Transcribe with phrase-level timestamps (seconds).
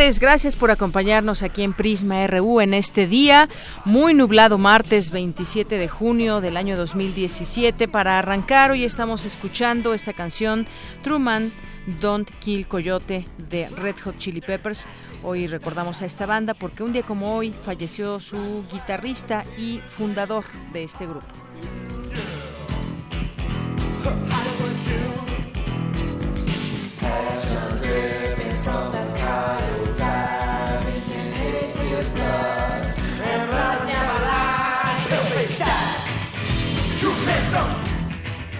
[0.00, 3.50] Tardes, gracias por acompañarnos aquí en Prisma RU en este día,
[3.84, 7.86] muy nublado martes 27 de junio del año 2017.
[7.86, 10.66] Para arrancar, hoy estamos escuchando esta canción
[11.02, 11.52] Truman
[12.00, 14.86] Don't Kill Coyote de Red Hot Chili Peppers.
[15.22, 20.46] Hoy recordamos a esta banda porque un día como hoy falleció su guitarrista y fundador
[20.72, 21.39] de este grupo.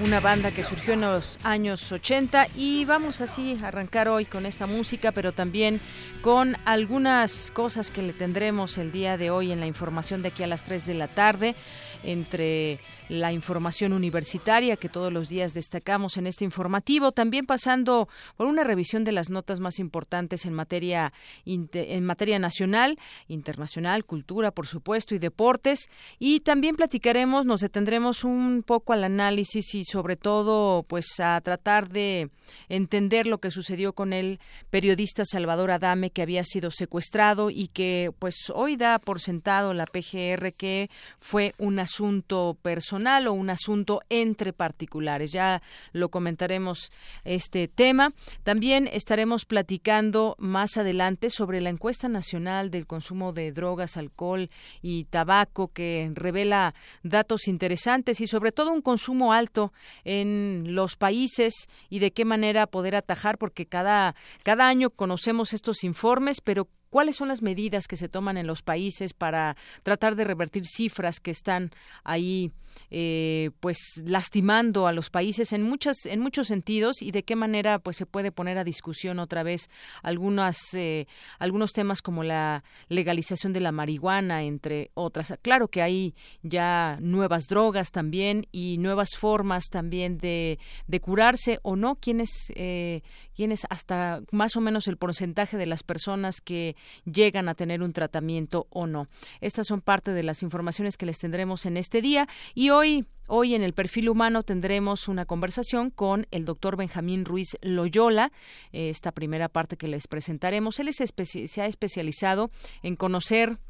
[0.00, 4.46] Una banda que surgió en los años 80 y vamos así a arrancar hoy con
[4.46, 5.80] esta música, pero también
[6.22, 10.42] con algunas cosas que le tendremos el día de hoy en la información de aquí
[10.42, 11.54] a las 3 de la tarde
[12.02, 12.78] entre
[13.10, 18.62] la información universitaria que todos los días destacamos en este informativo, también pasando por una
[18.62, 21.12] revisión de las notas más importantes en materia
[21.44, 28.62] en materia nacional, internacional, cultura, por supuesto, y deportes, y también platicaremos, nos detendremos un
[28.64, 32.30] poco al análisis y sobre todo pues a tratar de
[32.68, 34.38] entender lo que sucedió con el
[34.70, 39.86] periodista Salvador Adame que había sido secuestrado y que pues hoy da por sentado la
[39.86, 40.88] PGR que
[41.18, 45.32] fue un asunto personal o un asunto entre particulares.
[45.32, 45.62] Ya
[45.92, 46.92] lo comentaremos
[47.24, 48.12] este tema.
[48.42, 54.50] También estaremos platicando más adelante sobre la encuesta nacional del consumo de drogas, alcohol
[54.82, 59.72] y tabaco que revela datos interesantes y sobre todo un consumo alto
[60.04, 65.84] en los países y de qué manera poder atajar porque cada cada año conocemos estos
[65.84, 70.24] informes, pero ¿Cuáles son las medidas que se toman en los países para tratar de
[70.24, 71.70] revertir cifras que están
[72.02, 72.50] ahí
[72.90, 77.78] eh, pues lastimando a los países en muchas en muchos sentidos y de qué manera
[77.78, 79.70] pues se puede poner a discusión otra vez
[80.02, 81.06] algunas eh,
[81.38, 85.34] algunos temas como la legalización de la marihuana entre otras.
[85.42, 91.76] Claro que hay ya nuevas drogas también y nuevas formas también de, de curarse o
[91.76, 93.02] no quienes eh,
[93.34, 97.92] quienes hasta más o menos el porcentaje de las personas que llegan a tener un
[97.92, 99.08] tratamiento o no.
[99.40, 102.28] Estas son parte de las informaciones que les tendremos en este día
[102.68, 108.32] hoy Hoy en el perfil humano tendremos una conversación con el doctor Benjamín Ruiz Loyola,
[108.72, 110.80] esta primera parte que les presentaremos.
[110.80, 112.50] Él se ha especializado
[112.82, 113.60] en conocer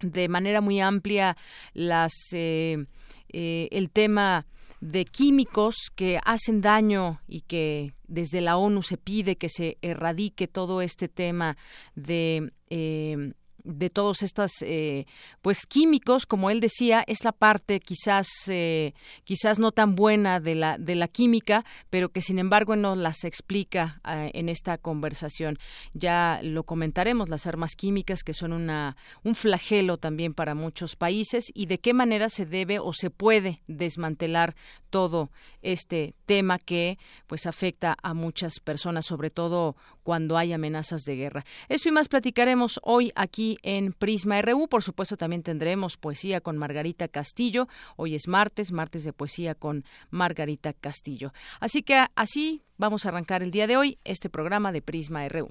[0.00, 1.36] de manera muy amplia
[1.72, 2.86] las, eh,
[3.30, 4.46] eh, el tema
[4.80, 10.46] de químicos que hacen daño y que desde la ONU se pide que se erradique
[10.46, 11.56] todo este tema
[11.96, 13.32] de eh,
[13.64, 15.06] de todos estos eh,
[15.42, 18.92] pues químicos como él decía es la parte quizás eh,
[19.24, 23.24] quizás no tan buena de la de la química pero que sin embargo nos las
[23.24, 25.58] explica eh, en esta conversación.
[25.94, 31.50] Ya lo comentaremos las armas químicas que son una un flagelo también para muchos países
[31.54, 34.54] y de qué manera se debe o se puede desmantelar
[34.90, 35.30] todo
[35.62, 41.44] este tema que pues afecta a muchas personas sobre todo cuando hay amenazas de guerra
[41.68, 44.68] eso y más platicaremos hoy aquí en Prisma RU.
[44.68, 47.68] Por supuesto, también tendremos poesía con Margarita Castillo.
[47.96, 51.32] Hoy es martes, martes de poesía con Margarita Castillo.
[51.60, 55.50] Así que así vamos a arrancar el día de hoy este programa de Prisma RU.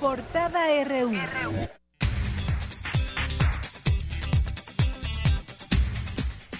[0.00, 1.12] Portada RU.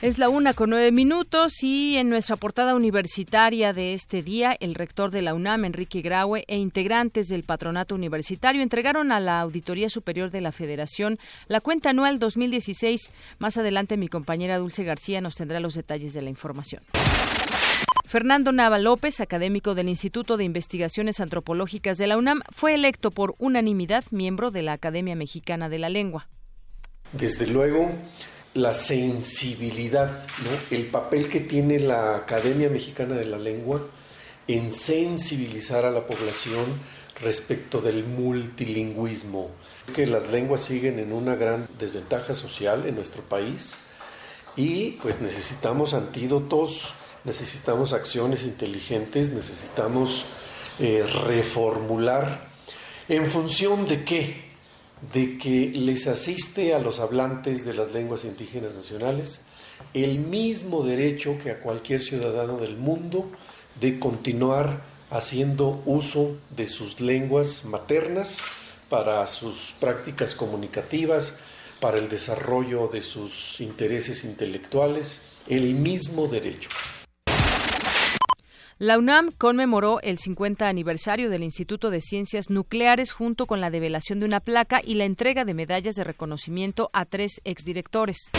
[0.05, 4.75] Es la una con nueve minutos y en nuestra portada universitaria de este día, el
[4.75, 9.89] rector de la UNAM, Enrique Graue, e integrantes del patronato universitario entregaron a la Auditoría
[9.89, 11.19] Superior de la Federación
[11.49, 13.13] la cuenta anual 2016.
[13.39, 16.83] Más adelante mi compañera Dulce García nos tendrá los detalles de la información.
[18.05, 23.37] Fernando Nava López, académico del Instituto de Investigaciones Antropológicas de la UNAM, fue electo por
[23.39, 26.29] unanimidad miembro de la Academia Mexicana de la Lengua.
[27.15, 27.91] Desde luego,
[28.55, 30.27] la sensibilidad,
[30.71, 33.85] el papel que tiene la Academia Mexicana de la Lengua
[34.47, 36.65] en sensibilizar a la población
[37.21, 39.51] respecto del multilingüismo.
[39.95, 43.77] Que las lenguas siguen en una gran desventaja social en nuestro país
[44.57, 50.27] y pues necesitamos antídotos, necesitamos acciones inteligentes, necesitamos
[50.79, 52.49] eh, reformular.
[53.09, 54.44] En función de qué,
[55.13, 59.41] de que les asiste a los hablantes de las lenguas indígenas nacionales
[59.93, 63.31] el mismo derecho que a cualquier ciudadano del mundo
[63.81, 68.39] de continuar haciendo uso de sus lenguas maternas
[68.89, 71.35] para sus prácticas comunicativas,
[71.81, 76.71] para el desarrollo de sus intereses intelectuales, el mismo derecho.
[78.85, 84.21] La UNAM conmemoró el 50 aniversario del Instituto de Ciencias Nucleares junto con la develación
[84.21, 88.31] de una placa y la entrega de medallas de reconocimiento a tres exdirectores.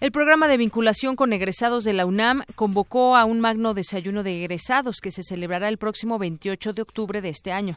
[0.00, 4.38] El programa de vinculación con egresados de la UNAM convocó a un magno desayuno de
[4.38, 7.76] egresados que se celebrará el próximo 28 de octubre de este año.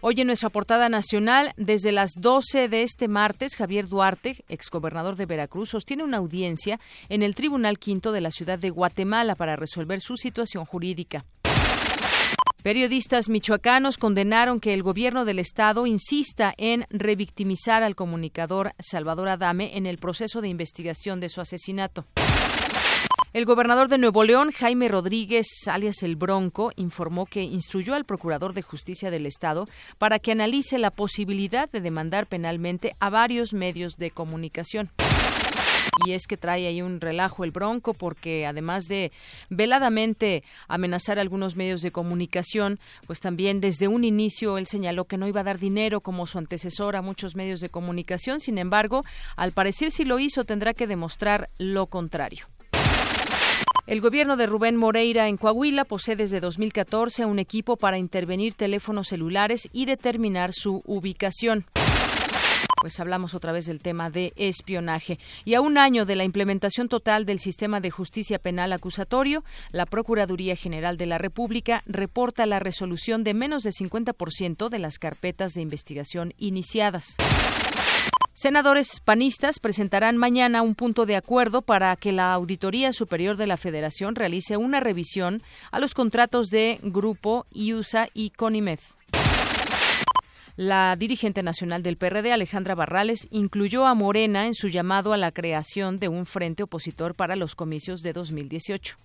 [0.00, 5.26] Hoy en nuestra portada nacional, desde las 12 de este martes, Javier Duarte, exgobernador de
[5.26, 6.78] Veracruz, sostiene una audiencia
[7.08, 11.24] en el Tribunal Quinto de la ciudad de Guatemala para resolver su situación jurídica.
[12.62, 19.76] Periodistas michoacanos condenaron que el gobierno del estado insista en revictimizar al comunicador Salvador Adame
[19.76, 22.04] en el proceso de investigación de su asesinato.
[23.34, 28.54] El gobernador de Nuevo León, Jaime Rodríguez, alias el Bronco, informó que instruyó al Procurador
[28.54, 29.66] de Justicia del Estado
[29.98, 34.90] para que analice la posibilidad de demandar penalmente a varios medios de comunicación.
[36.06, 39.12] Y es que trae ahí un relajo el Bronco porque además de
[39.50, 45.18] veladamente amenazar a algunos medios de comunicación, pues también desde un inicio él señaló que
[45.18, 48.40] no iba a dar dinero como su antecesor a muchos medios de comunicación.
[48.40, 49.02] Sin embargo,
[49.36, 52.46] al parecer si lo hizo tendrá que demostrar lo contrario.
[53.88, 59.08] El gobierno de Rubén Moreira en Coahuila posee desde 2014 un equipo para intervenir teléfonos
[59.08, 61.64] celulares y determinar su ubicación
[62.80, 65.18] pues hablamos otra vez del tema de espionaje.
[65.44, 69.42] Y a un año de la implementación total del sistema de justicia penal acusatorio,
[69.72, 75.00] la Procuraduría General de la República reporta la resolución de menos de 50% de las
[75.00, 77.16] carpetas de investigación iniciadas.
[78.40, 83.56] Senadores panistas presentarán mañana un punto de acuerdo para que la Auditoría Superior de la
[83.56, 85.42] Federación realice una revisión
[85.72, 88.78] a los contratos de Grupo IUSA y CONIMED.
[90.54, 95.32] La dirigente nacional del PRD, Alejandra Barrales, incluyó a Morena en su llamado a la
[95.32, 98.98] creación de un frente opositor para los comicios de 2018.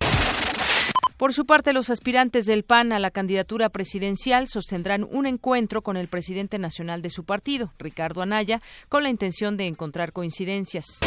[1.24, 5.96] Por su parte, los aspirantes del PAN a la candidatura presidencial sostendrán un encuentro con
[5.96, 11.00] el presidente nacional de su partido, Ricardo Anaya, con la intención de encontrar coincidencias.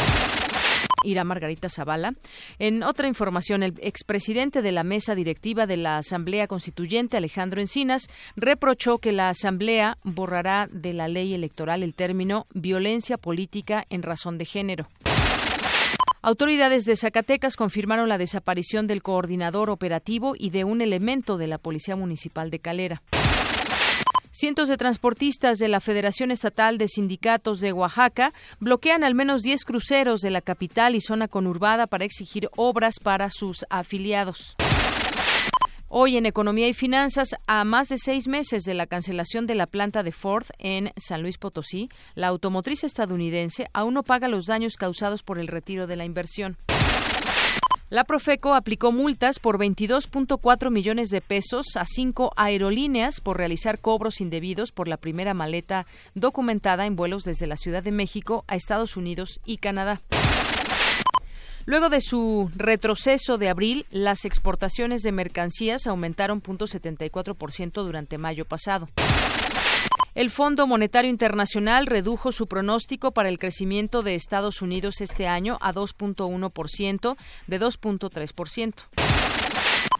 [1.03, 2.15] Irá Margarita Zavala.
[2.57, 8.07] En otra información, el expresidente de la mesa directiva de la Asamblea Constituyente, Alejandro Encinas,
[8.35, 14.39] reprochó que la Asamblea borrará de la ley electoral el término violencia política en razón
[14.39, 14.87] de género.
[16.21, 21.57] Autoridades de Zacatecas confirmaron la desaparición del coordinador operativo y de un elemento de la
[21.57, 23.03] Policía Municipal de Calera.
[24.31, 29.63] Cientos de transportistas de la Federación Estatal de Sindicatos de Oaxaca bloquean al menos 10
[29.63, 34.55] cruceros de la capital y zona conurbada para exigir obras para sus afiliados.
[35.89, 39.67] Hoy en Economía y Finanzas, a más de seis meses de la cancelación de la
[39.67, 44.75] planta de Ford en San Luis Potosí, la automotriz estadounidense aún no paga los daños
[44.75, 46.57] causados por el retiro de la inversión.
[47.89, 54.19] La Profeco aplicó multas por 22.4 millones de pesos a cinco aerolíneas por realizar cobros
[54.19, 58.97] indebidos por la primera maleta documentada en vuelos desde la Ciudad de México a Estados
[58.97, 60.01] Unidos y Canadá.
[61.67, 68.87] Luego de su retroceso de abril, las exportaciones de mercancías aumentaron 0.74% durante mayo pasado.
[70.15, 75.57] El Fondo Monetario Internacional redujo su pronóstico para el crecimiento de Estados Unidos este año
[75.59, 78.73] a 2.1% de 2.3%.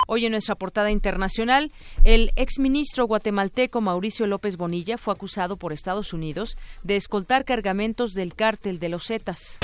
[0.08, 1.74] Hoy en nuestra portada internacional,
[2.06, 8.36] el exministro guatemalteco Mauricio López Bonilla fue acusado por Estados Unidos de escoltar cargamentos del
[8.36, 9.60] cártel de los Zetas.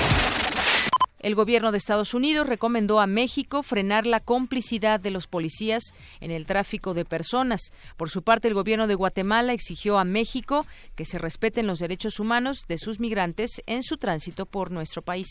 [1.24, 6.30] El gobierno de Estados Unidos recomendó a México frenar la complicidad de los policías en
[6.30, 7.72] el tráfico de personas.
[7.96, 12.20] Por su parte, el gobierno de Guatemala exigió a México que se respeten los derechos
[12.20, 15.28] humanos de sus migrantes en su tránsito por nuestro país.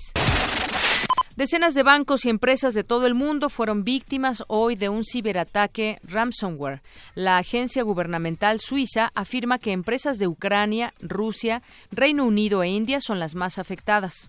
[1.36, 6.00] Decenas de bancos y empresas de todo el mundo fueron víctimas hoy de un ciberataque
[6.02, 6.82] ransomware.
[7.14, 13.20] La agencia gubernamental suiza afirma que empresas de Ucrania, Rusia, Reino Unido e India son
[13.20, 14.28] las más afectadas.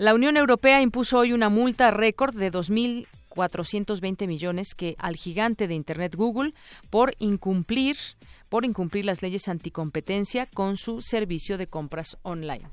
[0.00, 5.74] La Unión Europea impuso hoy una multa récord de 2.420 millones que al gigante de
[5.74, 6.54] Internet Google
[6.88, 7.98] por incumplir
[8.48, 12.70] por incumplir las leyes anticompetencia con su servicio de compras online.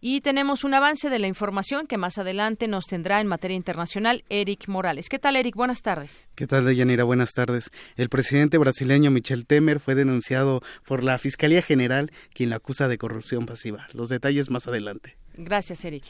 [0.00, 4.24] Y tenemos un avance de la información que más adelante nos tendrá en materia internacional
[4.30, 5.10] Eric Morales.
[5.10, 5.54] ¿Qué tal, Eric?
[5.54, 6.30] Buenas tardes.
[6.34, 7.04] ¿Qué tal, Deyanira?
[7.04, 7.68] Buenas tardes.
[7.96, 12.96] El presidente brasileño Michel Temer fue denunciado por la Fiscalía General, quien lo acusa de
[12.96, 13.86] corrupción pasiva.
[13.92, 15.19] Los detalles más adelante.
[15.36, 16.04] Gracias, Eric.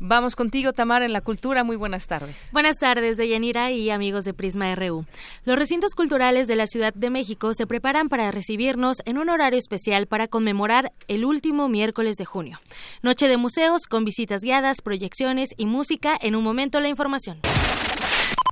[0.00, 1.64] Vamos contigo, Tamara, en la cultura.
[1.64, 2.50] Muy buenas tardes.
[2.52, 5.06] Buenas tardes, Deyanira y amigos de Prisma RU.
[5.44, 9.58] Los recintos culturales de la Ciudad de México se preparan para recibirnos en un horario
[9.58, 12.60] especial para conmemorar el último miércoles de junio.
[13.02, 16.18] Noche de museos con visitas guiadas, proyecciones y música.
[16.20, 17.40] En un momento, la información.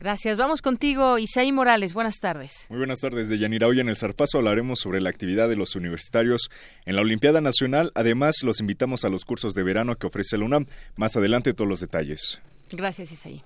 [0.02, 0.36] Gracias.
[0.36, 1.94] Vamos contigo, Isaí Morales.
[1.94, 2.66] Buenas tardes.
[2.70, 3.68] Muy buenas tardes, Deyanira.
[3.68, 6.50] Hoy en el Zarpazo hablaremos sobre la actividad de los universitarios
[6.86, 7.92] en la Olimpiada Nacional.
[7.94, 10.66] Además, los invitamos a los cursos de verano que ofrece la UNAM.
[10.96, 12.40] Más adelante, todos los detalles.
[12.72, 13.44] Gracias, Isaí.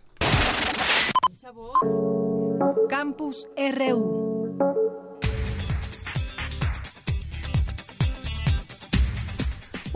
[2.89, 4.36] Campus RU.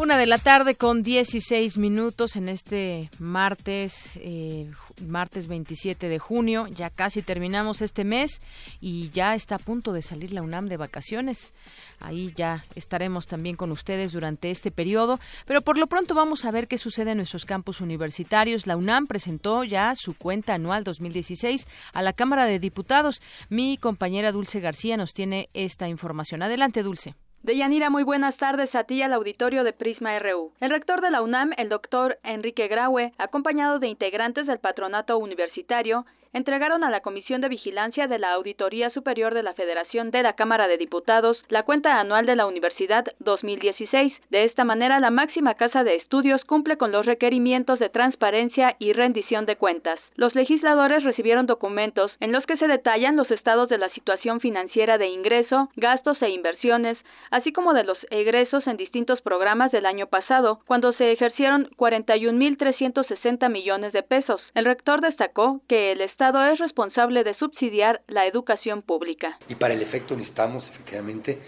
[0.00, 4.70] Una de la tarde con 16 minutos en este martes, eh,
[5.06, 6.66] martes 27 de junio.
[6.68, 8.40] Ya casi terminamos este mes
[8.80, 11.52] y ya está a punto de salir la UNAM de vacaciones.
[12.00, 15.20] Ahí ya estaremos también con ustedes durante este periodo.
[15.44, 18.66] Pero por lo pronto vamos a ver qué sucede en nuestros campus universitarios.
[18.66, 23.20] La UNAM presentó ya su cuenta anual 2016 a la Cámara de Diputados.
[23.50, 26.42] Mi compañera Dulce García nos tiene esta información.
[26.42, 27.16] Adelante, Dulce.
[27.42, 30.52] Deyanira, muy buenas tardes a ti y al auditorio de Prisma RU.
[30.60, 36.04] El rector de la UNAM, el doctor Enrique Graue, acompañado de integrantes del patronato universitario,
[36.32, 40.34] entregaron a la Comisión de Vigilancia de la Auditoría Superior de la Federación de la
[40.34, 44.12] Cámara de Diputados la cuenta anual de la Universidad 2016.
[44.30, 48.92] De esta manera, la máxima casa de estudios cumple con los requerimientos de transparencia y
[48.92, 49.98] rendición de cuentas.
[50.14, 54.98] Los legisladores recibieron documentos en los que se detallan los estados de la situación financiera
[54.98, 56.96] de ingreso, gastos e inversiones,
[57.30, 63.50] así como de los egresos en distintos programas del año pasado, cuando se ejercieron 41.360
[63.50, 64.40] millones de pesos.
[64.54, 69.38] El rector destacó que el es responsable de subsidiar la educación pública.
[69.48, 71.38] Y para el efecto necesitamos efectivamente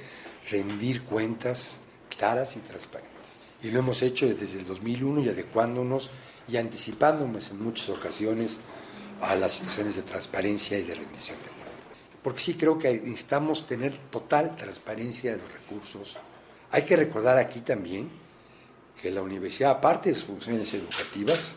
[0.51, 1.81] rendir cuentas
[2.17, 3.45] claras y transparentes.
[3.63, 6.11] Y lo hemos hecho desde el 2001 y adecuándonos
[6.49, 8.61] y anticipándonos en muchas ocasiones
[9.21, 11.63] a las situaciones de transparencia y de rendición de cuentas.
[12.23, 16.17] Porque sí creo que necesitamos tener total transparencia de los recursos.
[16.71, 18.11] Hay que recordar aquí también
[19.01, 21.57] que la universidad, aparte de sus funciones educativas,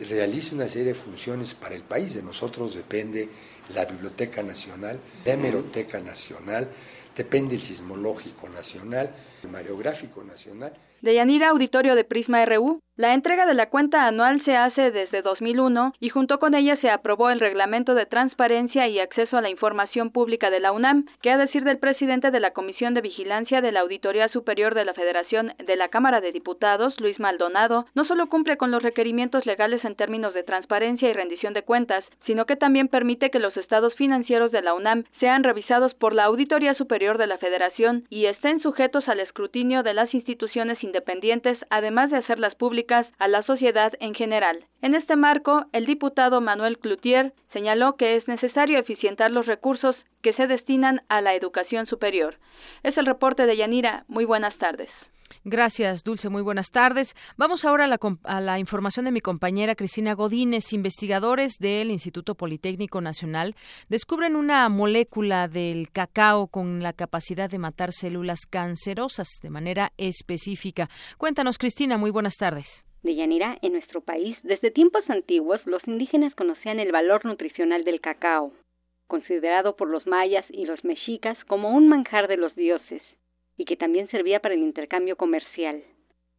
[0.00, 2.14] realiza una serie de funciones para el país.
[2.14, 3.28] De nosotros depende
[3.74, 6.68] la Biblioteca Nacional, la Hemeroteca Nacional,
[7.16, 9.10] depende el Sismológico Nacional,
[9.42, 10.72] el Mareográfico Nacional.
[11.00, 15.20] De Yanira Auditorio de Prisma RU, la entrega de la cuenta anual se hace desde
[15.20, 19.50] 2001 y junto con ella se aprobó el Reglamento de Transparencia y Acceso a la
[19.50, 23.60] Información Pública de la UNAM, que a decir del presidente de la Comisión de Vigilancia
[23.60, 28.06] de la Auditoría Superior de la Federación de la Cámara de Diputados, Luis Maldonado, no
[28.06, 32.46] solo cumple con los requerimientos legales en términos de transparencia y rendición de cuentas, sino
[32.46, 36.72] que también permite que los estados financieros de la UNAM sean revisados por la Auditoría
[36.72, 42.16] Superior de la Federación y estén sujetos al escrutinio de las instituciones independientes, además de
[42.16, 42.85] hacerlas públicas
[43.18, 44.64] a la sociedad en general.
[44.82, 50.32] En este marco, el diputado Manuel Cloutier señaló que es necesario eficientar los recursos que
[50.34, 52.36] se destinan a la educación superior.
[52.82, 54.04] Es el reporte de Yanira.
[54.08, 54.90] Muy buenas tardes.
[55.48, 56.28] Gracias, Dulce.
[56.28, 57.14] Muy buenas tardes.
[57.38, 60.72] Vamos ahora a la, a la, información de mi compañera Cristina Godínez.
[60.72, 63.54] Investigadores del Instituto Politécnico Nacional
[63.88, 70.88] descubren una molécula del cacao con la capacidad de matar células cancerosas de manera específica.
[71.16, 71.96] Cuéntanos, Cristina.
[71.96, 72.84] Muy buenas tardes.
[73.04, 78.52] Deyanira, en nuestro país, desde tiempos antiguos, los indígenas conocían el valor nutricional del cacao,
[79.06, 83.00] considerado por los mayas y los mexicas como un manjar de los dioses
[83.56, 85.82] y que también servía para el intercambio comercial.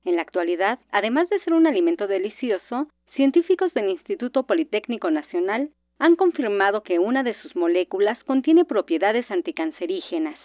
[0.05, 5.69] En la actualidad, además de ser un alimento delicioso, científicos del Instituto Politécnico Nacional
[5.99, 10.39] han confirmado que una de sus moléculas contiene propiedades anticancerígenas.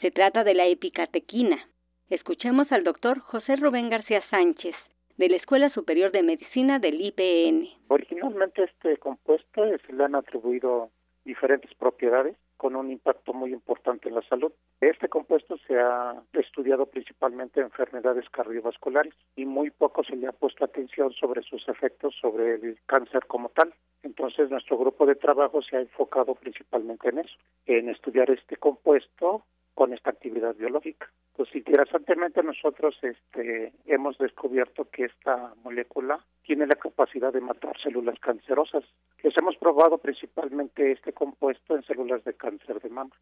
[0.00, 1.68] Se trata de la epicatequina.
[2.10, 4.74] Escuchemos al doctor José Rubén García Sánchez,
[5.16, 7.68] de la Escuela Superior de Medicina del IPN.
[7.88, 10.90] Originalmente este compuesto se le han atribuido
[11.24, 14.52] diferentes propiedades con un impacto muy importante en la salud.
[14.80, 20.32] Este compuesto se ha estudiado principalmente en enfermedades cardiovasculares y muy poco se le ha
[20.32, 23.72] puesto atención sobre sus efectos sobre el cáncer como tal.
[24.02, 27.36] Entonces nuestro grupo de trabajo se ha enfocado principalmente en eso,
[27.66, 29.44] en estudiar este compuesto
[29.78, 31.08] con esta actividad biológica.
[31.36, 38.18] Pues interesantemente nosotros este, hemos descubierto que esta molécula tiene la capacidad de matar células
[38.18, 38.82] cancerosas.
[39.22, 43.14] Les hemos probado principalmente este compuesto en células de cáncer de mama.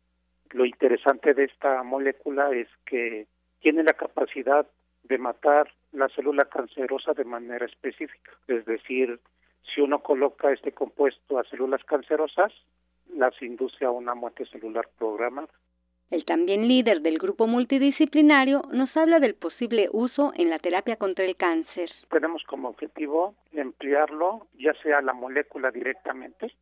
[0.53, 3.27] Lo interesante de esta molécula es que
[3.61, 4.67] tiene la capacidad
[5.03, 8.31] de matar la célula cancerosa de manera específica.
[8.49, 9.21] Es decir,
[9.75, 12.51] si uno coloca este compuesto a células cancerosas,
[13.15, 15.53] las induce a una muerte celular programada.
[16.11, 21.25] El también líder del grupo multidisciplinario nos habla del posible uso en la terapia contra
[21.25, 21.91] el cáncer.
[22.11, 26.55] Tenemos como objetivo emplearlo ya sea la molécula directamente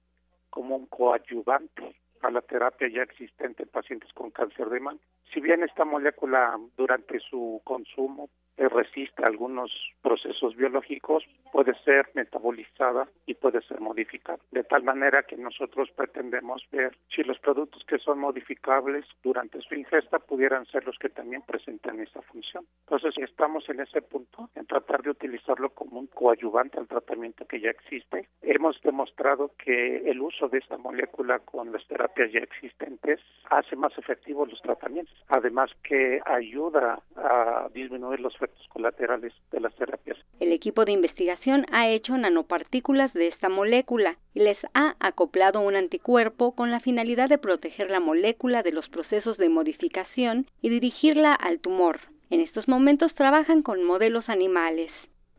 [0.48, 4.98] como un coadyuvante a la terapia ya existente en pacientes con cáncer de mama.
[5.32, 9.70] Si bien esta molécula durante su consumo resiste algunos
[10.02, 14.38] procesos biológicos, puede ser metabolizada y puede ser modificada.
[14.50, 19.74] De tal manera que nosotros pretendemos ver si los productos que son modificables durante su
[19.74, 22.64] ingesta pudieran ser los que también presentan esa función.
[22.86, 27.60] Entonces estamos en ese punto, en tratar de utilizarlo como un coadyuvante al tratamiento que
[27.60, 28.28] ya existe.
[28.42, 33.20] Hemos demostrado que el uso de esta molécula con las terapias ya existentes
[33.50, 38.36] hace más efectivos los tratamientos, además que ayuda a disminuir los
[38.68, 40.18] colaterales de las terapias.
[40.40, 45.76] El equipo de investigación ha hecho nanopartículas de esta molécula y les ha acoplado un
[45.76, 51.34] anticuerpo con la finalidad de proteger la molécula de los procesos de modificación y dirigirla
[51.34, 52.00] al tumor.
[52.30, 54.90] En estos momentos trabajan con modelos animales.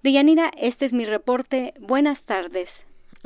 [0.04, 1.74] Deyanira, este es mi reporte.
[1.80, 2.70] Buenas tardes.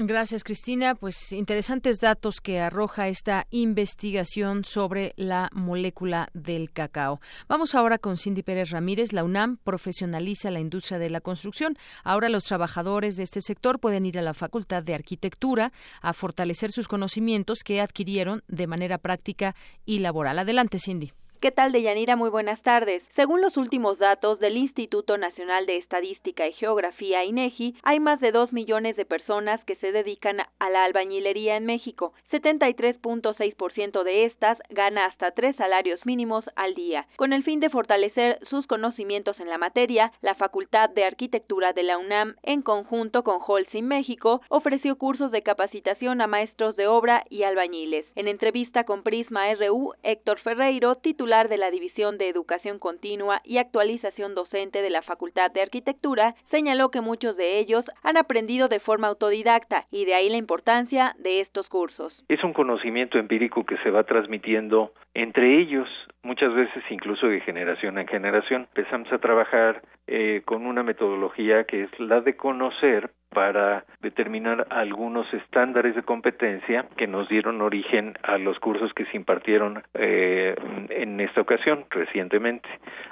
[0.02, 0.96] Gracias, Cristina.
[0.96, 7.20] Pues interesantes datos que arroja esta investigación sobre la molécula del cacao.
[7.50, 9.12] Vamos ahora con Cindy Pérez Ramírez.
[9.12, 11.78] La UNAM profesionaliza la industria de la construcción.
[12.06, 16.72] Ahora los trabajadores de este sector pueden ir a la Facultad de Arquitectura a fortalecer
[16.72, 19.54] sus conocimientos que adquirieron de manera práctica
[19.86, 20.40] y laboral.
[20.40, 21.12] Adelante, Cindy.
[21.42, 22.18] ¿Qué tal, Deyanira?
[22.18, 23.02] Muy buenas tardes.
[23.16, 28.34] Según los últimos datos del Instituto Nacional de Estadística y Geografía, INEGI, hay más de
[28.34, 32.12] dos millones de personas que se dedican a la albañilería en México.
[32.30, 37.08] 73.6% de estas gana hasta tres salarios mínimos al día.
[37.16, 41.84] Con el fin de fortalecer sus conocimientos en la materia, la Facultad de Arquitectura de
[41.84, 47.24] la UNAM, en conjunto con Holcim México, ofreció cursos de capacitación a maestros de obra
[47.30, 48.06] y albañiles.
[48.16, 53.60] En entrevista con Prisma RU, Héctor Ferreiro, titular de la División de Educación Continua y
[53.60, 58.80] Actualización Docente de la Facultad de Arquitectura, señaló que muchos de ellos han aprendido de
[58.80, 62.20] forma autodidacta y de ahí la importancia de estos cursos.
[62.30, 65.88] Es un conocimiento empírico que se va transmitiendo entre ellos,
[66.24, 68.68] muchas veces incluso de generación en generación.
[68.76, 75.32] Empezamos a trabajar eh, con una metodología que es la de conocer para determinar algunos
[75.34, 80.56] estándares de competencia que nos dieron origen a los cursos que se impartieron eh,
[80.90, 82.68] en esta ocasión recientemente.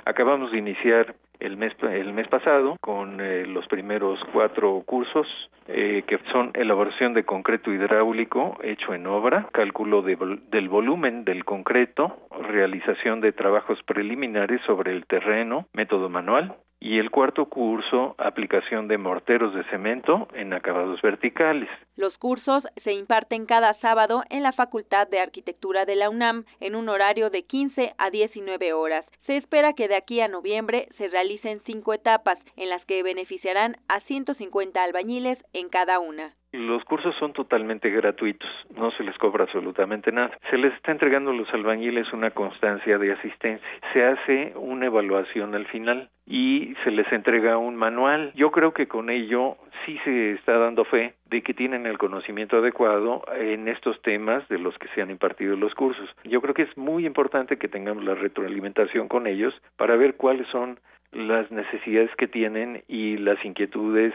[0.05, 5.27] Acabamos de iniciar el mes el mes pasado con eh, los primeros cuatro cursos
[5.67, 12.17] eh, que son elaboración de concreto hidráulico hecho en obra, cálculo del volumen del concreto,
[12.49, 18.97] realización de trabajos preliminares sobre el terreno, método manual, y el cuarto curso, aplicación de
[18.97, 21.69] morteros de cemento en acabados verticales.
[21.95, 26.75] Los cursos se imparten cada sábado en la Facultad de Arquitectura de la UNAM en
[26.75, 29.05] un horario de 15 a 19 horas.
[29.25, 33.77] Se espera que de aquí a noviembre se realicen cinco etapas en las que beneficiarán
[33.87, 36.33] a 150 albañiles en cada una.
[36.53, 40.31] Los cursos son totalmente gratuitos, no se les cobra absolutamente nada.
[40.49, 43.67] Se les está entregando a los albañiles una constancia de asistencia.
[43.93, 48.31] Se hace una evaluación al final y se les entrega un manual.
[48.33, 52.57] Yo creo que con ello sí se está dando fe de que tienen el conocimiento
[52.57, 56.09] adecuado en estos temas de los que se han impartido los cursos.
[56.23, 60.47] Yo creo que es muy importante que tengamos la retroalimentación con ellos para ver cuáles
[60.47, 60.79] son
[61.17, 64.13] las necesidades que tienen y las inquietudes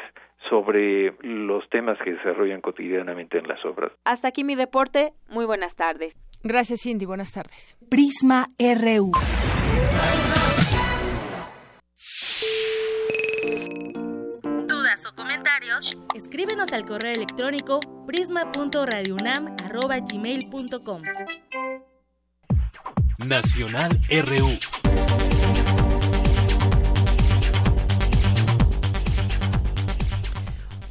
[0.49, 3.91] sobre los temas que desarrollan cotidianamente en las obras.
[4.05, 5.13] Hasta aquí mi reporte.
[5.29, 6.15] Muy buenas tardes.
[6.43, 7.07] Gracias, Cindy.
[7.07, 7.77] Buenas tardes.
[7.91, 9.11] Prisma RU.
[15.11, 21.01] o comentarios, escríbenos al correo electrónico prisma.radiounam@gmail.com.
[23.19, 24.82] Nacional RU.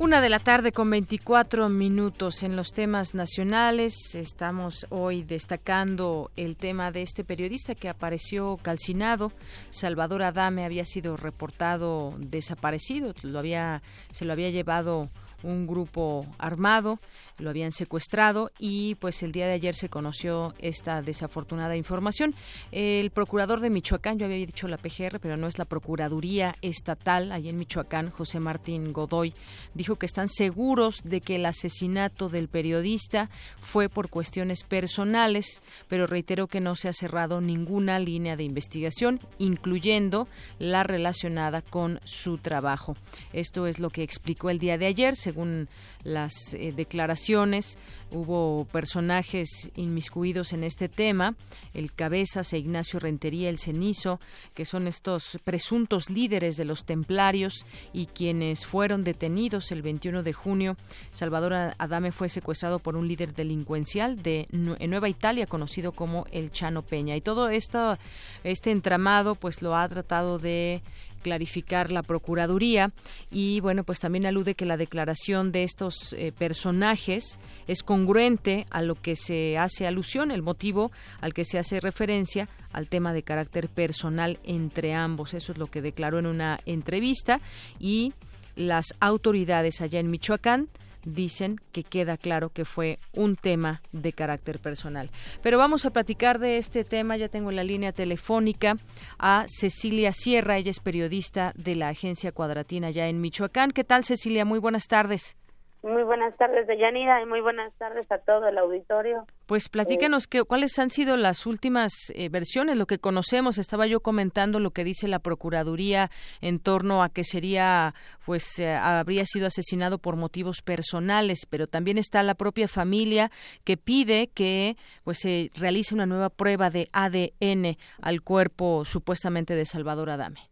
[0.02, 4.16] Una de la tarde con 24 minutos en los temas nacionales.
[4.16, 9.32] Estamos hoy destacando el tema de este periodista que apareció calcinado.
[9.70, 13.14] Salvador Adame había sido reportado desaparecido.
[13.22, 15.08] Lo había, se lo había llevado
[15.44, 17.00] un grupo armado
[17.40, 22.36] lo habían secuestrado y pues el día de ayer se conoció esta desafortunada información.
[22.72, 27.32] El procurador de Michoacán, yo había dicho la PGR, pero no es la Procuraduría Estatal,
[27.32, 29.34] ahí en Michoacán, José Martín Godoy,
[29.74, 36.08] dijo que están seguros de que el asesinato del periodista fue por cuestiones personales, pero
[36.08, 40.28] reiteró que no se ha cerrado ninguna línea de investigación, incluyendo
[40.60, 42.96] la relacionada con su trabajo.
[43.34, 45.70] Esto es lo que explicó el día de ayer, según
[46.04, 47.78] las eh, declaraciones.
[48.12, 51.36] Hubo personajes inmiscuidos en este tema,
[51.74, 54.20] el Cabezas e Ignacio Rentería el Cenizo,
[54.54, 60.34] que son estos presuntos líderes de los templarios y quienes fueron detenidos el 21 de
[60.34, 60.76] junio.
[61.12, 66.82] Salvador Adame fue secuestrado por un líder delincuencial de Nueva Italia conocido como el Chano
[66.82, 67.16] Peña.
[67.16, 67.98] Y todo esto,
[68.44, 70.82] este entramado pues lo ha tratado de
[71.22, 72.92] clarificar la Procuraduría
[73.30, 78.82] y bueno, pues también alude que la declaración de estos eh, personajes es congruente a
[78.82, 83.24] lo que se hace alusión, el motivo al que se hace referencia al tema de
[83.24, 85.34] carácter personal entre ambos.
[85.34, 87.40] Eso es lo que declaró en una entrevista
[87.80, 88.14] y
[88.56, 90.68] las autoridades allá en Michoacán
[91.06, 95.10] dicen que queda claro que fue un tema de carácter personal.
[95.42, 98.78] Pero vamos a platicar de este tema, ya tengo en la línea telefónica
[99.20, 103.72] a Cecilia Sierra, ella es periodista de la agencia Cuadratina ya en Michoacán.
[103.72, 104.46] ¿Qué tal Cecilia?
[104.46, 105.38] Muy buenas tardes.
[105.84, 109.26] Muy buenas tardes, Deyanira, y muy buenas tardes a todo el auditorio.
[109.48, 113.58] Pues platícanos que, cuáles han sido las últimas eh, versiones, lo que conocemos.
[113.58, 117.96] Estaba yo comentando lo que dice la Procuraduría en torno a que sería,
[118.28, 123.32] pues, eh, habría sido asesinado por motivos personales, pero también está la propia familia
[123.64, 129.66] que pide que, pues, se realice una nueva prueba de ADN al cuerpo supuestamente de
[129.66, 130.51] Salvador Adame.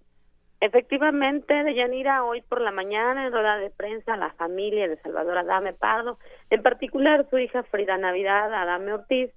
[0.62, 5.72] Efectivamente, Deyanira, hoy por la mañana en rueda de prensa, la familia de Salvador Adame
[5.72, 6.20] Pardo,
[6.50, 9.32] en particular su hija Frida Navidad Adame Ortiz,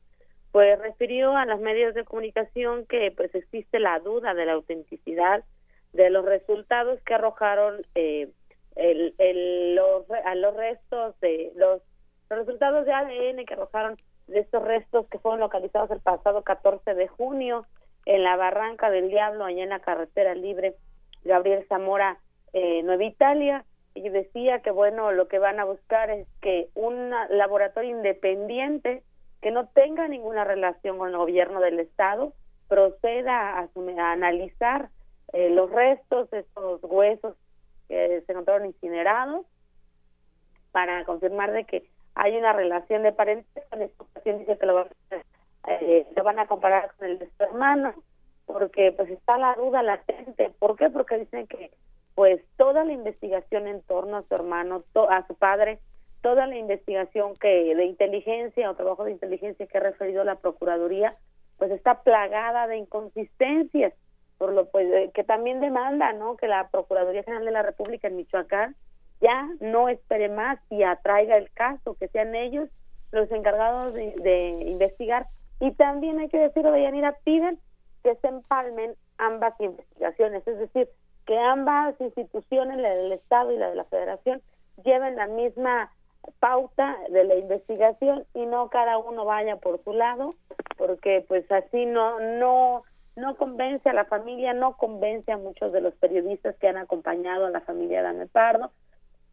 [0.50, 5.44] pues refirió a los medios de comunicación que pues existe la duda de la autenticidad
[5.92, 8.28] de los resultados que arrojaron eh,
[8.74, 11.82] el, el, los, a los restos de los,
[12.30, 16.94] los resultados de ADN que arrojaron de estos restos que fueron localizados el pasado 14
[16.94, 17.64] de junio
[18.06, 20.74] en la Barranca del Diablo, allá en la carretera libre
[21.24, 22.18] Gabriel Zamora
[22.52, 27.10] eh, Nueva Italia y decía que bueno lo que van a buscar es que un
[27.30, 29.02] laboratorio independiente
[29.40, 32.32] que no tenga ninguna relación con el gobierno del estado
[32.68, 33.68] proceda a,
[34.12, 34.88] analizar
[35.32, 37.36] eh, los restos de estos huesos
[37.88, 39.44] que se encontraron incinerados
[40.70, 43.76] para confirmar de que hay una relación de parentesco.
[43.76, 44.86] En esta ocasión dice que lo van,
[45.68, 47.94] eh, lo van a comparar con el de su hermano
[48.52, 50.50] porque pues está la duda latente.
[50.58, 50.90] ¿Por qué?
[50.90, 51.70] Porque dicen que
[52.14, 55.78] pues toda la investigación en torno a su hermano, a su padre,
[56.20, 61.16] toda la investigación que de inteligencia o trabajo de inteligencia que ha referido la Procuraduría,
[61.58, 63.92] pues está plagada de inconsistencias,
[64.38, 66.36] por lo pues eh, que también demanda, ¿no?
[66.36, 68.76] Que la Procuraduría General de la República en Michoacán
[69.20, 72.68] ya no espere más y atraiga el caso, que sean ellos
[73.12, 75.26] los encargados de, de investigar.
[75.60, 77.58] Y también hay que decirlo, Deyanira, piden
[78.02, 80.88] que se empalmen ambas investigaciones, es decir,
[81.26, 84.42] que ambas instituciones, la del Estado y la de la Federación,
[84.84, 85.90] lleven la misma
[86.40, 90.34] pauta de la investigación y no cada uno vaya por su lado,
[90.76, 92.82] porque pues así no no
[93.16, 97.46] no convence a la familia, no convence a muchos de los periodistas que han acompañado
[97.46, 98.70] a la familia Dame Pardo.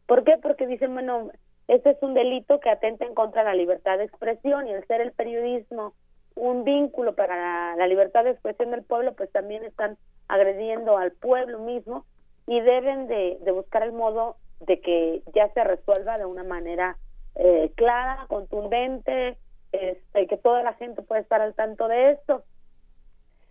[0.05, 0.37] ¿Por qué?
[0.41, 1.31] Porque dicen, bueno,
[1.67, 4.85] este es un delito que atenta en contra de la libertad de expresión y el
[4.87, 5.93] ser el periodismo
[6.39, 9.97] un vínculo para la, libertad de expresión del pueblo, pues también están
[10.27, 12.05] agrediendo al pueblo mismo
[12.47, 16.97] y deben de, buscar el modo de que ya se resuelva de una manera
[17.35, 19.37] eh, clara, contundente,
[19.71, 22.43] este, que toda la gente pueda estar al tanto de esto.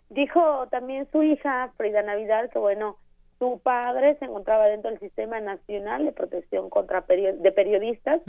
[0.09, 2.96] Dijo también su hija, Frida Navidad, que bueno,
[3.38, 8.20] su padre se encontraba dentro del Sistema Nacional de Protección contra de Periodistas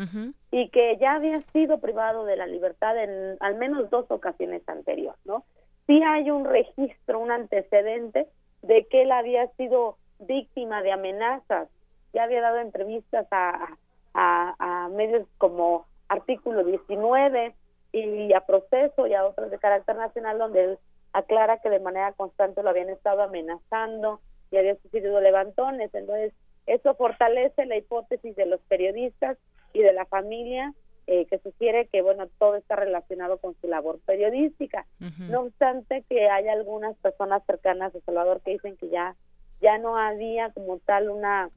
[0.52, 5.19] y que ya había sido privado de la libertad en al menos dos ocasiones anteriores,
[5.26, 5.43] ¿no?
[5.88, 8.28] Sí hay un registro, un antecedente
[8.62, 11.69] de que él había sido víctima de amenazas.
[12.13, 13.78] Ya había dado entrevistas a,
[14.13, 17.56] a, a medios como Artículo 19
[17.91, 20.80] y a Proceso y a otros de carácter nacional donde él
[21.13, 24.19] aclara que de manera constante lo habían estado amenazando
[24.52, 25.94] y había sucedido levantones.
[25.94, 26.34] Entonces,
[26.66, 29.38] eso fortalece la hipótesis de los periodistas
[29.74, 30.74] y de la familia
[31.08, 34.86] eh, que sugiere que, bueno, todo está relacionado con su labor periodística.
[35.18, 39.16] No obstante que hay algunas personas cercanas a Salvador que dicen que ya,
[39.62, 41.50] ya no había como tal una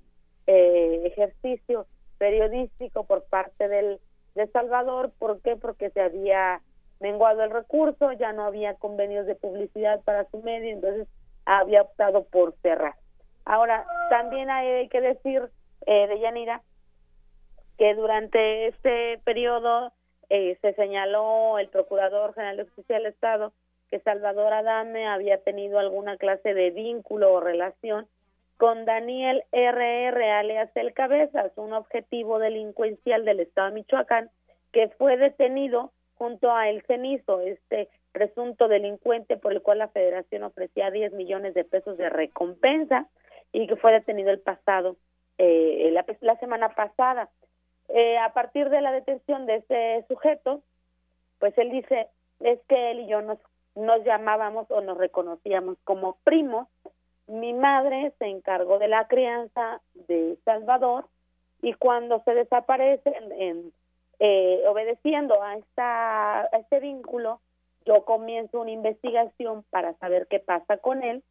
[0.46, 1.86] eh, ejercicio
[2.18, 4.00] periodístico por parte del
[4.34, 5.56] de Salvador, ¿por qué?
[5.56, 6.62] Porque se había
[7.00, 11.08] menguado el recurso, ya no había convenios de publicidad para su medio, entonces
[11.44, 12.94] había optado por cerrar.
[13.44, 15.50] Ahora, también hay que decir,
[15.86, 16.62] eh, de Yanira,
[17.78, 19.92] que durante este periodo
[20.28, 23.52] eh, se señaló el Procurador General de Justicia del Estado
[23.90, 28.08] que Salvador Adame había tenido alguna clase de vínculo o relación
[28.56, 34.30] con Daniel RR alias El Cabezas, un objetivo delincuencial del Estado de Michoacán
[34.72, 40.44] que fue detenido junto a El Cenizo, este presunto delincuente por el cual la federación
[40.44, 43.08] ofrecía 10 millones de pesos de recompensa
[43.50, 44.94] y que fue detenido el pasado,
[45.38, 47.28] eh, la, la, semana pasada.
[47.88, 50.62] Eh, a partir de la detención de ese sujeto,
[51.40, 52.06] pues él dice,
[52.38, 53.38] es que él y yo nos,
[53.74, 56.68] nos llamábamos o nos reconocíamos como primos.
[57.26, 61.06] Mi madre se encargó de la crianza de Salvador
[61.62, 63.72] y cuando se desaparece, en,
[64.24, 67.40] eh, obedeciendo a, esta, a este vínculo,
[67.84, 71.24] yo comienzo una investigación para saber qué pasa con él.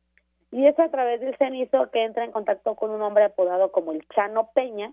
[0.52, 3.94] Y es a través del cenizo que entra en contacto con un hombre apodado como
[3.94, 4.92] el Chano Peña,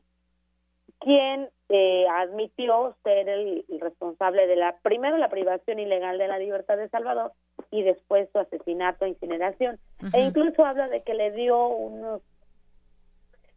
[1.00, 6.76] quien eh, admitió ser el, responsable de la primero la privación ilegal de la libertad
[6.76, 7.32] de Salvador
[7.72, 9.80] y después su asesinato e incineración.
[10.12, 12.22] E incluso habla de que le dio unos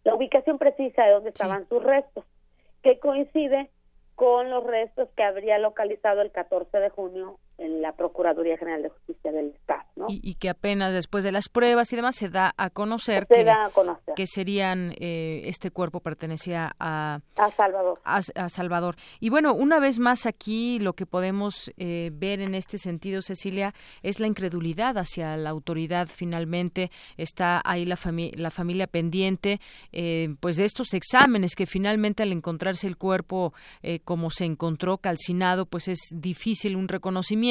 [0.04, 2.26] la ubicación precisa de dónde estaban sus restos
[2.82, 3.70] que coincide
[4.22, 8.90] con los restos que habría localizado el 14 de junio en la Procuraduría General de
[8.90, 9.84] Justicia del Estado.
[9.96, 10.08] ¿no?
[10.10, 13.46] Y, que apenas después de las pruebas y demás se da a conocer, que,
[14.16, 18.00] que serían, eh, este cuerpo pertenecía a, a Salvador.
[18.04, 18.96] A, Salvador.
[19.20, 23.76] Y bueno, una vez más aquí lo que podemos eh, ver en este sentido, Cecilia,
[24.02, 26.08] es la incredulidad hacia la autoridad.
[26.08, 27.98] Finalmente está ahí la,
[28.34, 29.60] la familia pendiente
[29.92, 33.54] eh, pues de estos exámenes que finalmente al encontrarse el cuerpo
[34.04, 37.51] como se encontró calcinado, pues es difícil un reconocimiento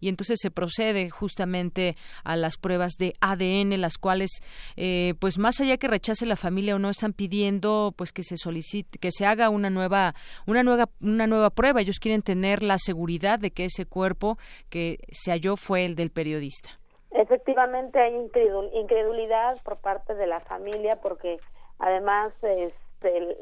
[0.00, 4.30] y entonces se procede justamente a las pruebas de ADN, las cuales,
[4.76, 8.36] eh, pues más allá que rechace la familia o no, están pidiendo pues que se
[8.36, 10.14] solicite, que se haga una nueva,
[10.46, 11.80] una nueva, una nueva prueba.
[11.80, 16.10] Ellos quieren tener la seguridad de que ese cuerpo que se halló fue el del
[16.10, 16.70] periodista.
[17.10, 21.38] Efectivamente hay incredulidad por parte de la familia porque
[21.78, 23.38] además este,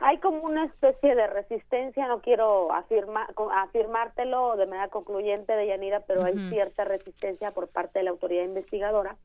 [0.00, 6.00] hay como una especie de resistencia, no quiero afirmar, afirmártelo de manera concluyente de Yanira,
[6.00, 9.16] pero hay cierta resistencia por parte de la autoridad investigadora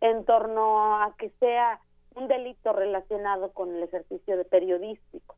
[0.00, 1.80] en torno a que sea
[2.14, 5.36] un delito relacionado con el ejercicio de periodístico.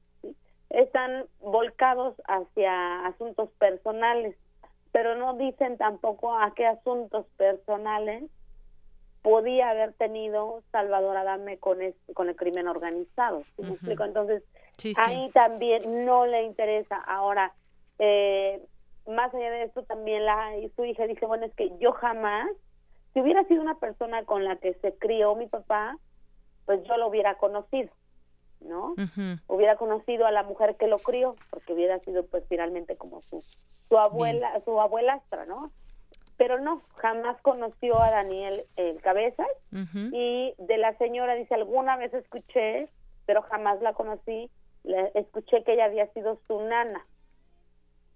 [0.71, 4.37] Están volcados hacia asuntos personales,
[4.93, 8.25] pero no dicen tampoco a qué asuntos personales
[9.23, 11.79] podía haber tenido Salvador Adame con,
[12.15, 13.43] con el crimen organizado.
[13.59, 14.05] me explico?
[14.05, 14.43] Entonces,
[14.97, 16.97] ahí también no le interesa.
[16.97, 17.53] Ahora,
[17.99, 18.61] eh,
[19.07, 22.49] más allá de esto, también la, su hija dice, bueno, es que yo jamás,
[23.13, 25.97] si hubiera sido una persona con la que se crió mi papá,
[26.65, 27.91] pues yo lo hubiera conocido,
[28.61, 28.95] ¿no?
[29.47, 33.41] Hubiera conocido a la mujer que lo crió, porque hubiera sido pues finalmente como su,
[33.89, 35.71] su abuela, su abuelastra, ¿no?
[36.37, 39.47] pero no, jamás conoció a Daniel el Cabezas
[40.13, 42.89] y de la señora dice, alguna vez escuché,
[43.25, 44.51] pero jamás la conocí,
[45.15, 47.07] escuché que ella había sido su nana,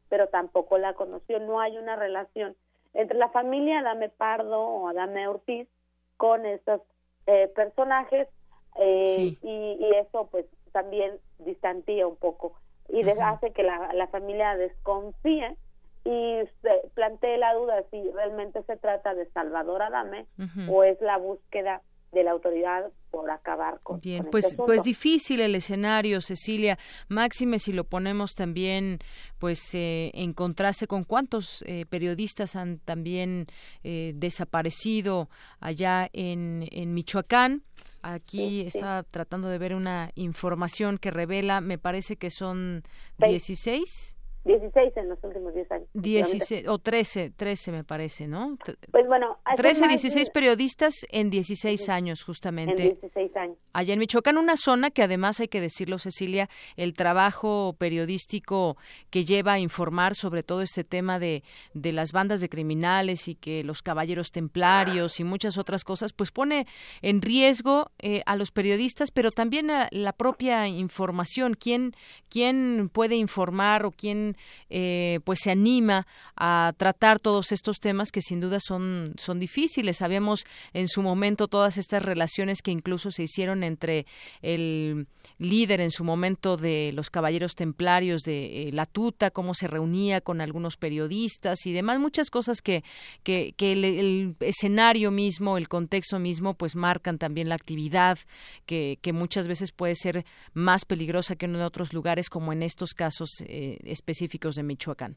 [0.09, 2.57] pero tampoco la conoció, no hay una relación
[2.95, 5.69] entre la familia Adame Pardo o Adame Ortiz
[6.17, 6.83] con estos
[7.27, 8.29] eh, personajes
[8.77, 12.55] eh, y, eso pues también distantía un poco
[12.89, 15.57] y hace que la, la familia desconfíe
[16.05, 20.27] y se plantee la duda si realmente se trata de Salvador Adame
[20.69, 25.41] o es la búsqueda de la autoridad por acabar con bien este pues pues difícil
[25.41, 26.79] el escenario Cecilia.
[27.09, 28.99] Máxime si lo ponemos también
[29.39, 33.47] pues eh, en contraste con cuántos eh, periodistas han también
[33.85, 35.29] eh, desaparecido
[35.61, 37.63] allá en, en Michoacán.
[38.03, 42.83] Aquí está tratando de ver una información que revela, me parece que son
[43.19, 45.89] 16 16 en los últimos 10 años.
[45.95, 48.57] 16 o 13, 13 me parece, ¿no?
[48.91, 52.83] Pues bueno, 13, 16 periodistas en 16 años justamente.
[52.83, 53.57] En 16 años.
[53.73, 58.77] Allá en Michoacán, una zona que además hay que decirlo, Cecilia, el trabajo periodístico
[59.11, 61.43] que lleva a informar sobre todo este tema de,
[61.75, 66.31] de las bandas de criminales y que los caballeros templarios y muchas otras cosas, pues
[66.31, 66.67] pone
[67.03, 71.55] en riesgo eh, a los periodistas, pero también a la propia información.
[71.55, 71.93] ¿Quién,
[72.29, 74.37] quién puede informar o quién
[74.69, 79.99] eh, pues se anima a tratar todos estos temas que sin duda son, son difíciles.
[79.99, 84.07] Sabemos en su momento todas estas relaciones que incluso se hicieron entre
[84.43, 85.07] el
[85.39, 90.21] líder en su momento de los caballeros templarios de eh, la tuta, cómo se reunía
[90.21, 92.85] con algunos periodistas y demás, muchas cosas que,
[93.25, 98.19] que, el, escenario mismo, el contexto mismo, pues marcan también la actividad
[98.67, 102.91] que, que muchas veces puede ser más peligrosa que en otros lugares, como en estos
[102.93, 105.17] casos eh, específicos de Michoacán.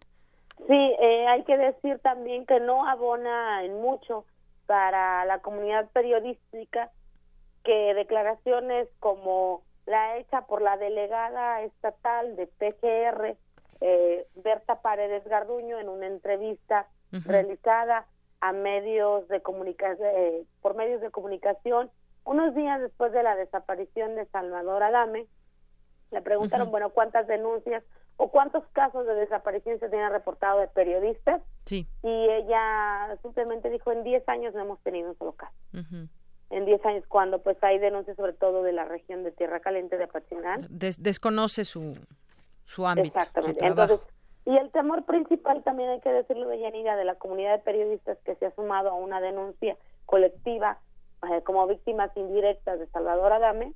[0.68, 4.26] Sí, eh, hay que decir también que no abona en mucho
[4.66, 6.92] para la comunidad periodística
[7.64, 13.36] que declaraciones como la hecha por la delegada estatal de TGR,
[13.82, 18.08] eh, Berta Paredes Garduño, en una entrevista realizada
[18.40, 21.92] a medios de comunicación, eh, por medios de comunicación,
[22.26, 25.28] unos días después de la desaparición de Salvador Adame,
[26.12, 27.84] le preguntaron, bueno, ¿cuántas denuncias
[28.18, 31.42] o cuántos casos de desaparición se tienen reportado de periodistas?
[31.66, 31.88] Sí.
[32.04, 35.54] Y ella simplemente dijo, en 10 años no hemos tenido un solo caso
[36.54, 39.98] en 10 años cuando pues hay denuncias sobre todo de la región de Tierra Caliente
[39.98, 40.68] de Apachingán.
[40.70, 41.98] desconoce su,
[42.64, 43.08] su ámbito.
[43.08, 43.66] Exactamente.
[43.66, 44.00] Entonces,
[44.46, 48.18] y el temor principal también hay que decirlo de Yanira de la comunidad de periodistas
[48.26, 50.78] que se ha sumado a una denuncia colectiva
[51.32, 53.74] eh, como víctimas indirectas de Salvador Adame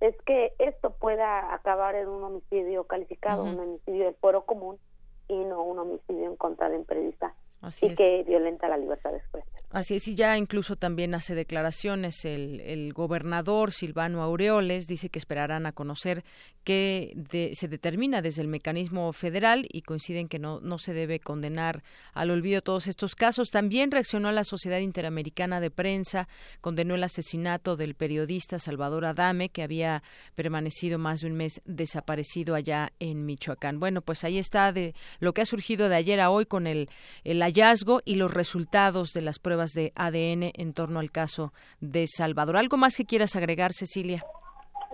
[0.00, 4.78] es que esto pueda acabar en un homicidio calificado, un homicidio del foro común
[5.26, 7.34] y no un homicidio en contra de un periodista
[7.82, 9.54] y que violenta la libertad de expresión.
[9.70, 15.18] Así es, y ya incluso también hace declaraciones el, el gobernador Silvano Aureoles, dice que
[15.18, 16.24] esperarán a conocer
[16.64, 17.14] qué
[17.54, 22.30] se determina desde el mecanismo federal y coinciden que no, no se debe condenar al
[22.30, 23.50] olvido todos estos casos.
[23.50, 26.28] También reaccionó la Sociedad Interamericana de Prensa,
[26.60, 30.02] condenó el asesinato del periodista Salvador Adame, que había
[30.34, 33.80] permanecido más de un mes desaparecido allá en Michoacán.
[33.80, 36.90] Bueno, pues ahí está de lo que ha surgido de ayer a hoy con el,
[37.24, 42.06] el hallazgo y los resultados de las pruebas de ADN en torno al caso de
[42.06, 42.58] Salvador.
[42.58, 44.22] ¿Algo más que quieras agregar, Cecilia?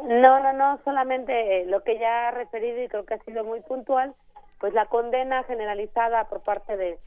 [0.04, 3.42] No, no, no, solamente eh, lo que ya ha referido y creo que ha sido
[3.42, 4.14] muy puntual,
[4.60, 6.98] pues la condena generalizada por parte de,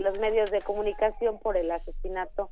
[0.00, 2.48] los medios de comunicación por el asesinato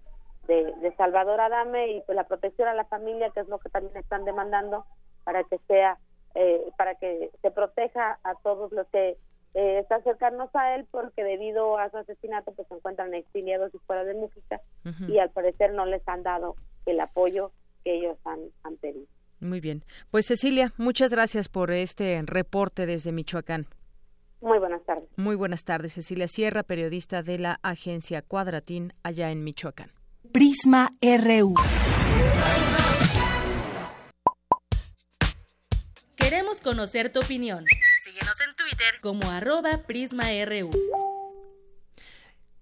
[0.49, 3.71] de, de, Salvador Adame y pues la protección a la familia, que es lo que
[3.71, 4.85] también están demandando
[5.25, 5.97] para que sea,
[6.35, 9.17] eh, para que se proteja a todos los que
[9.55, 13.79] eh, están cercanos a él porque debido a su asesinato pues se encuentran exiliados y
[13.79, 14.61] fuera de Música
[15.09, 17.53] y al parecer no les han dado el apoyo
[17.85, 19.07] que ellos han, han pedido.
[19.41, 19.85] Muy bien.
[20.11, 23.67] Pues Cecilia, muchas gracias por este reporte desde Michoacán.
[24.41, 25.09] Muy buenas tardes.
[25.17, 29.91] Muy buenas tardes, Cecilia Sierra, periodista de la agencia Cuadratín allá en Michoacán.
[30.33, 31.55] Prisma RU.
[36.17, 37.65] Queremos conocer tu opinión.
[38.03, 40.71] Síguenos en Twitter como arroba PrismaRU.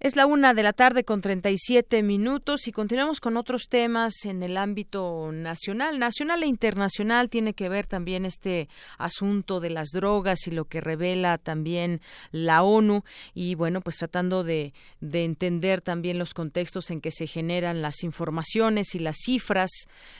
[0.03, 4.41] Es la una de la tarde con 37 minutos y continuamos con otros temas en
[4.41, 7.29] el ámbito nacional, nacional e internacional.
[7.29, 12.63] Tiene que ver también este asunto de las drogas y lo que revela también la
[12.63, 13.03] ONU
[13.35, 18.01] y bueno, pues tratando de, de entender también los contextos en que se generan las
[18.01, 19.69] informaciones y las cifras,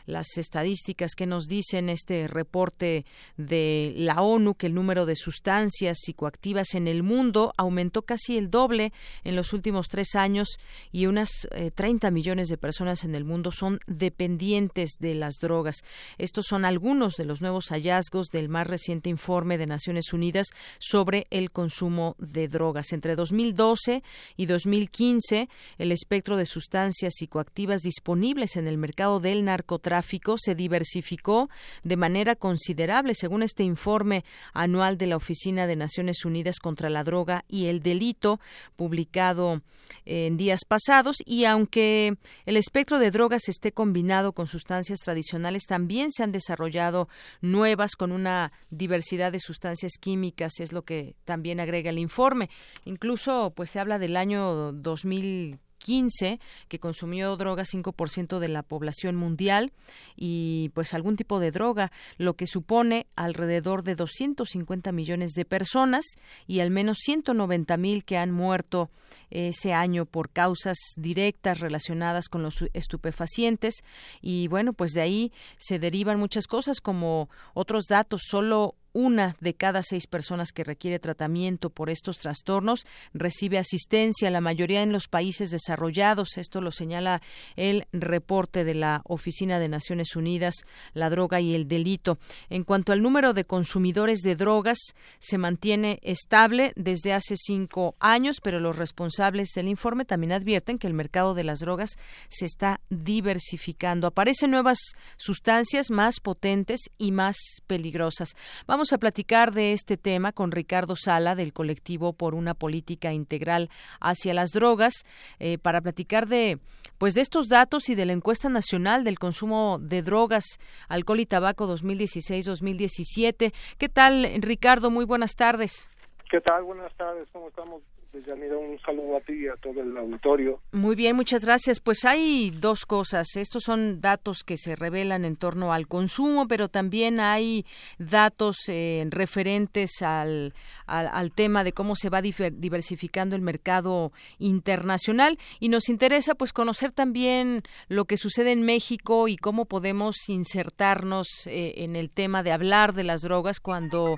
[0.05, 3.03] las estadísticas que nos dicen este reporte
[3.35, 8.51] de la ONU que el número de sustancias psicoactivas en el mundo aumentó casi el
[8.51, 10.59] doble en los últimos tres años
[10.91, 15.77] y unas 30 eh, millones de personas en el mundo son dependientes de las drogas.
[16.17, 20.47] Estos son algunos de los nuevos hallazgos del más reciente informe de Naciones Unidas
[20.79, 22.93] sobre el consumo de drogas.
[22.93, 24.03] Entre 2012
[24.37, 31.49] y 2015, el espectro de sustancias psicoactivas disponibles en el mercado del narcotráfico se diversificó
[31.83, 37.03] de manera considerable, según este informe anual de la Oficina de Naciones Unidas contra la
[37.03, 38.39] Droga y el Delito,
[38.75, 39.60] publicado
[40.05, 46.11] en días pasados y aunque el espectro de drogas esté combinado con sustancias tradicionales, también
[46.11, 47.07] se han desarrollado
[47.41, 52.49] nuevas con una diversidad de sustancias químicas, es lo que también agrega el informe.
[52.85, 59.15] Incluso pues se habla del año 2000 2015 que consumió droga 5% de la población
[59.15, 59.71] mundial
[60.15, 66.05] y pues algún tipo de droga, lo que supone alrededor de 250 millones de personas
[66.47, 68.89] y al menos 190 mil que han muerto
[69.29, 73.83] ese año por causas directas relacionadas con los estupefacientes.
[74.21, 79.53] Y bueno, pues de ahí se derivan muchas cosas como otros datos, solo una de
[79.53, 85.07] cada seis personas que requiere tratamiento por estos trastornos recibe asistencia, la mayoría en los
[85.07, 86.37] países desarrollados.
[86.37, 87.21] Esto lo señala
[87.55, 90.55] el reporte de la Oficina de Naciones Unidas,
[90.93, 92.17] la droga y el delito.
[92.49, 94.79] En cuanto al número de consumidores de drogas,
[95.19, 100.87] se mantiene estable desde hace cinco años, pero los responsables del informe también advierten que
[100.87, 101.91] el mercado de las drogas
[102.29, 104.07] se está diversificando.
[104.07, 104.77] Aparecen nuevas
[105.17, 107.37] sustancias más potentes y más
[107.67, 108.35] peligrosas.
[108.67, 113.13] Vamos Vamos a platicar de este tema con Ricardo Sala del colectivo por una política
[113.13, 113.69] integral
[113.99, 115.05] hacia las drogas
[115.37, 116.57] eh, para platicar de
[116.97, 120.45] pues de estos datos y de la encuesta nacional del consumo de drogas,
[120.89, 123.53] alcohol y tabaco 2016-2017.
[123.77, 124.89] ¿Qué tal, Ricardo?
[124.89, 125.91] Muy buenas tardes.
[126.31, 126.63] ¿Qué tal?
[126.63, 127.29] Buenas tardes.
[127.31, 127.83] ¿Cómo estamos?
[128.13, 130.59] Un saludo a ti y a todo el auditorio.
[130.71, 131.79] Muy bien, muchas gracias.
[131.79, 133.27] Pues hay dos cosas.
[133.35, 137.65] Estos son datos que se revelan en torno al consumo, pero también hay
[137.97, 140.53] datos eh, referentes al,
[140.87, 146.91] al, tema de cómo se va diversificando el mercado internacional y nos interesa pues conocer
[146.91, 152.51] también lo que sucede en México y cómo podemos insertarnos eh, en el tema de
[152.51, 154.15] hablar de las drogas cuando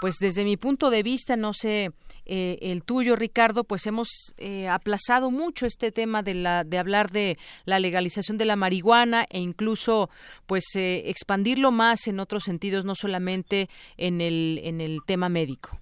[0.00, 1.90] pues desde mi punto de vista no sé
[2.28, 7.10] eh, el tuyo, Ricardo, pues hemos eh, aplazado mucho este tema de, la, de hablar
[7.10, 10.10] de la legalización de la marihuana e incluso
[10.46, 15.78] pues eh, expandirlo más en otros sentidos, no solamente en el, en el tema médico.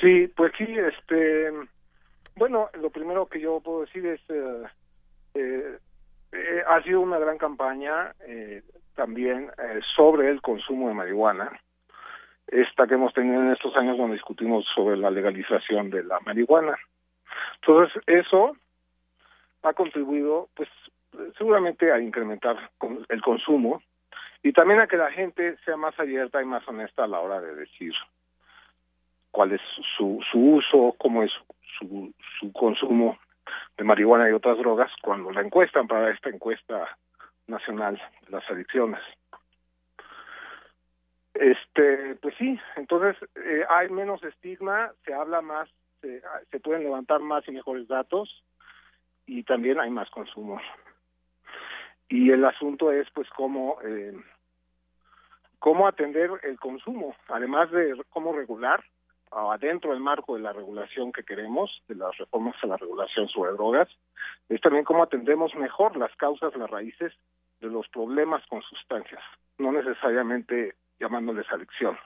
[0.00, 1.52] Sí, pues sí, este,
[2.34, 4.20] bueno, lo primero que yo puedo decir es,
[6.66, 8.14] ha sido una gran campaña
[8.96, 9.50] también
[9.94, 11.60] sobre el consumo de marihuana
[12.52, 16.76] esta que hemos tenido en estos años donde discutimos sobre la legalización de la marihuana.
[17.56, 18.56] Entonces, eso
[19.62, 20.68] ha contribuido, pues,
[21.38, 22.70] seguramente a incrementar
[23.08, 23.82] el consumo
[24.42, 27.40] y también a que la gente sea más abierta y más honesta a la hora
[27.40, 27.92] de decir
[29.30, 29.60] cuál es
[29.96, 31.32] su, su uso, cómo es
[31.78, 33.18] su, su consumo
[33.78, 36.96] de marihuana y otras drogas cuando la encuestan para esta encuesta
[37.46, 39.00] nacional de las adicciones.
[41.34, 45.68] Este, pues sí, entonces eh, hay menos estigma, se habla más,
[46.00, 48.44] se, pueden levantar más y mejores datos
[49.26, 50.60] y también hay más consumo.
[52.08, 54.14] Y el asunto es, pues, cómo eh,
[55.62, 58.84] cómo atender el consumo, además de cómo regular
[59.30, 63.52] adentro del marco de la regulación que queremos, de las reformas a la regulación sobre
[63.52, 63.88] drogas,
[64.48, 67.12] es también cómo atendemos mejor las causas, las raíces
[67.60, 69.22] de los problemas con sustancias,
[69.58, 71.98] no necesariamente llamándoles adicción.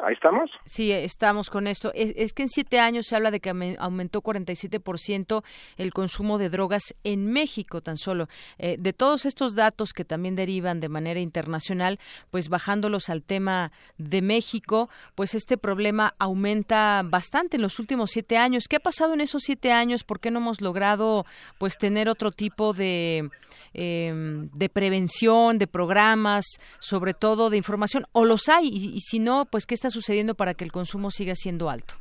[0.00, 0.50] ¿Ahí estamos?
[0.64, 1.92] Sí, estamos con esto.
[1.94, 5.44] Es, que en siete años se habla de que aumentó 47%
[5.76, 8.28] el consumo de drogas en México tan solo.
[8.58, 12.00] Eh, de todos estos datos que también derivan de manera internacional,
[12.32, 18.36] pues bajándolos al tema de México, pues este problema aumenta bastante en los últimos siete
[18.36, 18.64] años.
[18.68, 20.02] ¿Qué ha pasado en esos siete años?
[20.02, 21.24] ¿Por qué no hemos logrado
[21.58, 23.30] pues tener otro tipo de,
[23.74, 26.44] em, de prevención, de programas,
[26.80, 28.06] sobre todo de información?
[28.10, 28.66] ¿O los hay?
[28.66, 31.94] Y, y si no, pues ¿qué está sucediendo para que el consumo siga siendo alto?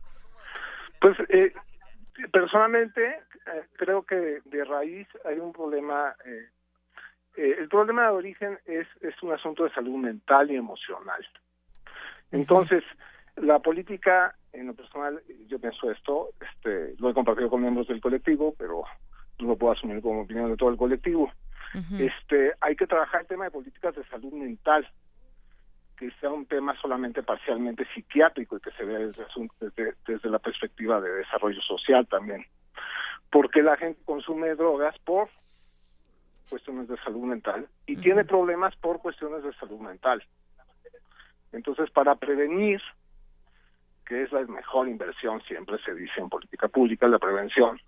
[1.01, 1.51] Pues eh,
[2.31, 6.15] personalmente eh, creo que de raíz hay un problema.
[6.25, 11.27] Eh, el problema de origen es, es un asunto de salud mental y emocional.
[12.31, 12.83] Entonces,
[13.35, 17.99] la política, en lo personal, yo pienso esto, este, lo he compartido con miembros del
[17.99, 18.83] colectivo, pero
[19.39, 21.29] no lo puedo asumir como opinión de todo el colectivo.
[21.99, 24.87] Este, hay que trabajar el tema de políticas de salud mental
[25.97, 29.25] que sea un tema solamente parcialmente psiquiátrico y que se vea desde,
[30.05, 32.45] desde, la perspectiva de desarrollo social también.
[33.31, 35.29] Porque la gente consume drogas por
[36.49, 40.23] cuestiones de salud mental y tiene problemas por cuestiones de salud mental.
[41.51, 42.81] Entonces, para prevenir,
[44.05, 47.79] que es la mejor inversión, siempre se dice en política pública, la prevención,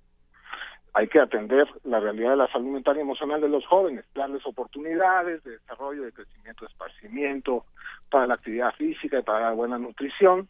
[0.97, 4.45] hay que atender la realidad de la salud mental y emocional de los jóvenes, darles
[4.45, 7.65] oportunidades de desarrollo, de crecimiento, de esparcimiento,
[8.09, 10.47] para la actividad física y para la buena nutrición.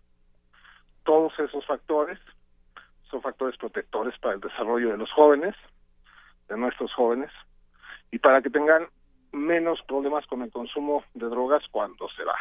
[1.03, 2.19] Todos esos factores
[3.09, 5.55] son factores protectores para el desarrollo de los jóvenes,
[6.47, 7.31] de nuestros jóvenes,
[8.11, 8.85] y para que tengan
[9.31, 12.35] menos problemas con el consumo de drogas cuando se va.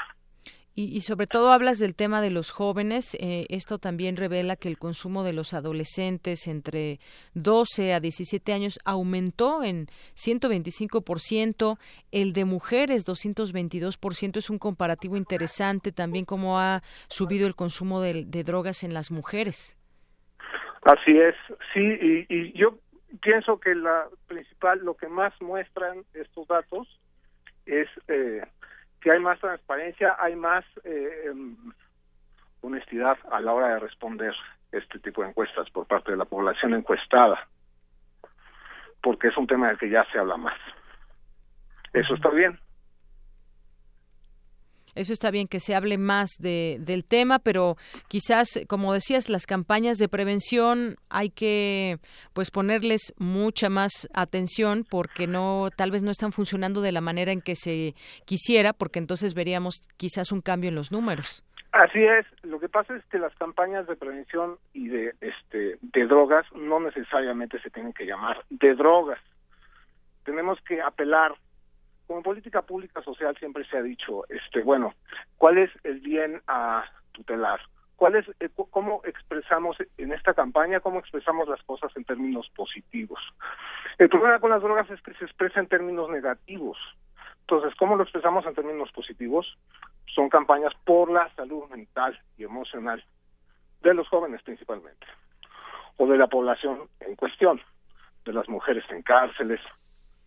[0.76, 3.16] Y, sobre todo hablas del tema de los jóvenes.
[3.20, 6.98] Eh, esto también revela que el consumo de los adolescentes entre
[7.34, 11.78] 12 a 17 años aumentó en 125%.
[12.10, 14.38] El de mujeres, 222%.
[14.38, 19.78] Es un comparativo interesante también cómo ha subido el consumo de, drogas en las mujeres.
[20.82, 21.34] Así es,
[21.72, 22.78] sí, y, y yo
[23.22, 26.88] pienso que la principal, lo que más muestran estos datos
[27.66, 28.42] es eh,
[29.04, 31.54] que hay más transparencia, hay más eh, em,
[32.62, 34.34] honestidad a la hora de responder
[34.72, 37.46] este tipo de encuestas por parte de la población encuestada,
[39.02, 40.58] porque es un tema del que ya se habla más.
[41.92, 42.58] Eso está bien.
[44.94, 47.76] Eso está bien que se hable más de, del tema, pero
[48.08, 51.98] quizás, como decías, las campañas de prevención hay que
[52.32, 57.32] pues ponerles mucha más atención porque no tal vez no están funcionando de la manera
[57.32, 61.44] en que se quisiera, porque entonces veríamos quizás un cambio en los números.
[61.72, 66.06] Así es, lo que pasa es que las campañas de prevención y de este de
[66.06, 69.18] drogas no necesariamente se tienen que llamar de drogas.
[70.24, 71.34] Tenemos que apelar
[72.06, 74.94] como política pública social siempre se ha dicho, este, bueno,
[75.38, 77.60] ¿cuál es el bien a tutelar?
[77.96, 83.20] ¿Cuál es eh, cómo expresamos en esta campaña cómo expresamos las cosas en términos positivos?
[83.98, 86.76] El problema con las drogas es que se expresa en términos negativos.
[87.42, 89.56] Entonces, ¿cómo lo expresamos en términos positivos?
[90.06, 93.04] Son campañas por la salud mental y emocional
[93.82, 95.06] de los jóvenes principalmente
[95.96, 97.60] o de la población en cuestión,
[98.24, 99.60] de las mujeres en cárceles,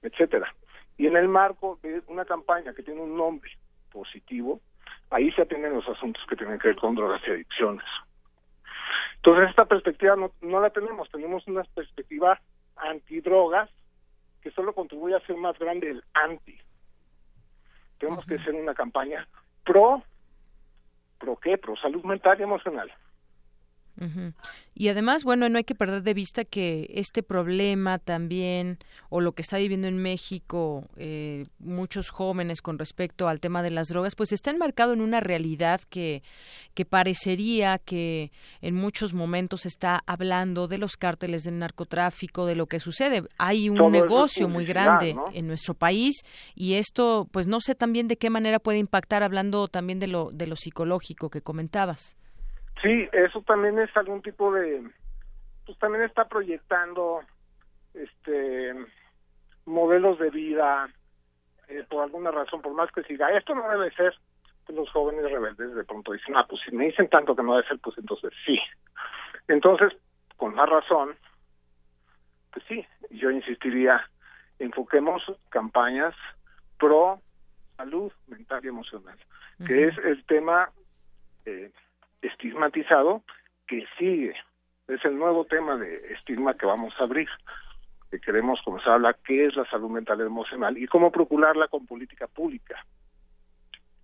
[0.01, 0.53] etcétera.
[0.97, 3.51] Y en el marco de una campaña que tiene un nombre
[3.91, 4.61] positivo,
[5.09, 7.85] ahí se atienden los asuntos que tienen que ver con drogas y adicciones.
[9.17, 12.39] Entonces, esta perspectiva no, no la tenemos, tenemos una perspectiva
[12.75, 13.69] antidrogas
[14.41, 16.57] que solo contribuye a hacer más grande el anti.
[17.99, 19.27] Tenemos que hacer una campaña
[19.63, 20.03] pro,
[21.19, 22.91] pro qué, pro salud mental y emocional.
[24.75, 28.77] Y además, bueno, no hay que perder de vista que este problema también,
[29.09, 33.71] o lo que está viviendo en México eh, muchos jóvenes con respecto al tema de
[33.71, 36.21] las drogas, pues está enmarcado en una realidad que,
[36.75, 38.31] que parecería que
[38.61, 43.23] en muchos momentos está hablando de los cárteles del narcotráfico, de lo que sucede.
[43.39, 46.21] Hay un negocio muy grande en nuestro país
[46.53, 50.29] y esto, pues no sé también de qué manera puede impactar, hablando también de lo,
[50.31, 52.15] de lo psicológico que comentabas.
[52.81, 54.83] Sí, eso también es algún tipo de,
[55.65, 57.21] pues también está proyectando,
[57.93, 58.73] este,
[59.65, 60.89] modelos de vida,
[61.67, 64.13] eh, por alguna razón, por más que siga, esto no debe ser,
[64.65, 67.55] pues los jóvenes rebeldes de pronto dicen, ah, pues si me dicen tanto que no
[67.55, 68.59] debe ser, pues entonces sí.
[69.47, 69.93] Entonces,
[70.37, 71.15] con más razón,
[72.51, 74.07] pues sí, yo insistiría,
[74.59, 76.15] enfoquemos campañas
[76.77, 77.21] pro
[77.75, 79.17] salud mental y emocional,
[79.65, 80.69] que es el tema
[81.45, 81.71] eh,
[82.21, 83.23] estigmatizado
[83.67, 84.33] que sigue.
[84.87, 87.27] Es el nuevo tema de estigma que vamos a abrir,
[88.09, 91.85] que queremos comenzar a hablar qué es la salud mental emocional y cómo procurarla con
[91.85, 92.85] política pública.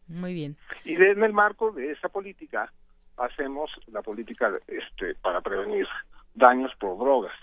[0.07, 0.57] Muy bien.
[0.83, 2.71] Y en el marco de esa política
[3.17, 5.87] hacemos la política este para prevenir
[6.33, 7.33] daños por drogas.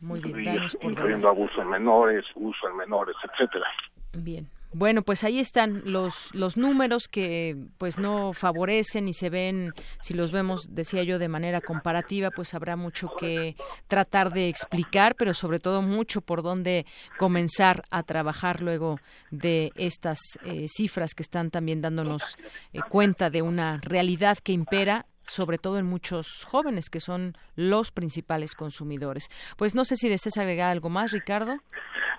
[0.00, 3.66] Muy bien, daños por incluyendo abuso en menores, uso en menores, etcétera.
[4.12, 4.48] Bien.
[4.72, 10.12] Bueno, pues ahí están los, los números que pues no favorecen y se ven, si
[10.12, 13.56] los vemos, decía yo, de manera comparativa, pues habrá mucho que
[13.86, 16.84] tratar de explicar, pero sobre todo mucho por dónde
[17.16, 18.98] comenzar a trabajar luego
[19.30, 22.36] de estas eh, cifras que están también dándonos
[22.74, 27.92] eh, cuenta de una realidad que impera sobre todo en muchos jóvenes que son los
[27.92, 29.28] principales consumidores.
[29.56, 31.56] Pues no sé si deseas agregar algo más, Ricardo.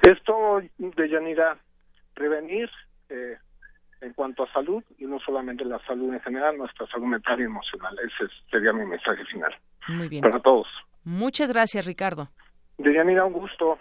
[0.03, 1.59] Esto de Yanira
[2.20, 2.70] prevenir
[3.07, 3.38] eh,
[4.01, 7.43] en cuanto a salud y no solamente la salud en general, nuestra salud mental y
[7.43, 7.97] emocional.
[7.99, 9.55] Ese sería mi mensaje final.
[9.88, 10.22] Muy bien.
[10.22, 10.67] Para todos.
[11.05, 12.30] Muchas gracias, Ricardo.
[12.78, 13.80] Deyanira, un gusto.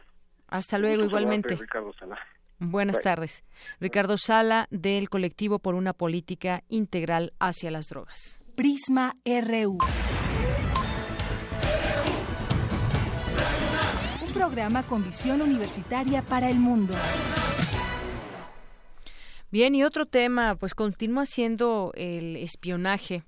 [0.49, 1.57] Hasta luego, igualmente.
[1.57, 2.19] Ricardo Sala.
[2.61, 3.45] Buenas tardes.
[3.81, 8.45] Ricardo Sala, del colectivo por una política integral hacia las drogas.
[8.57, 9.79] Prisma RU.
[14.27, 16.95] Un programa con visión universitaria para el mundo.
[19.51, 23.23] Bien, y otro tema, pues continúa siendo el espionaje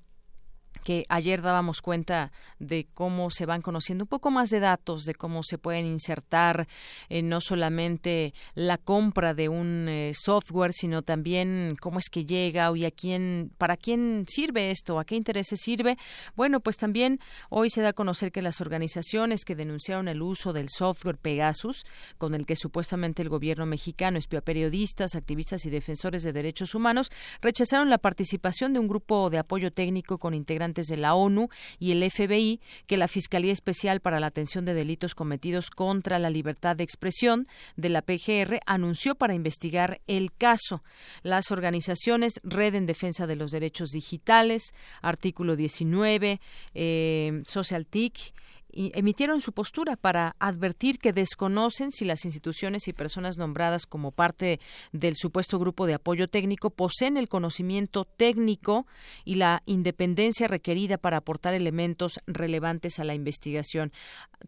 [0.80, 5.14] que ayer dábamos cuenta de cómo se van conociendo un poco más de datos, de
[5.14, 6.66] cómo se pueden insertar
[7.08, 12.70] eh, no solamente la compra de un eh, software, sino también cómo es que llega
[12.76, 15.96] y a quién, para quién sirve esto, a qué intereses sirve.
[16.34, 20.52] Bueno, pues también hoy se da a conocer que las organizaciones que denunciaron el uso
[20.52, 21.84] del software Pegasus,
[22.18, 26.74] con el que supuestamente el gobierno mexicano espió a periodistas, activistas y defensores de derechos
[26.74, 27.10] humanos,
[27.40, 31.48] rechazaron la participación de un grupo de apoyo técnico con integrantes de la ONU
[31.78, 36.30] y el FBI que la Fiscalía Especial para la Atención de Delitos Cometidos contra la
[36.30, 40.82] Libertad de Expresión de la PGR anunció para investigar el caso.
[41.22, 46.40] Las organizaciones Red en Defensa de los Derechos Digitales, Artículo 19,
[46.74, 48.34] eh, SocialTIC,
[48.72, 54.60] emitieron su postura para advertir que desconocen si las instituciones y personas nombradas como parte
[54.92, 58.86] del supuesto grupo de apoyo técnico poseen el conocimiento técnico
[59.24, 63.92] y la independencia requerida para aportar elementos relevantes a la investigación.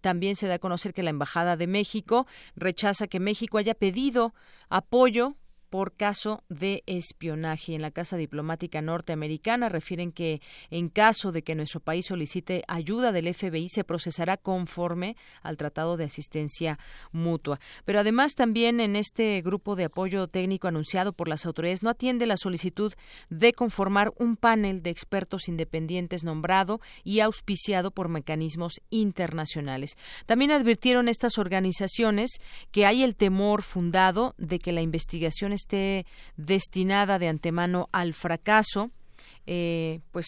[0.01, 4.35] También se da a conocer que la Embajada de México rechaza que México haya pedido
[4.68, 5.37] apoyo
[5.73, 7.75] por caso de espionaje.
[7.75, 13.11] En la Casa Diplomática Norteamericana refieren que en caso de que nuestro país solicite ayuda
[13.11, 16.79] del FBI se procesará conforme al Tratado de Asistencia
[17.11, 17.59] Mutua.
[17.87, 22.27] Pero además también en este grupo de apoyo técnico anunciado por las autoridades no atiende
[22.27, 22.93] la solicitud
[23.31, 29.97] de conformar un panel de expertos independientes nombrado y auspiciado por mecanismos internacionales.
[30.27, 32.33] También advirtieron estas organizaciones
[32.73, 36.07] que hay el temor fundado de que la investigación esté
[36.37, 38.91] destinada de antemano al fracaso,
[39.47, 40.27] eh, pues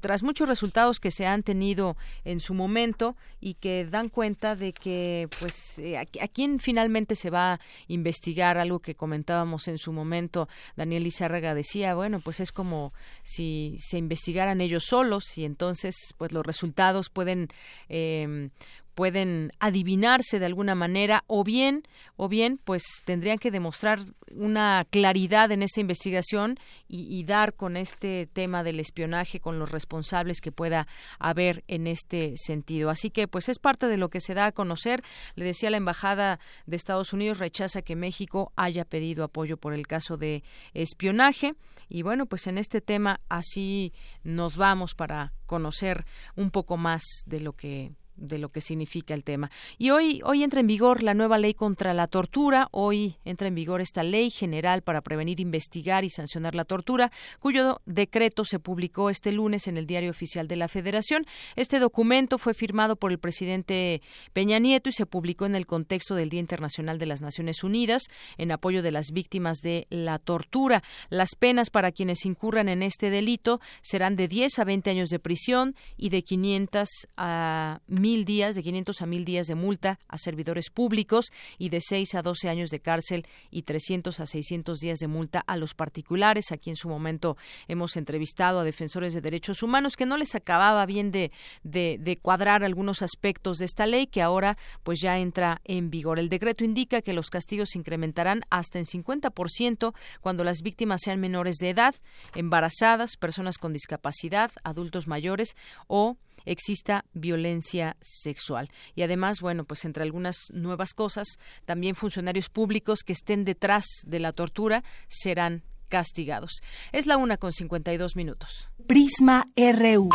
[0.00, 4.72] tras muchos resultados que se han tenido en su momento y que dan cuenta de
[4.72, 9.92] que pues eh, a, quién finalmente se va a investigar algo que comentábamos en su
[9.92, 15.94] momento Daniel Izárraga decía bueno pues es como si se investigaran ellos solos y entonces
[16.16, 17.48] pues los resultados pueden
[17.88, 18.50] eh,
[18.94, 21.82] pueden adivinarse de alguna manera o bien
[22.16, 28.28] o bien pues tendrían que demostrar una claridad en esta investigación y, dar con este
[28.32, 30.86] tema del espionaje con los responsables que pueda
[31.18, 32.90] haber en este sentido.
[32.90, 35.02] Así que pues es parte de lo que se da a conocer.
[35.34, 39.86] Le decía la embajada de Estados Unidos rechaza que México haya pedido apoyo por el
[39.86, 40.42] caso de
[40.74, 41.54] espionaje.
[41.88, 43.92] Y bueno pues en este tema así
[44.24, 46.04] nos vamos para conocer
[46.36, 49.50] un poco más de lo que de lo que significa el tema.
[49.78, 53.54] Y hoy, hoy entra en vigor la nueva ley contra la tortura, hoy entra en
[53.54, 57.10] vigor esta ley general para prevenir, investigar y sancionar la tortura,
[57.40, 61.24] cuyo decreto se publicó este lunes en el Diario Oficial de la Federación.
[61.56, 64.02] Este documento fue firmado por el presidente
[64.32, 68.04] Peña Nieto y se publicó en el contexto del Día Internacional de las Naciones Unidas
[68.36, 70.82] en apoyo de las víctimas de la tortura.
[71.08, 75.18] Las penas para quienes incurran en este delito serán de 10 a 20 años de
[75.18, 80.00] prisión y de 500 a 1000 mil días, de 500 a mil días de multa
[80.08, 81.26] a servidores públicos
[81.58, 85.44] y de 6 a 12 años de cárcel y 300 a 600 días de multa
[85.46, 86.50] a los particulares.
[86.50, 87.36] Aquí en su momento
[87.68, 91.30] hemos entrevistado a defensores de derechos humanos que no les acababa bien de,
[91.62, 96.18] de, de cuadrar algunos aspectos de esta ley que ahora pues ya entra en vigor.
[96.18, 101.20] El decreto indica que los castigos se incrementarán hasta en 50% cuando las víctimas sean
[101.20, 101.94] menores de edad,
[102.34, 105.54] embarazadas, personas con discapacidad, adultos mayores
[105.86, 108.70] o exista violencia sexual.
[108.94, 111.26] Y además, bueno, pues entre algunas nuevas cosas,
[111.64, 116.60] también funcionarios públicos que estén detrás de la tortura serán castigados.
[116.92, 118.70] Es la una con 52 minutos.
[118.86, 120.08] Prisma RU.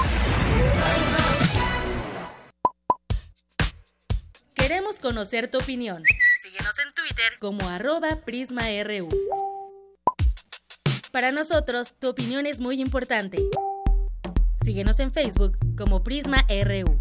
[4.56, 6.02] Queremos conocer tu opinión.
[6.42, 9.10] Síguenos en Twitter como arroba PrismaRU.
[11.12, 13.38] Para nosotros, tu opinión es muy importante.
[14.66, 17.00] Síguenos en Facebook como Prisma RU.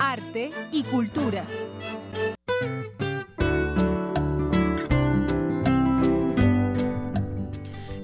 [0.00, 1.44] Arte y cultura.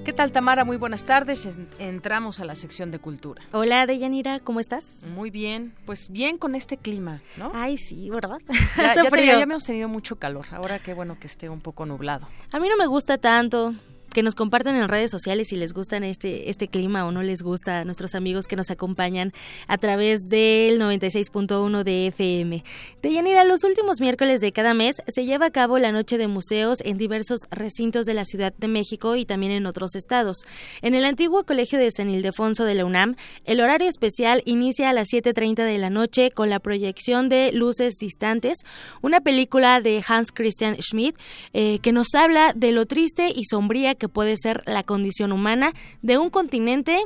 [0.05, 0.67] ¿Qué tal, Tamara?
[0.67, 1.49] Muy buenas tardes.
[1.79, 3.41] Entramos a la sección de cultura.
[3.53, 5.05] Hola, Deyanira, ¿cómo estás?
[5.15, 5.73] Muy bien.
[5.87, 7.53] Pues bien con este clima, ¿no?
[7.55, 8.37] Ay, sí, ¿verdad?
[8.77, 10.45] Ya, ya, ya hemos tenido mucho calor.
[10.51, 12.29] Ahora qué bueno que esté un poco nublado.
[12.53, 13.75] A mí no me gusta tanto
[14.13, 17.43] que nos compartan en redes sociales si les gusta este, este clima o no les
[17.43, 19.33] gusta a nuestros amigos que nos acompañan
[19.69, 22.65] a través del 96.1 de FM.
[23.03, 26.29] De Yanira, los últimos miércoles de cada mes se lleva a cabo la Noche de
[26.29, 30.45] Museos en diversos recintos de la Ciudad de México y también en otros estados.
[30.81, 34.93] En el antiguo Colegio de San Ildefonso de la UNAM, el horario especial inicia a
[34.93, 38.59] las 7.30 de la noche con la proyección de Luces Distantes,
[39.03, 41.17] una película de Hans Christian Schmidt
[41.53, 45.75] eh, que nos habla de lo triste y sombría que puede ser la condición humana
[46.03, 47.01] de un continente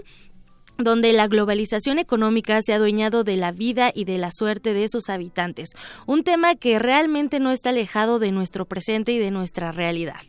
[0.79, 4.89] donde la globalización económica se ha adueñado de la vida y de la suerte de
[4.89, 5.71] sus habitantes,
[6.07, 10.21] un tema que realmente no está alejado de nuestro presente y de nuestra realidad.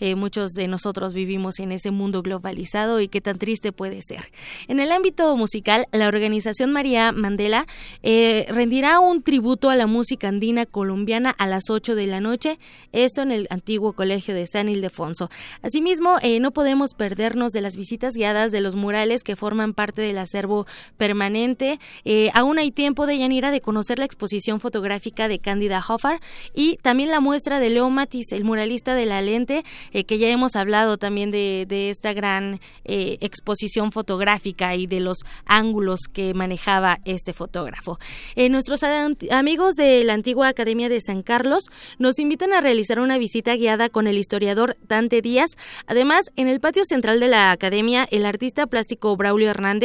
[0.00, 4.32] Eh, muchos de nosotros vivimos en ese mundo globalizado y qué tan triste puede ser.
[4.68, 7.66] En el ámbito musical, la organización María Mandela
[8.02, 12.58] eh, rendirá un tributo a la música andina colombiana a las 8 de la noche,
[12.92, 15.30] esto en el antiguo colegio de San Ildefonso.
[15.62, 19.91] Asimismo, eh, no podemos perdernos de las visitas guiadas de los murales que forman parte
[20.00, 20.66] del acervo
[20.96, 21.78] permanente.
[22.04, 26.20] Eh, aún hay tiempo de Yanira de conocer la exposición fotográfica de Cándida Hoffar
[26.54, 30.28] y también la muestra de Leo Matis, el muralista de la lente, eh, que ya
[30.28, 37.00] hemos hablado también de, esta gran eh, exposición fotográfica y de los ángulos que manejaba
[37.04, 37.98] este fotógrafo.
[38.36, 38.82] nuestros
[39.30, 41.64] amigos de la antigua Academia de San Carlos
[41.98, 45.50] nos invitan a realizar una visita guiada con el historiador Dante Díaz.
[45.86, 49.81] Además, en el patio central de la Academia, el artista plástico Braulio Hernández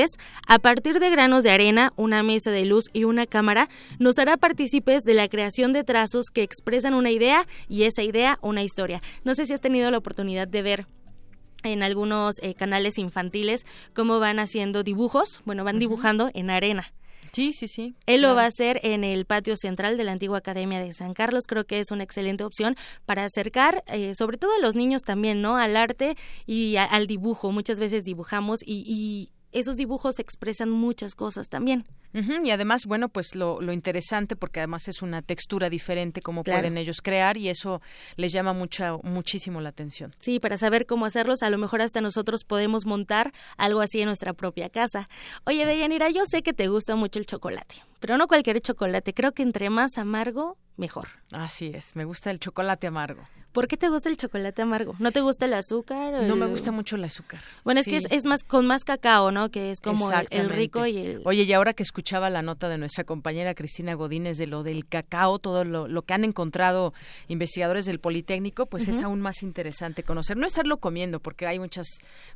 [0.48, 3.70] a partir de granos de arena, una mesa de luz y una cámara,
[4.00, 8.38] nos hará partícipes de la creación de trazos que expresan una idea y esa idea
[8.42, 9.02] una historia.
[9.24, 10.88] No sé si has tenido la oportunidad de ver
[11.64, 16.94] en algunos eh, canales infantiles cómo van haciendo dibujos, bueno, van dibujando en arena.
[17.38, 17.94] Sí, sí, sí.
[18.08, 21.14] Él lo va a hacer en el patio central de la antigua Academia de San
[21.14, 21.44] Carlos.
[21.48, 22.76] Creo que es una excelente opción
[23.06, 25.58] para acercar, eh, sobre todo a los niños también, ¿no?
[25.58, 26.16] Al arte
[26.48, 27.52] y al dibujo.
[27.52, 29.30] Muchas veces dibujamos y,
[29.60, 31.86] esos dibujos expresan muchas cosas también.
[32.14, 36.78] y además, bueno, pues lo, lo, interesante, porque además es una textura diferente como pueden
[36.78, 37.82] ellos crear y eso
[38.16, 40.16] les llama mucha, muchísimo la atención.
[40.20, 44.08] Sí, para saber cómo hacerlos, a lo mejor hasta nosotros podemos montar algo así en
[44.08, 45.08] nuestra propia casa.
[45.46, 49.14] Oye, Deyanira, yo sé que te gusta mucho el chocolate, pero no cualquier chocolate.
[49.14, 51.08] Creo que entre más amargo, mejor.
[51.32, 53.24] Así es, me gusta el chocolate amargo.
[53.52, 54.96] ¿Por qué te gusta el chocolate amargo?
[55.00, 56.24] ¿No te gusta el azúcar?
[56.24, 57.42] No me gusta mucho el azúcar.
[57.64, 59.50] Bueno, es que es, más con más cacao, ¿no?
[59.50, 61.22] Que es como el, rico y el...
[61.26, 64.86] Oye, y ahora que escuchaba la nota de nuestra compañera Cristina Godínez de lo del
[64.88, 66.94] cacao, todo lo, que han encontrado
[67.28, 70.38] investigadores del Politécnico, pues es aún más interesante conocer.
[70.38, 71.88] No estarlo comiendo, porque hay muchas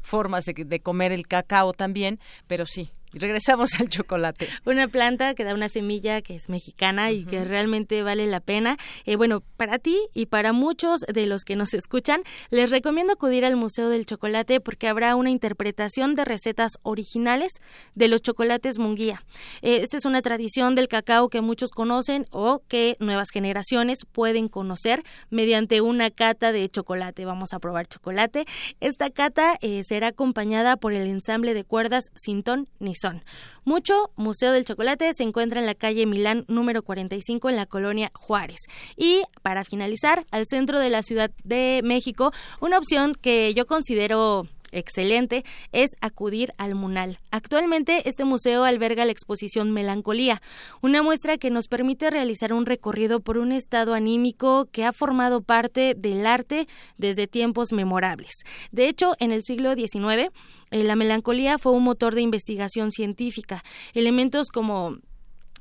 [0.02, 4.48] formas de comer el cacao también, pero sí, regresamos al chocolate.
[4.66, 8.78] Una planta que da una semilla que es mexicana y que realmente vale la pena.
[9.06, 13.46] Eh, bueno, para ti y para muchos de los que nos escuchan, les recomiendo acudir
[13.46, 17.54] al Museo del Chocolate porque habrá una interpretación de recetas originales
[17.96, 19.24] de los chocolates Munguía.
[19.62, 24.48] Eh, esta es una tradición del cacao que muchos conocen o que nuevas generaciones pueden
[24.48, 27.26] conocer mediante una cata de chocolate.
[27.26, 28.46] Vamos a probar chocolate.
[28.80, 32.68] Esta cata eh, será acompañada por el ensamble de cuerdas Sintón
[33.10, 33.22] ni
[33.64, 38.12] mucho Museo del Chocolate se encuentra en la calle Milán número 45 en la colonia
[38.14, 38.60] Juárez.
[38.98, 44.48] Y para finalizar, al centro de la Ciudad de México, una opción que yo considero
[44.72, 47.20] excelente es acudir al Munal.
[47.32, 50.42] Actualmente este museo alberga la exposición Melancolía,
[50.82, 55.42] una muestra que nos permite realizar un recorrido por un estado anímico que ha formado
[55.42, 56.68] parte del arte
[56.98, 58.34] desde tiempos memorables.
[58.72, 60.32] De hecho, en el siglo XIX,
[60.72, 63.64] eh, la melancolía fue un motor de investigación científica.
[63.94, 64.98] Elementos como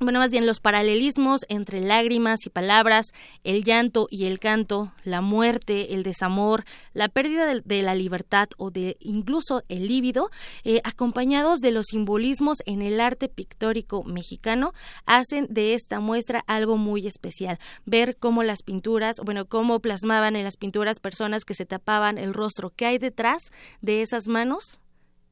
[0.01, 5.21] bueno, más bien los paralelismos entre lágrimas y palabras, el llanto y el canto, la
[5.21, 10.31] muerte, el desamor, la pérdida de, la libertad o de incluso el líbido,
[10.63, 14.73] eh, acompañados de los simbolismos en el arte pictórico mexicano,
[15.05, 17.59] hacen de esta muestra algo muy especial.
[17.85, 22.33] Ver cómo las pinturas, bueno, cómo plasmaban en las pinturas personas que se tapaban el
[22.33, 24.79] rostro, qué hay detrás de esas manos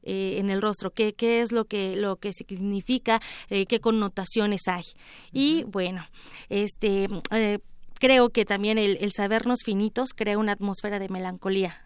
[0.02, 4.62] eh, en el rostro, qué, qué es lo que, lo que significa, eh, qué connotaciones
[4.66, 4.84] hay.
[5.32, 6.06] Y bueno,
[6.48, 7.58] este eh,
[7.98, 11.84] creo que también el, el sabernos finitos crea una atmósfera de melancolía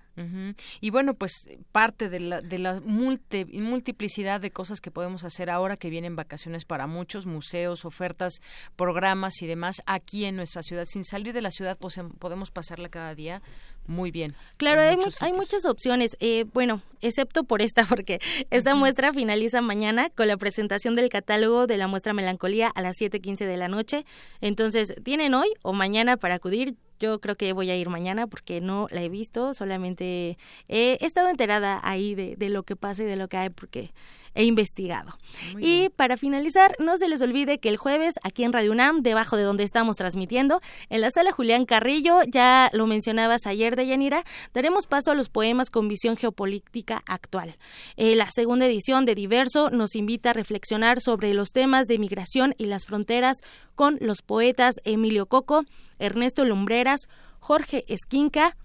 [0.80, 5.76] y bueno, pues parte de la, de la multiplicidad de cosas que podemos hacer ahora
[5.76, 8.34] que vienen vacaciones para muchos, museos, ofertas,
[8.76, 10.84] programas y demás aquí en nuestra ciudad.
[10.86, 13.42] Sin salir de la ciudad pues, em, podemos pasarla cada día
[13.86, 14.34] muy bien.
[14.56, 16.16] Claro, hay, hay, muchas opciones.
[16.20, 18.20] Eh, bueno, excepto por esta, porque
[18.50, 22.96] esta muestra finaliza mañana con la presentación del catálogo de la muestra Melancolía a las
[22.96, 24.04] 7.15 de la noche.
[24.40, 26.76] Entonces, tienen hoy o mañana para acudir.
[27.00, 31.28] Yo creo que voy a ir mañana porque no la he visto, solamente he, estado
[31.28, 33.92] enterada ahí de, de lo que pasa y de lo que hay, porque
[34.34, 35.18] he investigado.
[35.60, 39.36] y para finalizar, no se les olvide que el jueves aquí en Radio UNAM, debajo
[39.36, 40.60] de donde estamos transmitiendo,
[40.90, 45.70] en la sala Julián Carrillo, ya lo mencionabas ayer, Deyanira, daremos paso a los poemas
[45.70, 47.56] con visión geopolítica actual.
[47.96, 52.54] Eh, la segunda edición de Diverso nos invita a reflexionar sobre los temas de migración
[52.58, 53.38] y las fronteras
[53.74, 55.64] con los poetas Emilio Coco,
[55.98, 57.08] Ernesto Lumbreras,
[57.40, 58.56] Jorge Esquinca,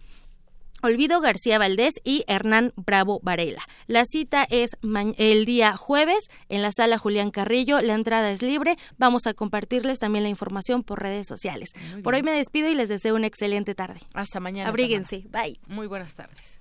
[0.81, 3.61] Olvido García Valdés y Hernán Bravo Varela.
[3.87, 4.77] La cita es
[5.17, 7.81] el día jueves en la sala Julián Carrillo.
[7.81, 8.77] La entrada es libre.
[8.97, 11.69] Vamos a compartirles también la información por redes sociales.
[12.03, 13.99] Por hoy me despido y les deseo una excelente tarde.
[14.13, 14.69] Hasta mañana.
[14.69, 15.23] Abríguense.
[15.29, 15.59] Bye.
[15.67, 16.59] Muy buenas tardes.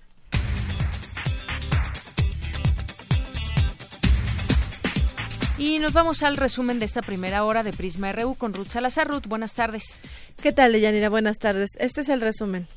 [5.59, 9.09] Y nos vamos al resumen de esta primera hora de Prisma RU con Ruth Salazar.
[9.09, 10.01] Ruth, buenas tardes.
[10.41, 11.09] ¿Qué tal, Deyanira?
[11.09, 11.71] Buenas tardes.
[11.81, 12.69] Este es el resumen.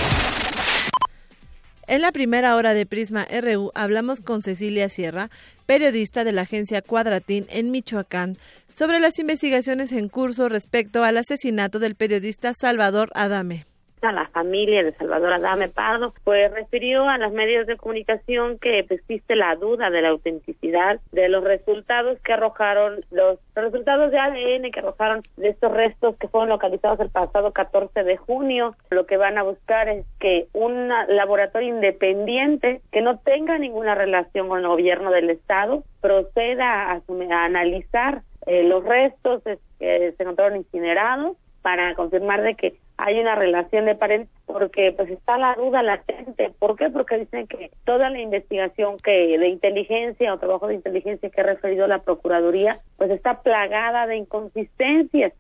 [1.92, 5.30] En la primera hora de Prisma RU hablamos con Cecilia Sierra,
[5.66, 8.38] periodista de la agencia Cuadratín en Michoacán,
[8.70, 13.66] sobre las investigaciones en curso respecto al asesinato del periodista Salvador Adame
[14.02, 18.80] a la familia de Salvador Adame Pardo, pues refirió a los medios de comunicación que
[18.80, 24.72] existe la duda de la autenticidad de los resultados que arrojaron, los resultados de ADN
[24.72, 28.76] que arrojaron de estos restos que fueron localizados el pasado 14 de junio.
[28.90, 34.48] Lo que van a buscar es que un laboratorio independiente que no tenga ninguna relación
[34.48, 37.02] con el gobierno del Estado proceda a,
[37.46, 43.86] analizar eh, los restos que se encontraron incinerados para confirmar de que hay una relación
[43.86, 46.54] de pareja porque pues está la duda latente.
[46.60, 46.90] ¿Por qué?
[46.92, 51.46] Porque dicen que toda la investigación que de inteligencia o trabajo de inteligencia que ha
[51.46, 55.34] referido la Procuraduría pues está plagada de inconsistencias.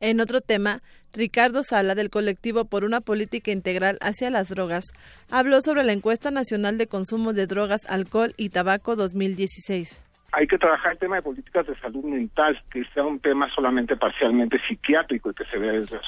[0.00, 0.82] En otro tema,
[1.12, 4.86] Ricardo Sala, del colectivo por una política integral hacia las drogas,
[5.30, 10.02] habló sobre la encuesta nacional de consumo de drogas, alcohol y tabaco 2016
[10.32, 13.96] hay que trabajar el tema de políticas de salud mental, que sea un tema solamente
[13.96, 16.00] parcialmente psiquiátrico y que se vea desde,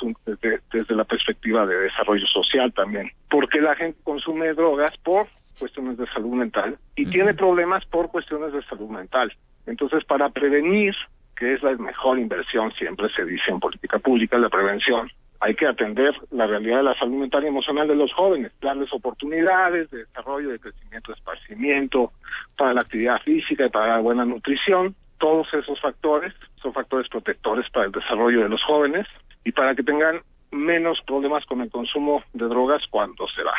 [0.73, 3.11] desde, la perspectiva de desarrollo social también.
[3.29, 5.27] Porque la gente consume drogas por
[5.59, 9.31] cuestiones de salud mental y tiene problemas por cuestiones de salud mental.
[9.67, 10.95] Entonces, para prevenir,
[11.37, 15.11] que es la mejor inversión, siempre se dice en política pública, la prevención,
[15.41, 18.91] hay que atender la realidad de la salud mental y emocional de los jóvenes, darles
[18.93, 22.13] oportunidades de desarrollo, de crecimiento, de esparcimiento,
[22.57, 24.95] para la actividad física y para la buena nutrición.
[25.19, 26.33] Todos esos factores
[26.63, 29.07] son factores protectores para el desarrollo de los jóvenes
[29.45, 30.21] y para que tengan
[30.51, 33.55] menos problemas con el consumo de drogas cuando se va.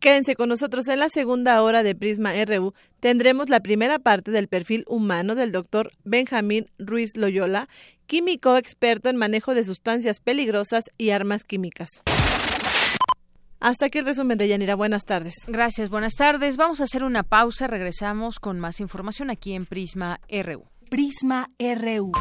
[0.00, 2.74] Quédense con nosotros en la segunda hora de Prisma RU.
[3.00, 7.68] Tendremos la primera parte del perfil humano del doctor Benjamín Ruiz Loyola,
[8.06, 12.02] químico experto en manejo de sustancias peligrosas y armas químicas.
[13.58, 14.74] Hasta aquí el resumen de Yanira.
[14.74, 15.34] Buenas tardes.
[15.46, 16.56] Gracias, buenas tardes.
[16.56, 17.66] Vamos a hacer una pausa.
[17.66, 20.64] Regresamos con más información aquí en Prisma RU.
[20.90, 22.12] Prisma RU.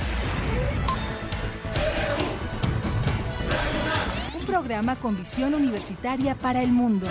[4.40, 7.08] Un programa con visión universitaria para el mundo.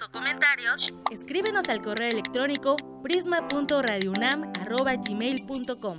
[0.00, 0.92] ¿Dudas o comentarios?
[1.10, 5.98] Escríbenos al correo electrónico prisma.radiounam@gmail.com.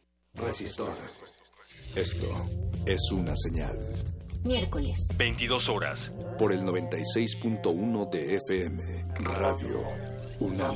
[0.33, 0.91] Resistor.
[1.95, 2.27] Esto
[2.85, 3.77] es una señal.
[4.43, 4.97] Miércoles.
[5.17, 6.11] 22 horas.
[6.37, 8.83] Por el 96.1 de FM.
[9.19, 9.81] Radio
[10.39, 10.75] UNAM.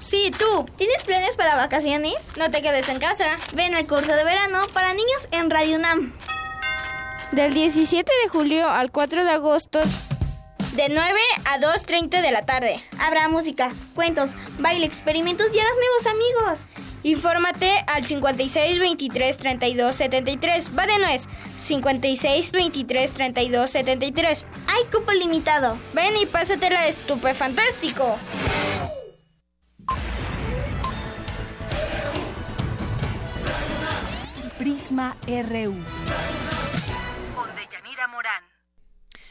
[0.00, 0.66] Sí, tú.
[0.76, 2.14] ¿Tienes planes para vacaciones?
[2.36, 3.38] No te quedes en casa.
[3.52, 6.12] Ven al curso de verano para niños en Radio UNAM.
[7.32, 9.80] Del 17 de julio al 4 de agosto.
[10.72, 12.82] De 9 a 2.30 de la tarde.
[13.00, 16.68] Habrá música, cuentos, baile, experimentos y harás nuevos amigos.
[17.02, 20.78] Infórmate al 56 23 32 73.
[20.78, 21.28] Va de nuez.
[21.58, 24.46] 56 23 32 73.
[24.66, 25.76] Hay cupo limitado.
[25.92, 26.80] Ven y pásatela
[27.34, 28.18] fantástico.
[34.68, 36.57] Prisma RU.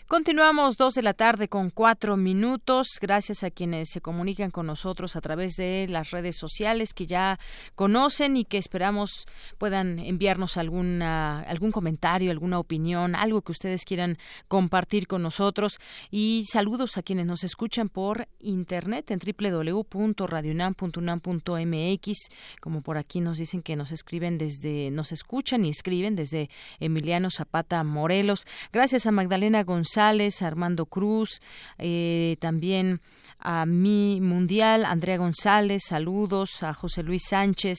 [0.08, 2.98] Continuamos dos de la tarde con cuatro minutos.
[3.02, 7.38] Gracias a quienes se comunican con nosotros a través de las redes sociales que ya
[7.76, 9.26] conocen y que esperamos
[9.58, 15.78] puedan enviarnos alguna, algún comentario, alguna opinión, algo que ustedes quieran compartir con nosotros.
[16.10, 22.18] Y saludos a quienes nos escuchan por internet en www.radionam.unam.mx.
[22.62, 26.50] Como por aquí nos dicen que nos escriben desde, nos escuchan y escriben desde
[26.80, 28.48] Emiliano Zapata Morelos.
[28.72, 31.42] Gracias a Magdalena González Armando Cruz,
[31.80, 33.02] eh, también
[33.40, 37.78] a mi mundial, Andrea González, saludos a José Luis Sánchez,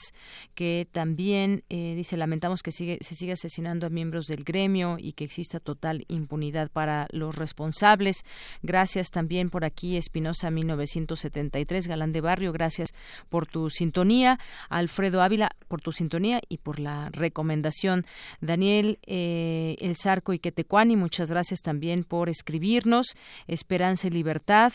[0.54, 5.12] que también eh, dice lamentamos que sigue, se siga asesinando a miembros del gremio y
[5.12, 8.24] que exista total impunidad para los responsables.
[8.62, 12.90] Gracias también por aquí Espinosa 1973, Galán de Barrio, gracias
[13.28, 14.38] por tu sintonía,
[14.68, 18.06] Alfredo Ávila por tu sintonía y por la recomendación.
[18.40, 23.16] Daniel eh, El Zarco y Quetecuani, muchas gracias también por escribirnos.
[23.46, 24.72] Esperanza y Libertad.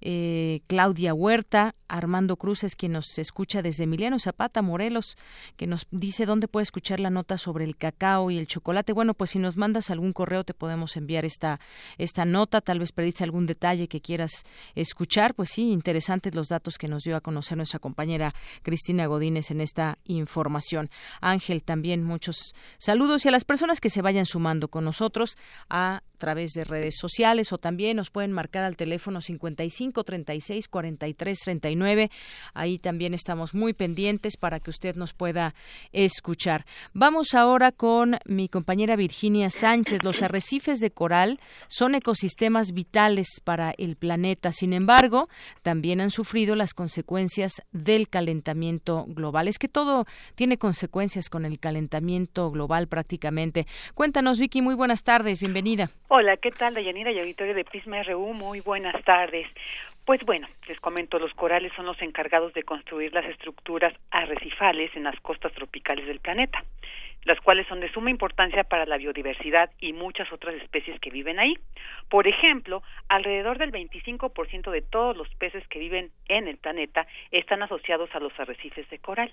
[0.00, 5.16] Eh, Claudia Huerta, Armando Cruz es quien nos escucha desde Emiliano Zapata, Morelos,
[5.56, 8.92] que nos dice dónde puede escuchar la nota sobre el cacao y el chocolate.
[8.92, 11.60] Bueno, pues si nos mandas algún correo te podemos enviar esta,
[11.98, 14.44] esta nota, tal vez pediste algún detalle que quieras
[14.74, 15.34] escuchar.
[15.34, 19.60] Pues sí, interesantes los datos que nos dio a conocer nuestra compañera Cristina Godínez en
[19.60, 20.90] esta información.
[21.20, 25.36] Ángel, también muchos saludos y a las personas que se vayan sumando con nosotros
[25.68, 31.38] a través de redes sociales o también nos pueden marcar al teléfono 55 36 43
[31.38, 32.10] 39.
[32.54, 35.54] Ahí también estamos muy pendientes para que usted nos pueda
[35.92, 36.64] escuchar.
[36.92, 40.02] Vamos ahora con mi compañera Virginia Sánchez.
[40.02, 44.52] Los arrecifes de coral son ecosistemas vitales para el planeta.
[44.52, 45.28] Sin embargo,
[45.62, 49.48] también han sufrido las consecuencias del calentamiento global.
[49.48, 53.66] Es que todo tiene consecuencias con el calentamiento global prácticamente.
[53.94, 55.40] Cuéntanos, Vicky, muy buenas tardes.
[55.40, 55.90] Bienvenida.
[56.08, 58.34] Hola, ¿qué tal, Dayanira y auditorio de Prisma RU?
[58.34, 59.46] Muy buenas tardes.
[60.04, 65.04] Pues bueno, les comento, los corales son los encargados de construir las estructuras arrecifales en
[65.04, 66.64] las costas tropicales del planeta
[67.24, 71.38] las cuales son de suma importancia para la biodiversidad y muchas otras especies que viven
[71.38, 71.54] ahí.
[72.08, 77.62] Por ejemplo, alrededor del 25% de todos los peces que viven en el planeta están
[77.62, 79.30] asociados a los arrecifes de coral.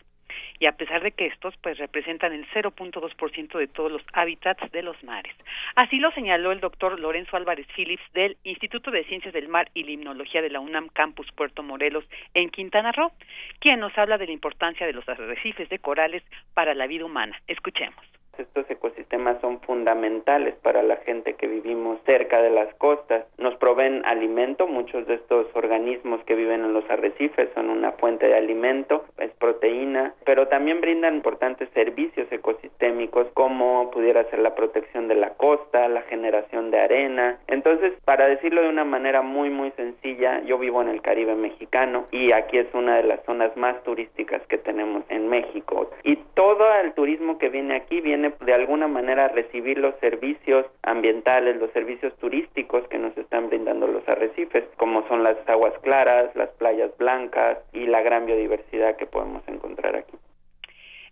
[0.59, 4.83] Y a pesar de que estos pues representan el 0.2% de todos los hábitats de
[4.83, 5.33] los mares.
[5.75, 9.83] Así lo señaló el doctor Lorenzo Álvarez Phillips del Instituto de Ciencias del Mar y
[9.83, 13.11] Limnología de la UNAM Campus Puerto Morelos en Quintana Roo,
[13.59, 16.23] quien nos habla de la importancia de los arrecifes de corales
[16.53, 17.39] para la vida humana.
[17.47, 17.76] Escuchemos.
[17.77, 18.05] Escuchemos.
[18.39, 23.25] Estos ecosistemas son fundamentales para la gente que vivimos cerca de las costas.
[23.37, 28.27] Nos proveen alimento, muchos de estos organismos que viven en los arrecifes son una fuente
[28.27, 35.07] de alimento, es proteína, pero también brindan importantes servicios ecosistémicos como pudiera ser la protección
[35.07, 37.39] de la costa, la generación de arena.
[37.47, 42.07] Entonces, para decirlo de una manera muy muy sencilla, yo vivo en el Caribe mexicano
[42.11, 46.65] y aquí es una de las zonas más turísticas que tenemos en México y todo
[46.83, 52.15] el turismo que viene aquí viene de alguna manera recibir los servicios ambientales, los servicios
[52.17, 57.59] turísticos que nos están brindando los arrecifes, como son las aguas claras, las playas blancas
[57.73, 60.17] y la gran biodiversidad que podemos encontrar aquí.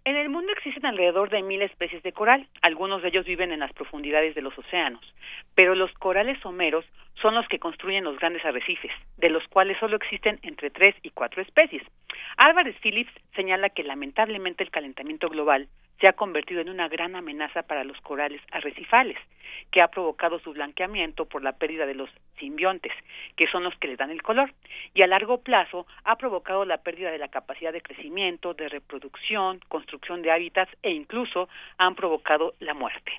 [0.05, 2.47] En el mundo existen alrededor de mil especies de coral.
[2.61, 5.01] Algunos de ellos viven en las profundidades de los océanos,
[5.55, 6.86] pero los corales someros
[7.22, 11.11] son los que construyen los grandes arrecifes, de los cuales solo existen entre tres y
[11.11, 11.84] cuatro especies.
[12.38, 15.68] Álvarez Phillips señala que lamentablemente el calentamiento global
[15.99, 19.18] se ha convertido en una gran amenaza para los corales arrecifales,
[19.72, 22.91] que ha provocado su blanqueamiento por la pérdida de los simbiontes,
[23.38, 24.53] que son los que les dan el color,
[24.93, 29.59] y a largo plazo ha provocado la pérdida de la capacidad de crecimiento, de reproducción,
[29.70, 31.47] construcción de hábitats e incluso
[31.78, 33.13] han provocado la muerte.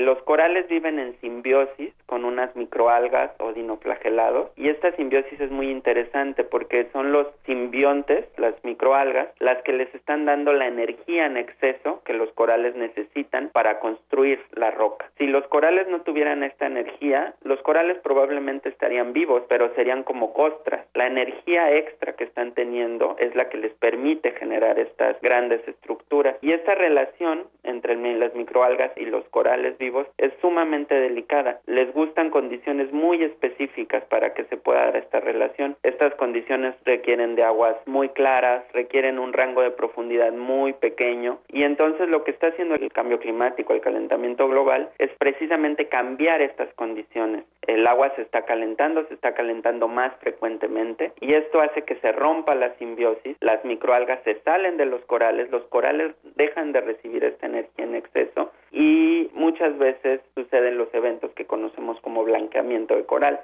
[0.00, 5.70] Los corales viven en simbiosis con unas microalgas o dinoflagelados y esta simbiosis es muy
[5.70, 11.36] interesante porque son los simbiontes, las microalgas, las que les están dando la energía en
[11.36, 15.10] exceso que los corales necesitan para construir la roca.
[15.18, 20.32] Si los corales no tuvieran esta energía, los corales probablemente estarían vivos, pero serían como
[20.32, 20.86] costras.
[20.94, 26.36] La energía extra que están teniendo es la que les permite generar estas grandes estructuras
[26.40, 29.87] y esta relación entre las microalgas y los corales vivos
[30.18, 31.60] es sumamente delicada.
[31.66, 35.76] Les gustan condiciones muy específicas para que se pueda dar esta relación.
[35.82, 41.62] Estas condiciones requieren de aguas muy claras, requieren un rango de profundidad muy pequeño y
[41.62, 46.72] entonces lo que está haciendo el cambio climático, el calentamiento global, es precisamente cambiar estas
[46.74, 47.44] condiciones.
[47.66, 52.12] El agua se está calentando, se está calentando más frecuentemente y esto hace que se
[52.12, 57.24] rompa la simbiosis, las microalgas se salen de los corales, los corales dejan de recibir
[57.24, 63.04] esta energía en exceso y muchas veces suceden los eventos que conocemos como blanqueamiento de
[63.04, 63.40] coral.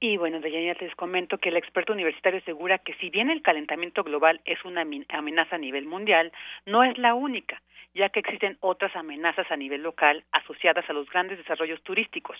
[0.00, 4.04] Y bueno, ya les comento que el experto universitario asegura que si bien el calentamiento
[4.04, 6.30] global es una amenaza a nivel mundial,
[6.66, 7.60] no es la única,
[7.94, 12.38] ya que existen otras amenazas a nivel local asociadas a los grandes desarrollos turísticos.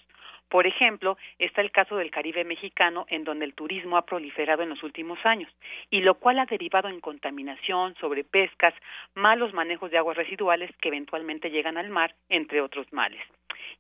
[0.49, 4.69] Por ejemplo, está el caso del Caribe mexicano, en donde el turismo ha proliferado en
[4.69, 5.53] los últimos años,
[5.91, 8.75] y lo cual ha derivado en contaminación, sobrepescas,
[9.17, 13.21] malos manejos de aguas residuales que eventualmente llegan al mar, entre otros males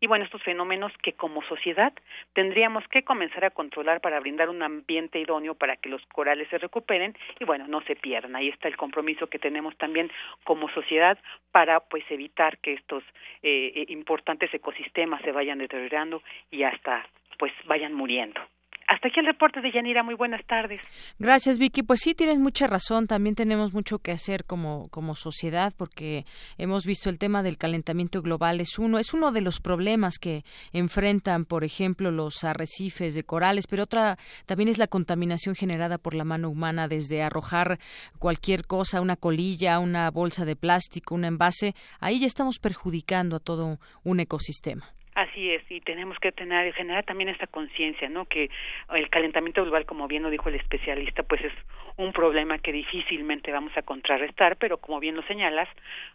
[0.00, 1.92] y bueno, estos fenómenos que como sociedad
[2.32, 6.58] tendríamos que comenzar a controlar para brindar un ambiente idóneo para que los corales se
[6.58, 8.36] recuperen y bueno, no se pierdan.
[8.36, 10.10] Ahí está el compromiso que tenemos también
[10.44, 11.18] como sociedad
[11.52, 13.02] para pues evitar que estos
[13.42, 17.06] eh, eh importantes ecosistemas se vayan deteriorando y hasta
[17.38, 18.40] pues vayan muriendo.
[18.88, 20.02] Hasta aquí el reporte de Yanira.
[20.02, 20.80] Muy buenas tardes.
[21.18, 21.82] Gracias, Vicky.
[21.82, 23.06] Pues sí, tienes mucha razón.
[23.06, 26.24] También tenemos mucho que hacer como, como sociedad porque
[26.56, 28.62] hemos visto el tema del calentamiento global.
[28.62, 33.66] Es uno, es uno de los problemas que enfrentan, por ejemplo, los arrecifes de corales,
[33.66, 34.16] pero otra
[34.46, 37.78] también es la contaminación generada por la mano humana desde arrojar
[38.18, 41.74] cualquier cosa, una colilla, una bolsa de plástico, un envase.
[42.00, 44.86] Ahí ya estamos perjudicando a todo un ecosistema.
[45.18, 48.26] Así es, y tenemos que tener, generar también esta conciencia, ¿no?
[48.26, 48.50] Que
[48.94, 51.52] el calentamiento global, como bien lo dijo el especialista, pues es
[51.96, 55.68] un problema que difícilmente vamos a contrarrestar, pero como bien lo señalas,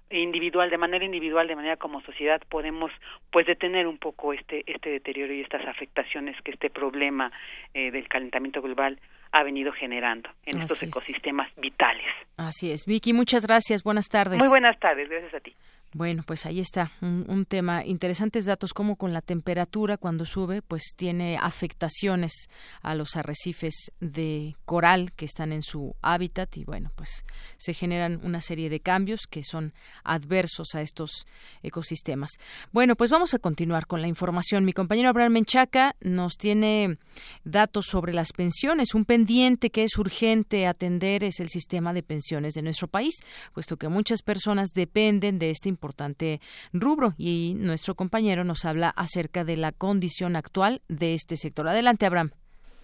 [0.09, 2.93] individual, de manera individual, de manera como sociedad, podemos,
[3.29, 7.29] pues, detener un poco este, este deterioro y estas afectaciones que este problema
[7.73, 9.01] eh, del calentamiento global
[9.33, 12.07] ha venido generando en estos ecosistemas vitales.
[12.37, 12.85] Así es.
[12.85, 13.83] Vicky, muchas gracias.
[13.83, 14.39] Buenas tardes.
[14.39, 15.09] Muy buenas tardes.
[15.09, 15.53] Gracias a ti.
[15.93, 20.93] Bueno, pues ahí está un, tema, interesantes datos como con la temperatura cuando sube, pues
[20.95, 22.47] tiene afectaciones
[22.81, 27.23] a los arrecifes de coral que están en su hábitat y bueno, pues
[27.57, 29.73] se generan una serie de cambios que son
[30.03, 31.27] adversos a estos
[31.61, 32.31] ecosistemas.
[32.71, 34.65] Bueno, pues vamos a continuar con la información.
[34.65, 36.97] Mi compañero Abraham Menchaca nos tiene
[37.43, 38.95] datos sobre las pensiones.
[38.95, 43.15] Un pendiente que es urgente atender es el sistema de pensiones de nuestro país,
[43.53, 46.39] puesto que muchas personas dependen de este importante
[46.71, 51.67] rubro y nuestro compañero nos habla acerca de la condición actual de este sector.
[51.67, 52.31] Adelante, Abraham.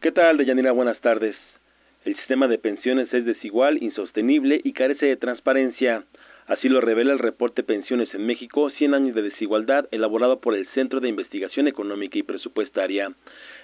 [0.02, 0.74] ¿Qué tal, Deyanira?
[0.74, 1.36] Buenas tardes.
[2.04, 6.04] El sistema de pensiones es desigual, insostenible y carece de transparencia.
[6.48, 10.68] Así lo revela el reporte Pensiones en México, 100 años de desigualdad, elaborado por el
[10.74, 13.14] Centro de Investigación Económica y Presupuestaria.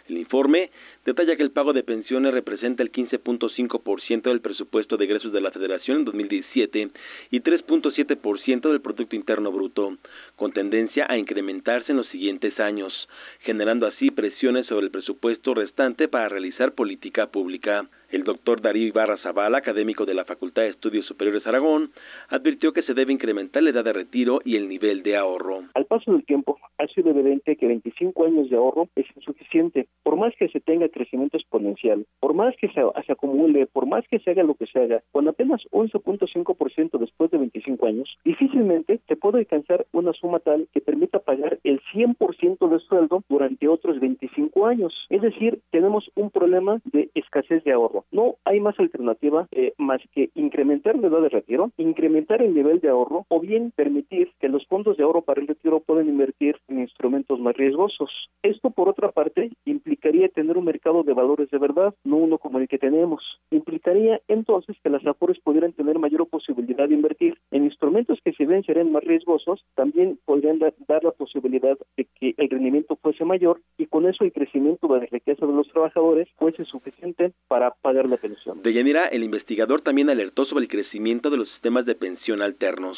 [0.08, 0.70] El informe
[1.04, 5.50] detalla que el pago de pensiones representa el 15.5% del presupuesto de egresos de la
[5.50, 6.90] Federación en 2017
[7.32, 9.98] y 3.7% del Producto Interno Bruto,
[10.36, 12.94] con tendencia a incrementarse en los siguientes años,
[13.40, 17.90] generando así presiones sobre el presupuesto restante para realizar política pública.
[18.12, 21.92] El doctor Darío Ibarra Zavala, académico de la Facultad de Estudios Superiores Aragón,
[22.30, 25.64] advirtió que se debe incrementar la edad de retiro y el nivel de ahorro.
[25.74, 29.88] Al paso del tiempo, ha sido evidente que 25 años de ahorro es insuficiente.
[30.04, 32.82] Por más que se tenga crecimiento exponencial, por más que se,
[33.12, 37.38] acumule, por más que se haga lo que se haga, con apenas 11.5% después de
[37.38, 42.80] 25 años, difícilmente se puede alcanzar una suma tal que permita pagar el 100% de
[42.80, 44.94] sueldo durante otros 25 años.
[45.10, 48.06] Es decir, tenemos un problema de escasez de ahorro.
[48.12, 52.80] No hay más alternativa eh, más que incrementar la edad de retiro, incrementar el nivel
[52.80, 56.58] de ahorro o bien permitir que los fondos de ahorro para el retiro puedan invertir
[56.68, 58.10] en instrumentos más riesgosos.
[58.44, 62.40] Esto, por otra parte, implica implicaría tener un mercado de valores de verdad, no uno
[62.40, 63.22] como el que tenemos.
[63.52, 68.46] Implicaría entonces que las AFORES pudieran tener mayor posibilidad de invertir en instrumentos que si
[68.46, 73.62] bien serían más riesgosos, también podrían dar la posibilidad de que el rendimiento fuese mayor
[73.78, 78.08] y con eso el crecimiento de la riqueza de los trabajadores fuese suficiente para pagar
[78.08, 78.64] la pensión.
[78.64, 82.98] De Yanira, el investigador también alertó sobre el crecimiento de los sistemas de pensión alternos.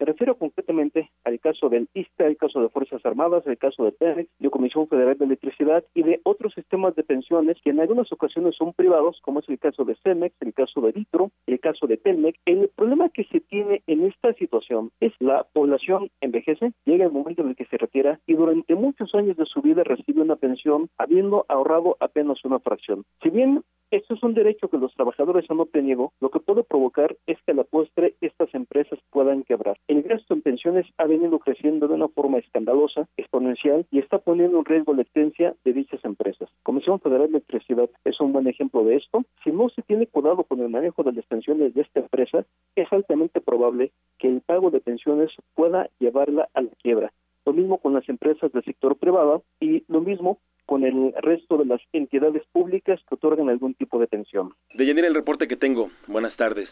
[0.00, 3.92] Me refiero concretamente al caso del ISTA, el caso de Fuerzas Armadas, el caso de
[3.92, 8.10] Pemex, de Comisión Federal de Electricidad y de otros sistemas de pensiones que en algunas
[8.12, 11.86] ocasiones son privados, como es el caso de Cemex, el caso de Vitro, el caso
[11.86, 12.38] de Pemex.
[12.44, 17.42] El problema que se tiene en esta situación es la población envejece, llega el momento
[17.42, 20.88] en el que se retira y durante muchos años de su vida recibe una pensión
[20.98, 23.04] habiendo ahorrado apenas una fracción.
[23.22, 27.16] Si bien esto es un derecho que los trabajadores han obtenido, lo que puede provocar
[27.26, 29.76] es que a la postre estas empresas puedan quebrar.
[29.86, 34.58] El gasto en pensiones ha venido creciendo de una forma escandalosa, exponencial, y está poniendo
[34.58, 36.48] en riesgo la existencia de dichas empresas.
[36.62, 39.24] Comisión Federal de Electricidad es un buen ejemplo de esto.
[39.42, 42.46] Si no se tiene cuidado con el manejo de las pensiones de esta empresa,
[42.76, 47.12] es altamente probable que el pago de pensiones pueda llevarla a la quiebra.
[47.44, 51.66] Lo mismo con las empresas del sector privado y lo mismo con el resto de
[51.66, 54.54] las entidades públicas que otorgan algún tipo de pensión.
[54.74, 55.90] De Yanira, el reporte que tengo.
[56.06, 56.68] Buenas tardes.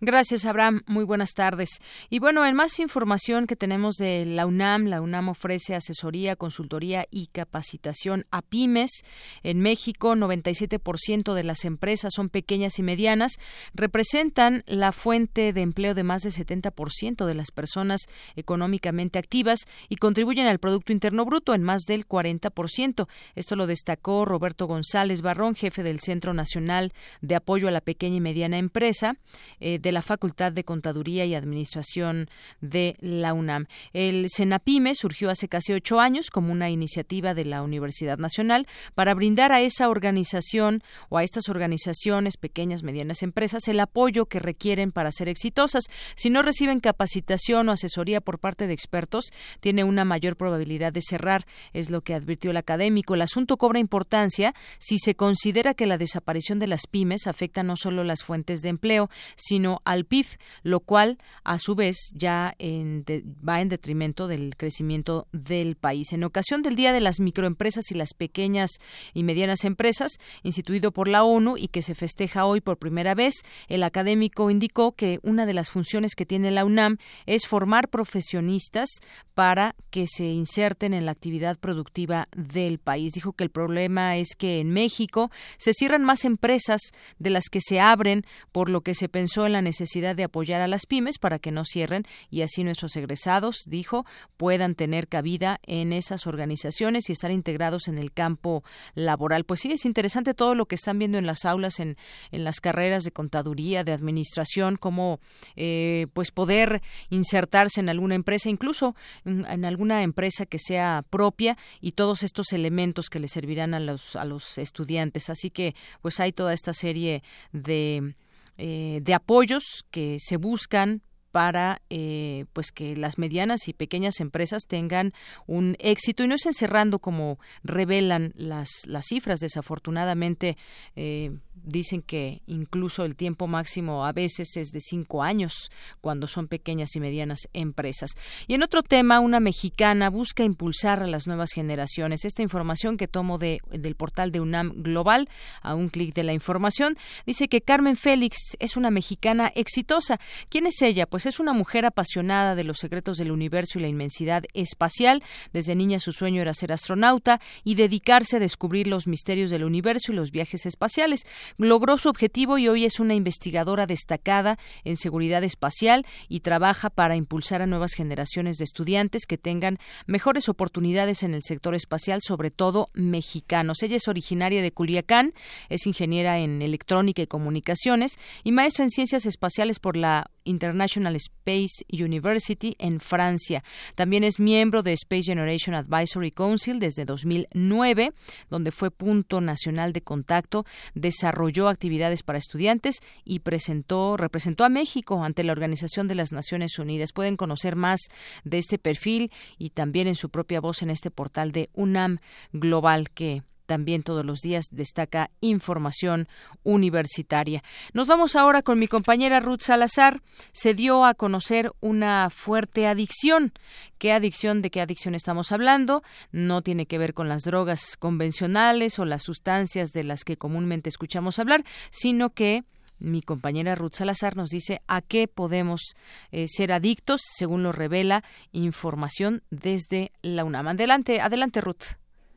[0.00, 0.80] Gracias, Abraham.
[0.86, 1.78] Muy buenas tardes.
[2.10, 7.04] Y bueno, en más información que tenemos de la UNAM, la UNAM ofrece asesoría, consultoría
[7.10, 9.02] y capacitación a pymes.
[9.42, 13.32] En México, 97% de las empresas son pequeñas y medianas,
[13.74, 18.02] representan la fuente de empleo de más del 70% de las personas
[18.34, 23.06] económicamente activas y contribuyen al Producto Interno Bruto en más del 40%.
[23.36, 28.16] Esto lo destacó Roberto González Barrón, jefe del Centro Nacional de Apoyo a la Pequeña
[28.16, 29.16] y Mediana Empresa
[29.60, 32.28] eh, de la Facultad de Contaduría y Administración
[32.62, 33.66] de la UNAM.
[33.92, 39.14] El Senapime surgió hace casi ocho años como una iniciativa de la Universidad Nacional para
[39.14, 44.92] brindar a esa organización o a estas organizaciones, pequeñas, medianas empresas, el apoyo que requieren
[44.92, 45.84] para ser exitosas.
[46.14, 49.26] Si no reciben capacitación o asesoría por parte de expertos,
[49.60, 51.44] tiene una mayor probabilidad de cerrar,
[51.74, 56.58] es lo que advirtió el académico asunto cobra importancia si se considera que la desaparición
[56.58, 60.26] de las pymes afecta no solo las fuentes de empleo, sino al PIB,
[60.62, 66.12] lo cual, a su vez, ya va en detrimento del crecimiento del país.
[66.12, 68.70] En ocasión del Día de las Microempresas y las Pequeñas
[69.12, 70.12] y Medianas Empresas,
[70.42, 73.34] instituido por la ONU y que se festeja hoy por primera vez,
[73.68, 78.88] el académico indicó que una de las funciones que tiene la UNAM es formar profesionistas
[79.34, 84.36] para que se inserten en la actividad productiva del país dijo que el problema es
[84.36, 86.80] que en México se cierran más empresas
[87.18, 90.60] de las que se abren, por lo que se pensó en la necesidad de apoyar
[90.60, 94.04] a las pymes para que no cierren y así nuestros egresados, dijo,
[94.36, 98.62] puedan tener cabida en esas organizaciones y estar integrados en el campo
[98.94, 99.44] laboral.
[99.44, 101.96] Pues sí, es interesante todo lo que están viendo en las aulas, en,
[102.30, 105.20] en las carreras de contaduría, de administración, cómo
[105.56, 108.94] eh, pues poder insertarse en alguna empresa, incluso
[109.24, 114.16] en alguna empresa que sea propia y todos estos elementos que le servirán a los,
[114.16, 115.30] a los estudiantes.
[115.30, 117.22] Así que pues hay toda esta serie
[117.52, 118.14] de,
[118.58, 121.02] eh, de apoyos que se buscan
[121.36, 125.12] para eh, pues que las medianas y pequeñas empresas tengan
[125.46, 130.56] un éxito y no estén cerrando como revelan las, las cifras desafortunadamente
[130.94, 135.70] eh, dicen que incluso el tiempo máximo a veces es de cinco años
[136.00, 138.10] cuando son pequeñas y medianas empresas.
[138.46, 142.24] Y en otro tema, una mexicana busca impulsar a las nuevas generaciones.
[142.24, 145.28] Esta información que tomo de, del portal de UNAM Global,
[145.62, 146.96] a un clic de la información,
[147.26, 150.20] dice que Carmen Félix es una mexicana exitosa.
[150.48, 151.06] ¿Quién es ella?
[151.06, 155.22] Pues es una mujer apasionada de los secretos del universo y la inmensidad espacial.
[155.52, 160.12] Desde niña su sueño era ser astronauta y dedicarse a descubrir los misterios del universo
[160.12, 161.26] y los viajes espaciales
[161.58, 167.16] logró su objetivo y hoy es una investigadora destacada en seguridad espacial y trabaja para
[167.16, 172.50] impulsar a nuevas generaciones de estudiantes que tengan mejores oportunidades en el sector espacial, sobre
[172.50, 173.82] todo mexicanos.
[173.82, 175.34] Ella es originaria de Culiacán,
[175.68, 181.84] es ingeniera en electrónica y comunicaciones y maestra en ciencias espaciales por la International Space
[181.90, 183.62] University en Francia.
[183.94, 188.12] También es miembro de Space Generation Advisory Council desde 2009,
[188.48, 190.64] donde fue punto nacional de contacto,
[190.94, 196.78] desarrolló actividades para estudiantes y presentó, representó a México ante la Organización de las Naciones
[196.78, 197.12] Unidas.
[197.12, 198.00] Pueden conocer más
[198.44, 202.18] de este perfil y también en su propia voz en este portal de UNAM
[202.52, 206.28] Global que también todos los días destaca información
[206.62, 207.62] universitaria.
[207.92, 210.22] Nos vamos ahora con mi compañera Ruth Salazar.
[210.52, 213.52] Se dio a conocer una fuerte adicción.
[213.98, 214.62] ¿Qué adicción?
[214.62, 216.02] ¿De qué adicción estamos hablando?
[216.32, 220.88] No tiene que ver con las drogas convencionales o las sustancias de las que comúnmente
[220.88, 222.64] escuchamos hablar, sino que
[222.98, 225.94] mi compañera Ruth Salazar nos dice a qué podemos
[226.30, 230.68] eh, ser adictos, según lo revela información desde la UNAM.
[230.68, 231.96] Adelante, adelante Ruth.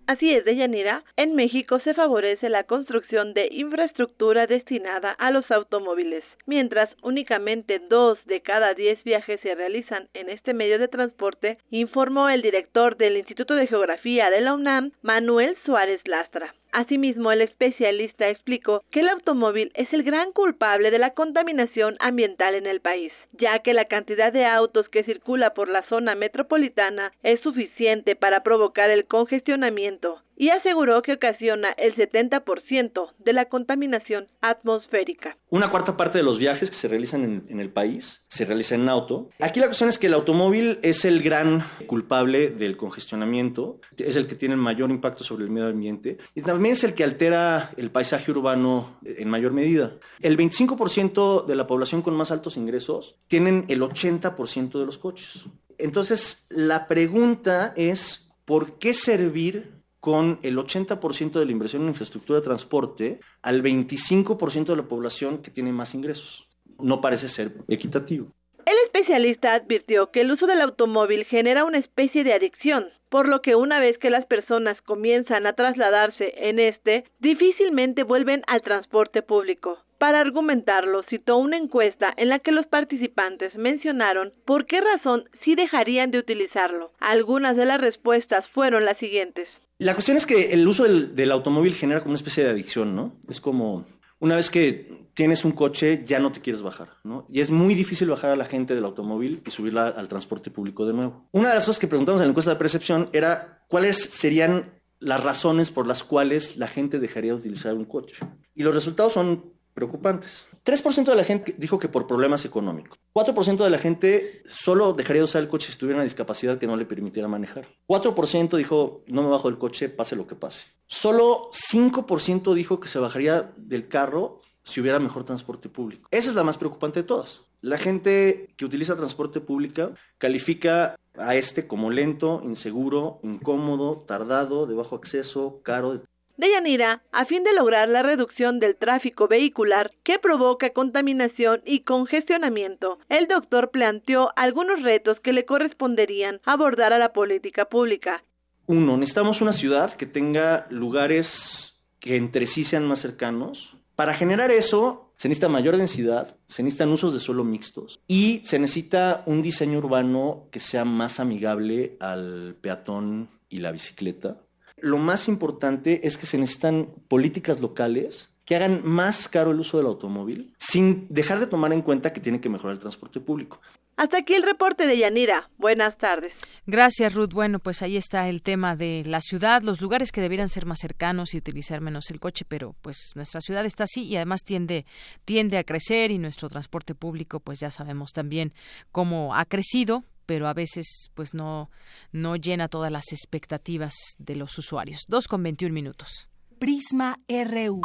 [0.09, 6.23] Así es, Deyanira, en México se favorece la construcción de infraestructura destinada a los automóviles,
[6.47, 12.27] mientras únicamente dos de cada diez viajes se realizan en este medio de transporte, informó
[12.27, 16.55] el director del Instituto de Geografía de la UNAM, Manuel Suárez Lastra.
[16.71, 22.53] Asimismo, el especialista explicó que el automóvil es el gran culpable de la contaminación ambiental
[22.53, 27.11] en el país, ya que la cantidad de autos que circula por la zona metropolitana
[27.23, 34.29] es suficiente para provocar el congestionamiento y aseguró que ocasiona el 70% de la contaminación
[34.39, 35.37] atmosférica.
[35.49, 38.89] Una cuarta parte de los viajes que se realizan en, el país se realizan en
[38.89, 39.29] auto.
[39.41, 44.27] Aquí la cuestión es que el automóvil es el gran culpable del congestionamiento, es el
[44.27, 47.71] que tiene el mayor impacto sobre el medio ambiente y también es el que altera
[47.75, 49.91] el paisaje urbano en mayor medida.
[50.21, 55.47] El 25% de la población con más altos ingresos tienen el 80% de los coches.
[55.77, 62.39] Entonces, la pregunta es, ¿por qué servir con el 80% de la inversión en infraestructura
[62.39, 66.47] de transporte al 25% de la población que tiene más ingresos.
[66.79, 68.27] No parece ser equitativo.
[68.65, 73.41] El especialista advirtió que el uso del automóvil genera una especie de adicción, por lo
[73.41, 79.21] que una vez que las personas comienzan a trasladarse en este, difícilmente vuelven al transporte
[79.23, 79.79] público.
[79.97, 85.55] Para argumentarlo, citó una encuesta en la que los participantes mencionaron por qué razón sí
[85.55, 86.91] dejarían de utilizarlo.
[86.99, 89.49] Algunas de las respuestas fueron las siguientes.
[89.79, 93.17] La cuestión es que el uso del, automóvil genera como una especie de adicción, ¿no?
[93.29, 93.85] Es como
[94.19, 97.25] una vez que tienes un coche, ya no te quieres bajar, ¿no?
[97.29, 100.85] Y es muy difícil bajar a la gente del automóvil y subirla al transporte público
[100.85, 101.29] de nuevo.
[101.31, 104.69] Una de las cosas que preguntamos en la encuesta de percepción era cuáles serían
[104.99, 108.17] las razones por las cuales la gente dejaría de utilizar un coche.
[108.53, 110.45] Y los resultados son preocupantes.
[110.65, 112.99] 3% de la gente dijo que por problemas económicos.
[113.13, 116.67] 4% de la gente solo dejaría de usar el coche si tuviera una discapacidad que
[116.67, 117.65] no le permitiera manejar.
[117.87, 120.65] 4% dijo, no me bajo del coche, pase lo que pase.
[120.87, 126.09] Solo 5% dijo que se bajaría del carro si hubiera mejor transporte público.
[126.11, 127.41] Esa es la más preocupante de todas.
[127.61, 134.75] La gente que utiliza transporte público califica a este como lento, inseguro, incómodo, tardado, de
[134.75, 136.01] bajo acceso, caro.
[136.39, 142.97] Deyanira, a fin de lograr la reducción del tráfico vehicular que provoca contaminación y congestionamiento,
[143.09, 148.23] el doctor planteó algunos retos que le corresponderían abordar a la política pública.
[148.67, 153.75] Uno, necesitamos una ciudad que tenga lugares que entre sí sean más cercanos.
[153.97, 158.59] Para generar eso, se necesita mayor densidad, se necesitan usos de suelo mixtos y se
[158.59, 164.37] necesita un diseño urbano que sea más amigable al peatón y la bicicleta
[164.81, 169.77] lo más importante es que se necesitan políticas locales que hagan más caro el uso
[169.77, 173.59] del automóvil sin dejar de tomar en cuenta que tiene que mejorar el transporte público.
[173.99, 175.49] Hasta aquí el reporte de Yanira.
[175.57, 176.31] Buenas tardes.
[176.65, 177.33] Gracias, Ruth.
[177.33, 180.79] Bueno, pues ahí está el tema de la ciudad, los lugares que debieran ser más
[180.79, 184.85] cercanos y utilizar menos el coche, pero pues nuestra ciudad está así y además tiende
[185.25, 188.53] tiende a crecer y nuestro transporte público, pues ya sabemos también
[188.93, 191.71] cómo ha crecido, pero a veces pues no,
[192.11, 195.05] no llena todas las expectativas de los usuarios.
[195.07, 196.29] Dos con 21 minutos.
[196.59, 197.81] Prisma RU.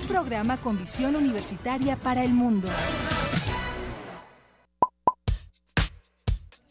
[0.00, 2.70] Un programa con visión universitaria para el mundo.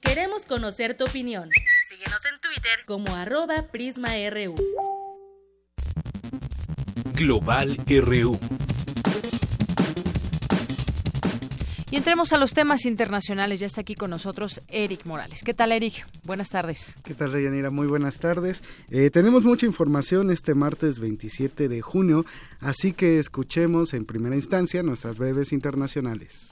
[0.01, 1.51] Queremos conocer tu opinión.
[1.87, 4.55] Síguenos en Twitter como arroba PrismaRU.
[7.13, 8.39] Global RU.
[11.91, 13.59] Y entremos a los temas internacionales.
[13.59, 15.43] Ya está aquí con nosotros Eric Morales.
[15.43, 16.05] ¿Qué tal, Eric?
[16.23, 16.95] Buenas tardes.
[17.03, 17.71] ¿Qué tal, Reyanira?
[17.71, 18.61] Muy buenas tardes.
[18.91, 22.25] Eh, tenemos mucha información este martes 27 de junio,
[22.59, 26.49] así que escuchemos en primera instancia nuestras breves internacionales.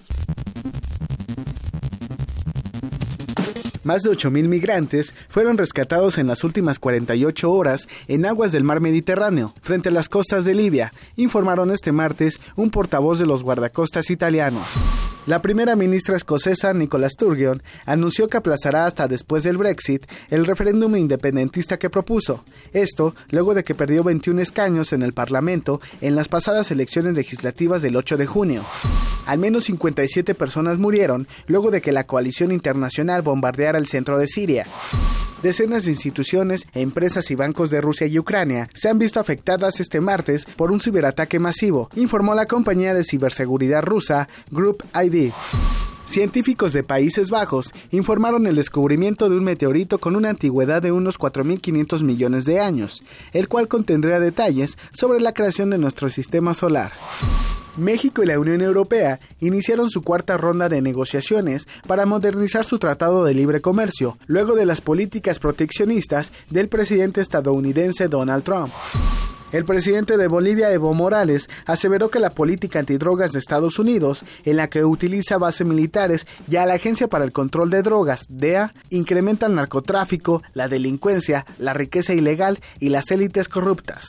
[3.84, 8.82] Más de 8.000 migrantes fueron rescatados en las últimas 48 horas en aguas del mar
[8.82, 14.10] Mediterráneo, frente a las costas de Libia, informaron este martes un portavoz de los guardacostas
[14.10, 14.66] italianos.
[15.28, 20.96] La primera ministra escocesa Nicola Sturgeon anunció que aplazará hasta después del Brexit el referéndum
[20.96, 22.46] independentista que propuso.
[22.72, 27.82] Esto luego de que perdió 21 escaños en el Parlamento en las pasadas elecciones legislativas
[27.82, 28.64] del 8 de junio.
[29.26, 34.28] Al menos 57 personas murieron luego de que la coalición internacional bombardeara el centro de
[34.28, 34.66] Siria.
[35.44, 40.02] Decenas de instituciones, empresas y bancos de Rusia y Ucrania se han visto afectadas este
[40.02, 45.32] martes por un ciberataque masivo, informó la compañía de ciberseguridad rusa Group ID.
[46.08, 51.20] Científicos de Países Bajos informaron el descubrimiento de un meteorito con una antigüedad de unos
[51.20, 53.04] 4.500 millones de años,
[53.34, 56.94] el cual contendría detalles sobre la creación de nuestro sistema solar.
[57.76, 63.24] México y la Unión Europea iniciaron su cuarta ronda de negociaciones para modernizar su tratado
[63.24, 68.72] de libre comercio, luego de las políticas proteccionistas del presidente estadounidense Donald Trump.
[69.52, 74.58] El presidente de Bolivia, Evo Morales, aseveró que la política antidrogas de Estados Unidos, en
[74.58, 78.74] la que utiliza bases militares y a la Agencia para el Control de Drogas, DEA,
[78.90, 84.06] incrementa el narcotráfico, la delincuencia, la riqueza ilegal y las élites corruptas.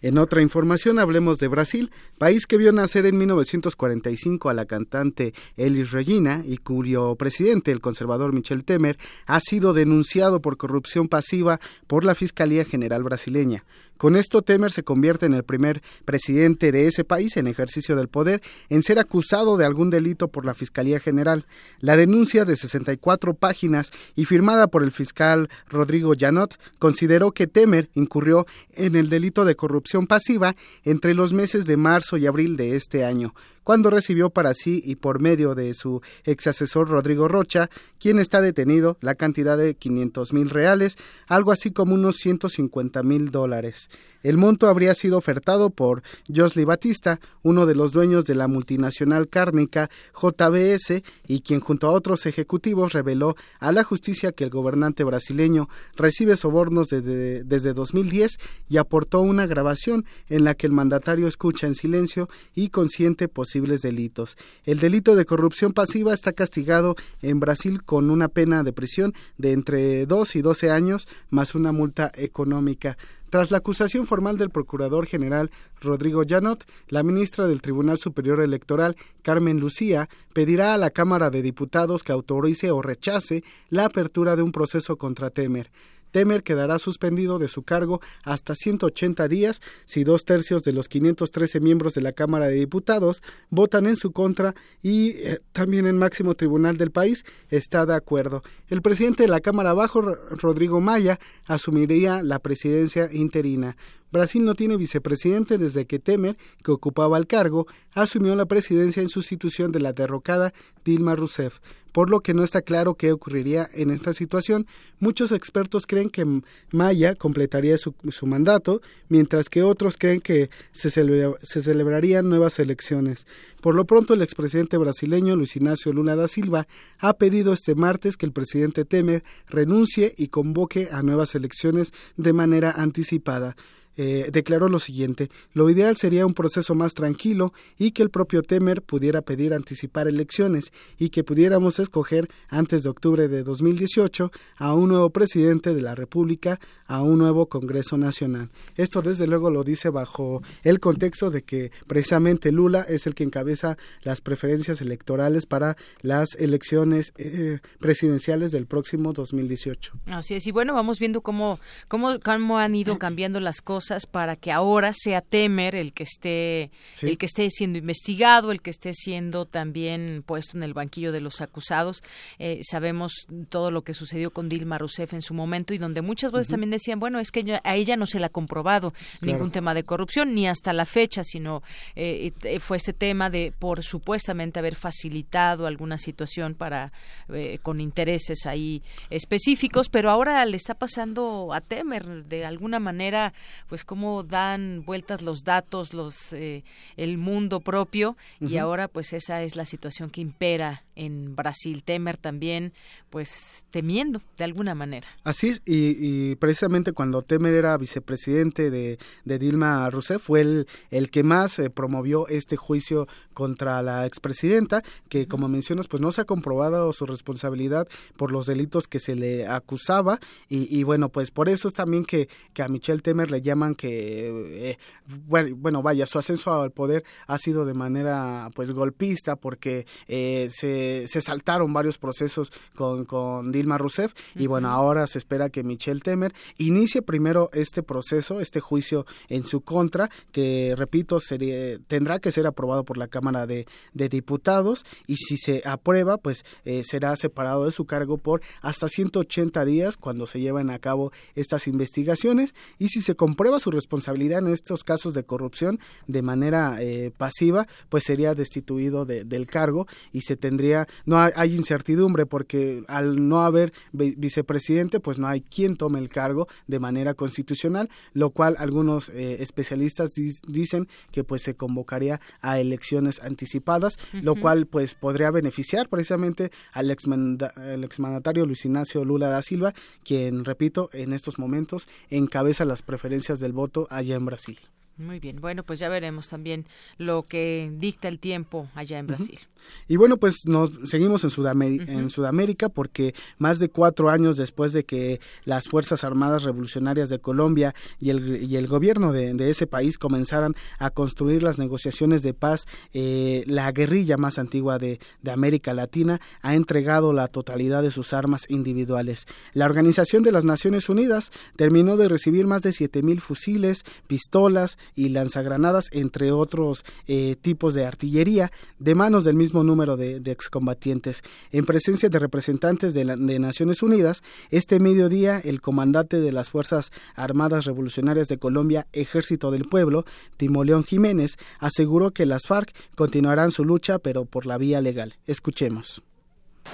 [0.00, 5.34] En otra información hablemos de Brasil, país que vio nacer en 1945 a la cantante
[5.56, 8.96] Elis Regina y cuyo presidente, el conservador Michel Temer,
[9.26, 11.58] ha sido denunciado por corrupción pasiva
[11.88, 13.64] por la Fiscalía General brasileña.
[13.98, 18.08] Con esto, Temer se convierte en el primer presidente de ese país en ejercicio del
[18.08, 21.46] poder en ser acusado de algún delito por la Fiscalía General.
[21.80, 27.90] La denuncia de 64 páginas y firmada por el fiscal Rodrigo Janot consideró que Temer
[27.94, 30.54] incurrió en el delito de corrupción pasiva
[30.84, 33.34] entre los meses de marzo y abril de este año
[33.68, 37.68] cuando recibió para sí y por medio de su ex asesor Rodrigo Rocha,
[37.98, 40.96] quien está detenido, la cantidad de 500 mil reales,
[41.26, 43.90] algo así como unos 150 mil dólares.
[44.22, 46.02] El monto habría sido ofertado por
[46.34, 51.92] Josly Batista, uno de los dueños de la multinacional cárnica JBS, y quien junto a
[51.92, 58.38] otros ejecutivos reveló a la justicia que el gobernante brasileño recibe sobornos desde, desde 2010
[58.68, 63.82] y aportó una grabación en la que el mandatario escucha en silencio y consciente posibles
[63.82, 64.36] delitos.
[64.64, 69.52] El delito de corrupción pasiva está castigado en Brasil con una pena de prisión de
[69.52, 72.96] entre 2 y 12 años más una multa económica.
[73.30, 75.50] Tras la acusación formal del Procurador General
[75.80, 81.42] Rodrigo Janot, la ministra del Tribunal Superior Electoral, Carmen Lucía, pedirá a la Cámara de
[81.42, 85.70] Diputados que autorice o rechace la apertura de un proceso contra Temer.
[86.10, 91.60] Temer quedará suspendido de su cargo hasta 180 días si dos tercios de los 513
[91.60, 96.34] miembros de la Cámara de Diputados votan en su contra y eh, también el máximo
[96.34, 98.42] tribunal del país está de acuerdo.
[98.68, 103.76] El presidente de la Cámara Bajo, Rodrigo Maya, asumiría la presidencia interina.
[104.10, 109.10] Brasil no tiene vicepresidente desde que Temer, que ocupaba el cargo, asumió la presidencia en
[109.10, 111.58] sustitución de la derrocada Dilma Rousseff
[111.98, 114.68] por lo que no está claro qué ocurriría en esta situación.
[115.00, 116.24] Muchos expertos creen que
[116.70, 117.92] Maya completaría su,
[118.24, 123.26] mandato, mientras que otros creen que se, celebrarían nuevas elecciones.
[123.60, 126.68] Por lo pronto, el expresidente brasileño Luis Ignacio Lula da Silva
[127.00, 132.32] ha pedido este martes que el presidente Temer renuncie y convoque a nuevas elecciones de
[132.32, 133.56] manera anticipada.
[134.00, 138.42] Eh, declaró lo siguiente, lo ideal sería un proceso más tranquilo y que el propio
[138.42, 144.72] Temer pudiera pedir anticipar elecciones y que pudiéramos escoger antes de octubre de 2018 a
[144.72, 148.50] un nuevo presidente de la República, a un nuevo Congreso Nacional.
[148.76, 153.24] Esto desde luego lo dice bajo el contexto de que precisamente Lula es el que
[153.24, 159.94] encabeza las preferencias electorales para las elecciones eh, presidenciales del próximo 2018.
[160.06, 161.58] Así es, y bueno, vamos viendo cómo,
[161.88, 166.70] cómo, cómo han ido cambiando las cosas para que ahora sea Temer el que esté
[167.02, 171.20] el que esté siendo investigado, el que esté siendo también puesto en el banquillo de
[171.20, 172.02] los acusados.
[172.38, 176.32] Eh, sabemos todo lo que sucedió con Dilma Rousseff en su momento y donde muchas
[176.32, 179.74] veces también decían, bueno, es que a ella no se le ha comprobado ningún tema
[179.74, 181.62] de corrupción ni hasta la fecha, sino
[181.94, 186.92] eh, fue este tema de por supuestamente haber facilitado alguna situación para
[187.32, 193.32] eh, con intereses ahí específicos, pero ahora le está pasando a Temer de alguna manera
[193.68, 196.64] pues pues cómo dan vueltas los datos, los eh,
[196.96, 201.82] el mundo propio y ahora pues esa es la situación que impera en Brasil.
[201.82, 202.72] Temer también
[203.08, 205.08] pues temiendo de alguna manera.
[205.24, 211.22] Así es, y, precisamente cuando Temer era vicepresidente de, Dilma Rousseff fue el, el que
[211.22, 216.24] más eh, promovió este juicio contra la expresidenta, que como mencionas pues no se ha
[216.24, 220.18] comprobado su responsabilidad por los delitos que se le acusaba
[220.48, 224.70] y, bueno pues por eso es también que, que a Michelle Temer le llaman que,
[224.70, 230.48] eh, bueno, vaya, su ascenso al poder ha sido de manera, pues, golpista, porque eh,
[230.50, 235.50] se se, se saltaron varios procesos con, con Dilma Rousseff y bueno, ahora se espera
[235.50, 241.78] que Michelle Temer inicie primero este proceso, este juicio en su contra, que repito, sería,
[241.86, 246.44] tendrá que ser aprobado por la Cámara de, de Diputados y si se aprueba, pues
[246.64, 251.12] eh, será separado de su cargo por hasta 180 días cuando se lleven a cabo
[251.34, 256.76] estas investigaciones y si se comprueba su responsabilidad en estos casos de corrupción de manera
[256.80, 263.28] eh, pasiva, pues sería destituido del cargo y se tendría, no hay, incertidumbre porque al
[263.28, 268.56] no haber vicepresidente, pues no hay quien tome el cargo de manera constitucional, lo cual
[268.58, 270.12] algunos eh, especialistas
[270.46, 276.90] dicen que pues se convocaría a elecciones anticipadas, lo cual pues podría beneficiar precisamente al,
[276.90, 279.74] el exmandatario Luis Ignacio Lula da Silva,
[280.04, 284.58] quien, repito, en estos momentos encabeza las preferencias del voto allá en Brasil.
[284.98, 286.66] Muy bien, bueno, pues ya veremos también
[286.96, 289.38] lo que dicta el tiempo allá en Brasil.
[289.86, 294.72] Y bueno, pues nos seguimos en, Sudamérica, en Sudamérica porque más de cuatro años después
[294.72, 299.66] de que las Fuerzas Armadas Revolucionarias de Colombia y el, y el gobierno de, ese
[299.66, 305.30] país comenzaran a construir las negociaciones de paz, eh, la guerrilla más antigua de, de
[305.30, 309.26] América Latina ha entregado la totalidad de sus armas individuales.
[309.54, 314.76] La Organización de las Naciones Unidas terminó de recibir más de siete mil fusiles, pistolas,
[314.94, 321.22] y lanzagranadas, entre otros eh, tipos de artillería, de manos del mismo número de, excombatientes.
[321.52, 327.64] En presencia de representantes de, Naciones Unidas, este mediodía el comandante de las Fuerzas Armadas
[327.64, 330.04] Revolucionarias de Colombia, Ejército del Pueblo,
[330.36, 335.16] Timoleón Jiménez, aseguró que las FARC continuarán su lucha, pero por la vía legal.
[335.26, 336.02] Escuchemos.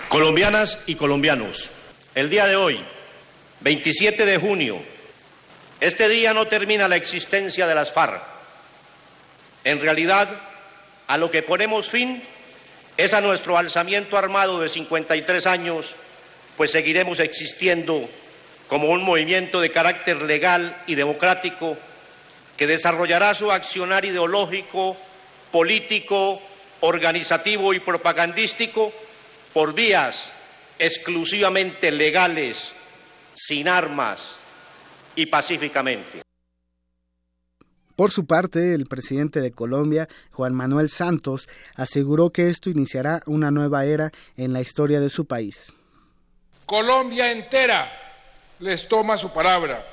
[0.09, 1.71] Colombianas y colombianos,
[2.15, 2.79] el día de hoy,
[3.63, 4.94] 27 de junio
[5.85, 8.23] este día no termina la existencia de las FARC.
[9.65, 10.31] En realidad,
[11.07, 12.23] a lo que ponemos fin
[12.97, 15.95] es a nuestro alzamiento armado de 53 años,
[16.57, 18.09] pues seguiremos existiendo
[18.67, 21.77] como un movimiento de carácter legal y democrático
[22.57, 24.97] que desarrollará su accionar ideológico,
[25.53, 26.41] político,
[26.81, 28.91] organizativo y propagandístico
[29.53, 30.33] por vías
[30.79, 32.73] exclusivamente legales,
[33.35, 34.37] sin armas,
[35.17, 36.23] y pacíficamente.
[37.97, 43.53] Por su parte, el presidente de Colombia, Juan Manuel Santos, aseguró que esto iniciará una
[43.53, 45.73] nueva era en la historia de su país.
[46.67, 47.87] Colombia entera
[48.61, 49.85] les toma su palabra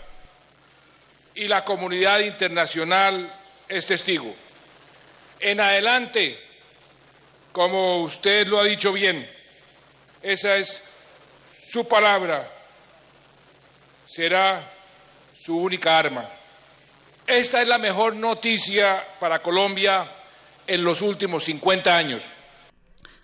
[1.36, 3.32] y la comunidad internacional
[3.68, 4.34] es testigo.
[5.40, 6.40] En adelante,
[7.52, 9.28] como usted lo ha dicho bien,
[10.24, 10.84] esa es
[11.58, 12.50] su palabra,
[14.08, 14.81] será
[15.44, 16.24] su única arma.
[17.26, 20.06] Esta es la mejor noticia para Colombia
[20.68, 22.24] en los últimos 50 años.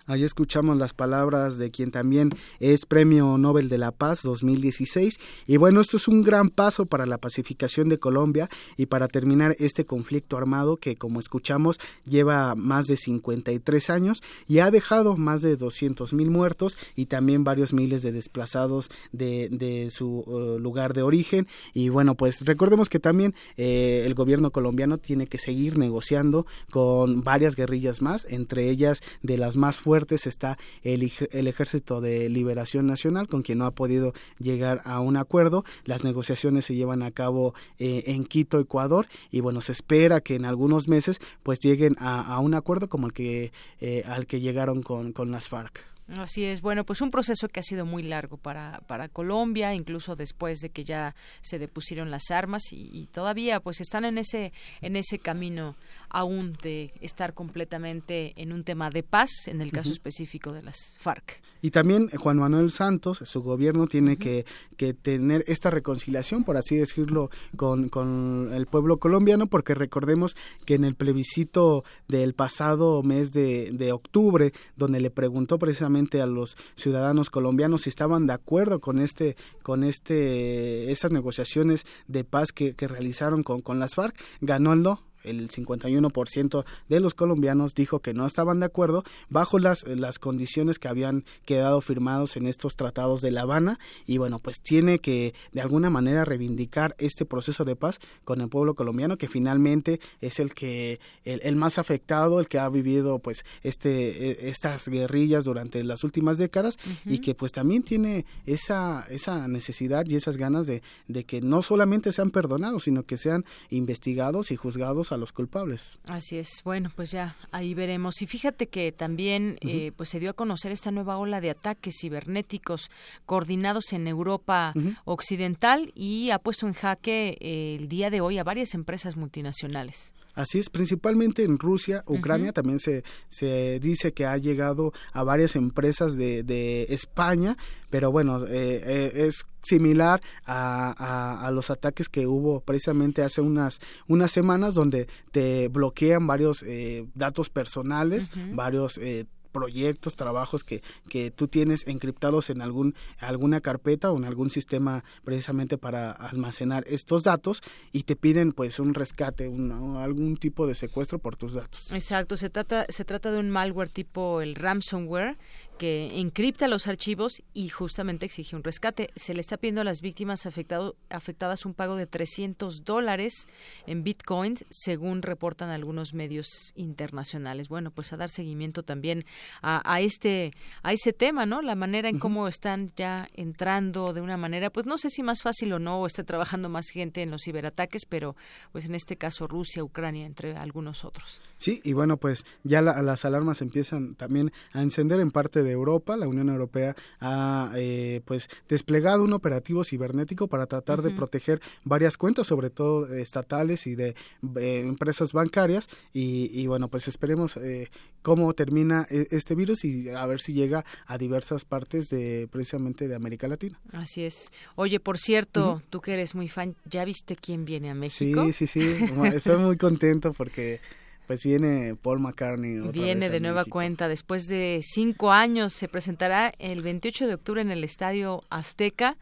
[0.08, 2.30] Ahí escuchamos las palabras de quien también
[2.60, 5.20] es Premio Nobel de la Paz 2016.
[5.46, 8.48] Y bueno, esto es un gran paso para la pacificación de Colombia
[8.78, 14.60] y para terminar este conflicto armado que, como escuchamos, lleva más de 53 años y
[14.60, 20.20] ha dejado más de 200 mil muertos y también varios miles de desplazados de, su
[20.20, 21.46] uh, lugar de origen.
[21.74, 27.22] Y bueno, pues recordemos que también eh, el gobierno colombiano tiene que seguir negociando con
[27.22, 32.86] varias guerrillas más, entre ellas de las más fuertes está el, el Ejército de Liberación
[32.86, 35.64] Nacional, con quien no ha podido llegar a un acuerdo.
[35.84, 40.34] Las negociaciones se llevan a cabo eh, en Quito, Ecuador, y bueno, se espera que
[40.34, 44.82] en algunos meses pues lleguen a, un acuerdo como el que eh, al que llegaron
[44.82, 45.88] con, con las FARC.
[46.16, 50.16] Así es, bueno, pues un proceso que ha sido muy largo para, para Colombia, incluso
[50.16, 54.96] después de que ya se depusieron las armas y, todavía pues están en ese, en
[54.96, 55.76] ese camino
[56.10, 60.96] aún de estar completamente en un tema de paz, en el caso específico de las
[61.00, 61.40] FARC.
[61.60, 64.44] Y también Juan Manuel Santos, su gobierno tiene que,
[64.76, 70.74] que, tener esta reconciliación, por así decirlo, con, con el pueblo colombiano, porque recordemos que
[70.74, 76.56] en el plebiscito del pasado mes de, de octubre, donde le preguntó precisamente a los
[76.74, 82.74] ciudadanos colombianos si estaban de acuerdo con este con este esas negociaciones de paz que,
[82.74, 88.00] que realizaron con, con las FARC ganó el no el 51% de los colombianos dijo
[88.00, 92.76] que no estaban de acuerdo bajo las, las condiciones que habían quedado firmados en estos
[92.76, 93.78] tratados de La Habana.
[94.06, 98.48] Y bueno, pues tiene que de alguna manera reivindicar este proceso de paz con el
[98.48, 103.44] pueblo colombiano que finalmente es el que el, más afectado, el que ha vivido pues
[103.62, 106.78] este e, estas guerrillas durante las últimas décadas.
[107.04, 111.62] Y que pues también tiene esa esa necesidad y esas ganas de, de que no
[111.62, 115.98] solamente sean perdonados, sino que sean investigados y juzgados a los culpables.
[116.06, 116.62] Así es.
[116.64, 118.22] Bueno, pues ya ahí veremos.
[118.22, 121.96] Y fíjate que también eh, pues se dio a conocer esta nueva ola de ataques
[122.00, 122.90] cibernéticos
[123.26, 124.72] coordinados en Europa
[125.04, 130.14] Occidental y ha puesto en jaque eh, el día de hoy a varias empresas multinacionales.
[130.34, 135.56] Así es, principalmente en Rusia, Ucrania, también se, se dice que ha llegado a varias
[135.56, 137.56] empresas de, de España,
[137.90, 143.80] pero bueno, eh, eh, es similar a, a, los ataques que hubo precisamente hace unas,
[144.06, 149.00] unas semanas donde te bloquean varios eh, datos personales, varios
[149.48, 155.04] proyectos, trabajos que, que tú tienes encriptados en algún, alguna carpeta o en algún sistema
[155.24, 157.62] precisamente para almacenar estos datos
[157.92, 161.92] y te piden pues un rescate, un, algún tipo de secuestro por tus datos.
[161.92, 165.36] Exacto, se trata, se trata de un malware tipo el ransomware
[165.78, 169.10] que encripta los archivos y justamente exige un rescate.
[169.16, 173.46] Se le está pidiendo a las víctimas afectado, afectadas un pago de 300 dólares
[173.86, 177.68] en bitcoins, según reportan algunos medios internacionales.
[177.68, 179.24] Bueno, pues a dar seguimiento también
[179.62, 180.52] a, este
[180.82, 181.62] a ese tema, ¿no?
[181.62, 185.42] La manera en cómo están ya entrando de una manera, pues no sé si más
[185.42, 188.34] fácil o no, o esté trabajando más gente en los ciberataques, pero
[188.72, 191.40] pues en este caso Rusia, Ucrania, entre algunos otros.
[191.56, 195.74] Sí, y bueno, pues ya las alarmas empiezan también a encender en parte de de
[195.74, 201.60] Europa, la Unión Europea ha eh, pues desplegado un operativo cibernético para tratar de proteger
[201.84, 204.14] varias cuentas, sobre todo estatales y de
[204.56, 207.88] eh, empresas bancarias y, bueno pues esperemos eh,
[208.22, 213.08] cómo termina e, este virus y a ver si llega a diversas partes de precisamente
[213.08, 213.78] de América Latina.
[213.92, 214.50] Así es.
[214.74, 218.44] Oye, por cierto, tú que eres muy fan, ¿ya viste quién viene a México?
[218.46, 218.80] Sí, sí, sí.
[219.34, 220.80] Estoy muy contento porque
[221.28, 222.78] pues viene Paul McCartney.
[222.90, 224.08] viene de nueva cuenta.
[224.08, 229.18] Después de cinco años se presentará el 28 de octubre en el Estadio Azteca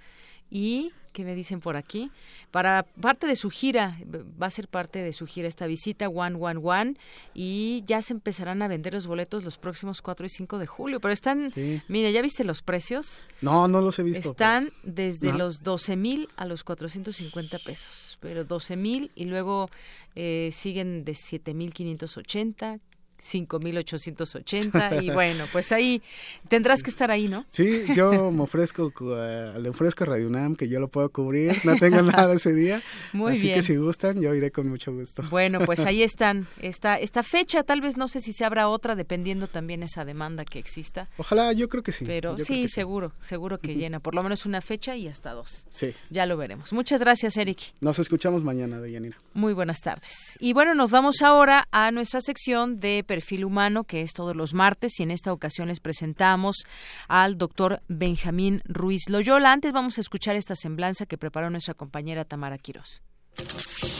[0.48, 2.10] y ¿qué me dicen por aquí?
[2.51, 3.98] Para parte de su gira,
[4.40, 6.94] va a ser parte de su gira esta visita One One One
[7.32, 11.01] y ya se empezarán a vender los boletos los próximos 4 y 5 de julio,
[11.01, 11.51] pero están,
[11.88, 13.24] mira, ¿ya viste los precios?
[13.40, 14.28] No, no los he visto.
[14.28, 19.70] Están desde los 12 mil a los 450 pesos, pero 12 mil y luego
[20.16, 22.78] eh, siguen de 7 mil 580,
[23.22, 26.02] 5.880 y bueno, pues ahí
[26.48, 27.44] tendrás que estar ahí, ¿no?
[27.51, 31.56] Sí, yo me ofrezco, uh, le ofrezco a Radio UNAM que yo lo puedo cubrir,
[31.64, 32.82] no tengo nada ese día.
[33.12, 35.22] Muy así que si gustan, yo iré con mucho gusto.
[35.30, 38.94] Bueno, pues ahí están, esta, esta fecha, tal vez no sé si se habrá otra,
[38.94, 41.09] dependiendo también esa demanda que exista.
[41.16, 42.05] Ojalá, yo creo que sí.
[42.05, 45.66] Pero sí, seguro, seguro que llena, por lo menos una fecha y hasta dos.
[45.70, 45.94] Sí.
[46.10, 46.72] Ya lo veremos.
[46.72, 47.59] Muchas gracias, Eric.
[47.80, 49.16] Nos escuchamos mañana, Deyanira.
[49.34, 50.36] Muy buenas tardes.
[50.40, 54.52] Y bueno, nos vamos ahora a nuestra sección de perfil humano, que es todos los
[54.52, 56.66] martes, y en esta ocasión les presentamos
[57.08, 59.52] al doctor Benjamín Ruiz Loyola.
[59.52, 63.02] Antes vamos a escuchar esta semblanza que preparó nuestra compañera Tamara Quiroz.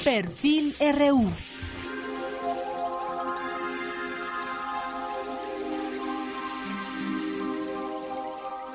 [0.04, 1.30] Perfil RU.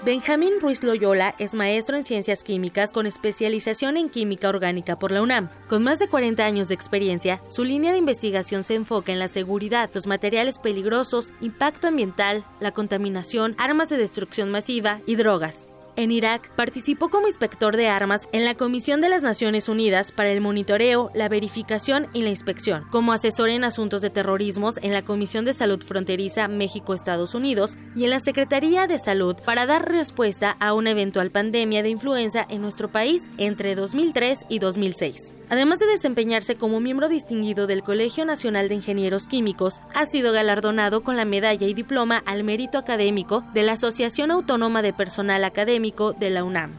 [0.04, 5.22] Benjamín Ruiz Loyola es maestro en ciencias químicas con especialización en química orgánica por la
[5.22, 5.50] UNAM.
[5.70, 9.28] Con más de 40 años de experiencia, su línea de investigación se enfoca en la
[9.28, 15.71] seguridad, los materiales peligrosos, impacto ambiental, la contaminación, armas de destrucción masiva y drogas.
[15.98, 20.32] En Irak, participó como inspector de armas en la Comisión de las Naciones Unidas para
[20.32, 25.04] el monitoreo, la verificación y la inspección, como asesor en asuntos de terrorismos en la
[25.04, 30.56] Comisión de Salud Fronteriza México-Estados Unidos y en la Secretaría de Salud para dar respuesta
[30.60, 35.36] a una eventual pandemia de influenza en nuestro país entre 2003 y 2006.
[35.50, 41.04] Además de desempeñarse como miembro distinguido del Colegio Nacional de Ingenieros Químicos, ha sido galardonado
[41.04, 45.81] con la medalla y diploma al mérito académico de la Asociación Autónoma de Personal Académico
[45.82, 46.74] de la UNAM.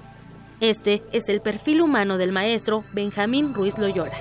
[0.60, 4.16] Este es el perfil humano del maestro Benjamín Ruiz Loyola.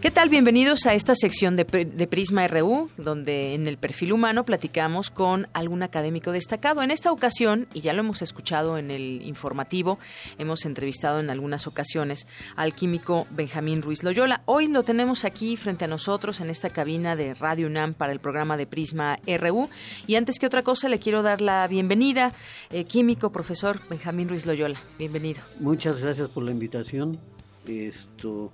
[0.00, 0.30] ¿Qué tal?
[0.30, 5.82] Bienvenidos a esta sección de, Prisma RU, donde en el perfil humano platicamos con algún
[5.82, 6.82] académico destacado.
[6.82, 9.98] En esta ocasión, y ya lo hemos escuchado en el informativo,
[10.38, 14.40] hemos entrevistado en algunas ocasiones al químico Benjamín Ruiz Loyola.
[14.46, 18.20] Hoy lo tenemos aquí frente a nosotros en esta cabina de Radio UNAM para el
[18.20, 19.68] programa de Prisma RU.
[20.06, 22.32] Y antes que otra cosa, le quiero dar la bienvenida,
[22.70, 24.80] eh, químico, profesor Benjamín Ruiz Loyola.
[24.98, 25.42] Bienvenido.
[25.58, 27.18] Muchas gracias por la invitación.
[27.66, 28.50] Esto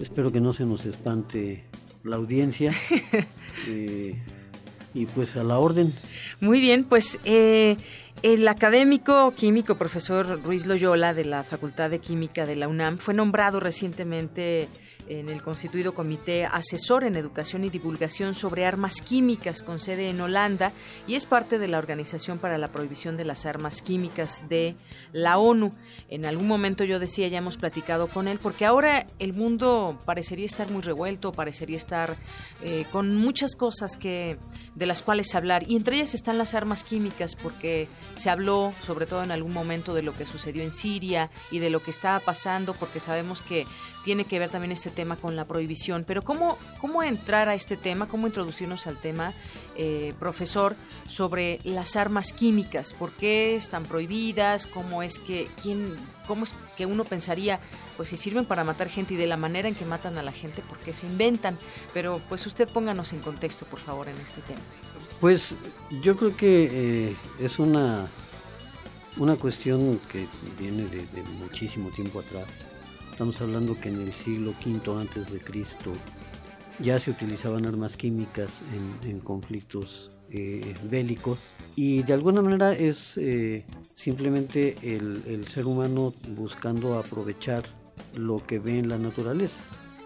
[0.00, 1.64] Espero que no se nos espante
[2.04, 2.72] la audiencia.
[3.66, 4.14] Eh,
[4.94, 5.92] y pues a la orden.
[6.40, 7.76] Muy bien, pues eh,
[8.22, 13.12] el académico químico profesor Ruiz Loyola de la Facultad de Química de la UNAM fue
[13.12, 14.68] nombrado recientemente
[15.10, 20.20] en el constituido Comité Asesor en Educación y Divulgación sobre Armas Químicas con sede en
[20.20, 20.72] Holanda
[21.08, 24.76] y es parte de la Organización para la Prohibición de las Armas Químicas de
[25.12, 25.72] la ONU.
[26.08, 30.46] En algún momento yo decía, ya hemos platicado con él, porque ahora el mundo parecería
[30.46, 32.16] estar muy revuelto, parecería estar
[32.62, 34.38] eh, con muchas cosas que
[34.74, 39.06] de las cuales hablar y entre ellas están las armas químicas porque se habló sobre
[39.06, 42.20] todo en algún momento de lo que sucedió en Siria y de lo que estaba
[42.20, 43.66] pasando porque sabemos que
[44.04, 46.04] tiene que ver también este tema con la prohibición.
[46.06, 48.08] Pero ¿cómo, cómo entrar a este tema?
[48.08, 49.34] ¿Cómo introducirnos al tema,
[49.76, 52.94] eh, profesor, sobre las armas químicas?
[52.94, 54.66] ¿Por qué están prohibidas?
[54.66, 55.94] ¿Cómo es que, quién,
[56.26, 57.60] cómo es que uno pensaría,
[57.96, 60.32] pues si sirven para matar gente y de la manera en que matan a la
[60.32, 61.58] gente, ¿por qué se inventan?
[61.92, 64.60] Pero pues usted pónganos en contexto, por favor, en este tema.
[65.20, 65.54] Pues
[66.02, 68.08] yo creo que eh, es una,
[69.18, 70.26] una cuestión que
[70.58, 72.46] viene de muchísimo tiempo atrás
[73.20, 75.92] Estamos hablando que en el siglo V antes de Cristo
[76.78, 78.62] ya se utilizaban armas químicas
[79.04, 81.38] en, conflictos eh, bélicos
[81.76, 87.64] y de alguna manera es eh, simplemente el, ser humano buscando aprovechar
[88.16, 89.60] lo que ve en la naturaleza.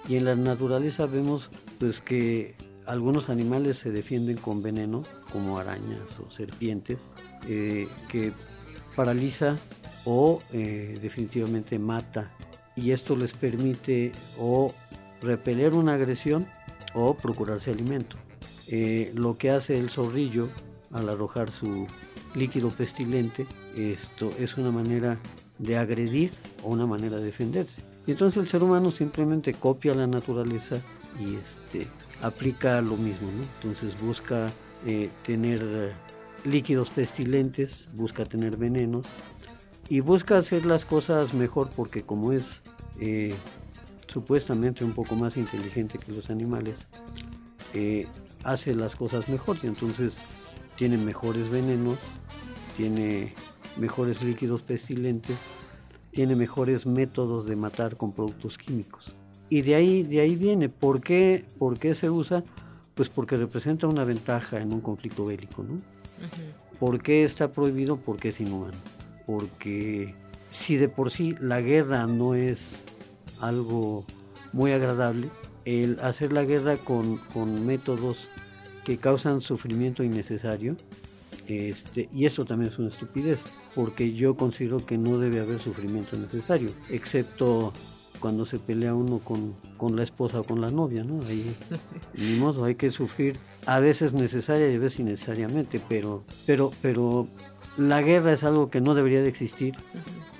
[0.08, 6.18] Y en la naturaleza vemos pues que algunos animales se defienden con veneno como arañas
[6.18, 6.98] o serpientes
[7.46, 8.32] eh, que
[8.96, 9.56] paraliza
[10.04, 12.32] o definitivamente mata
[12.76, 14.72] y esto les permite o
[15.22, 16.46] repeler una agresión
[16.94, 18.16] o procurarse alimento.
[18.68, 20.48] Eh, lo que hace el zorrillo
[20.92, 21.86] al arrojar su
[22.34, 23.46] líquido pestilente,
[23.76, 25.18] esto es una manera
[25.58, 26.32] de agredir
[26.62, 27.82] o una manera de defenderse.
[28.06, 30.80] Y entonces el ser humano simplemente copia la naturaleza
[31.18, 31.86] y este,
[32.22, 33.28] aplica lo mismo,
[33.62, 34.46] Entonces busca
[34.86, 35.94] eh, tener
[36.44, 39.06] líquidos pestilentes, busca tener venenos
[39.88, 42.62] y busca hacer las cosas mejor porque como es
[43.00, 43.34] eh,
[44.06, 46.86] supuestamente un poco más inteligente que los animales,
[47.74, 48.06] eh,
[48.44, 50.16] hace las cosas mejor y entonces
[50.76, 51.98] tiene mejores venenos,
[52.76, 53.34] tiene
[53.76, 55.36] mejores líquidos pestilentes,
[56.12, 59.14] tiene mejores métodos de matar con productos químicos.
[59.50, 62.44] Y de ahí, de ahí viene, ¿por qué, ¿por qué se usa?
[62.94, 65.80] Pues porque representa una ventaja en un conflicto bélico, ¿no?
[66.78, 67.96] ¿Por qué está prohibido?
[67.96, 68.74] Porque es inhumano
[69.26, 70.14] porque
[70.50, 72.84] si de por sí la guerra no es
[73.40, 74.04] algo
[74.52, 75.28] muy agradable,
[75.64, 77.20] el hacer la guerra con,
[77.66, 78.28] métodos
[78.84, 80.76] que causan sufrimiento innecesario,
[81.48, 83.40] este, y eso también es una estupidez,
[83.74, 87.72] porque yo considero que no debe haber sufrimiento necesario, excepto
[88.20, 91.22] cuando se pelea uno con, con la esposa o con la novia, ¿no?
[91.26, 91.54] Ahí,
[92.14, 93.36] ni modo, hay que sufrir,
[93.66, 97.28] a veces necesaria y a veces innecesariamente, pero, pero, pero
[97.76, 99.74] la guerra es algo que no debería de existir.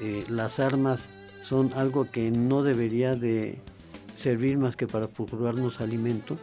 [0.00, 1.08] Eh, las armas
[1.42, 3.58] son algo que no debería de
[4.14, 6.38] servir más que para procurarnos alimento.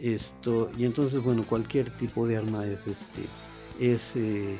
[0.00, 3.22] Esto y entonces bueno cualquier tipo de arma es este
[3.80, 4.56] es eh,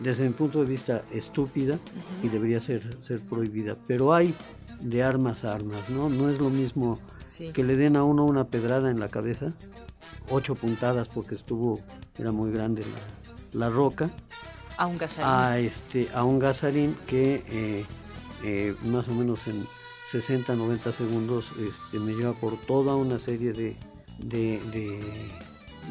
[0.00, 1.78] desde mi punto de vista estúpida
[2.22, 3.76] y debería ser ser prohibida.
[3.86, 4.34] Pero hay
[4.80, 6.08] de armas a armas, ¿no?
[6.08, 6.98] No es lo mismo
[7.52, 9.52] que le den a uno una pedrada en la cabeza,
[10.30, 11.80] ocho puntadas porque estuvo
[12.18, 12.82] era muy grande
[13.52, 14.10] la roca
[14.76, 15.30] a un gasarín.
[15.30, 17.86] A, este, a un gasarín que eh,
[18.44, 19.66] eh, más o menos en
[20.10, 23.76] 60, 90 segundos este, me lleva por toda una serie de,
[24.18, 24.60] de,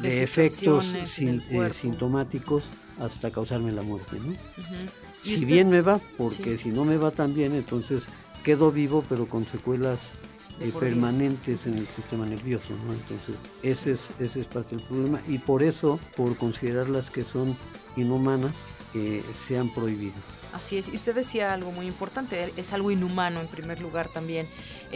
[0.00, 2.64] de, efectos eh, sintomáticos
[3.00, 4.18] hasta causarme la muerte.
[4.18, 4.34] ¿no?
[5.22, 8.04] Si bien me va, porque si no me va tan bien, entonces
[8.44, 10.14] quedo vivo pero con secuelas
[10.80, 12.94] permanentes en el sistema nervioso, ¿no?
[12.94, 17.56] Entonces, ese es, ese es parte del problema y por eso, por considerarlas que son
[17.96, 18.54] inhumanas,
[18.92, 20.14] se han prohibido.
[20.52, 24.46] Así es, y usted decía algo muy importante, es algo inhumano en primer lugar también.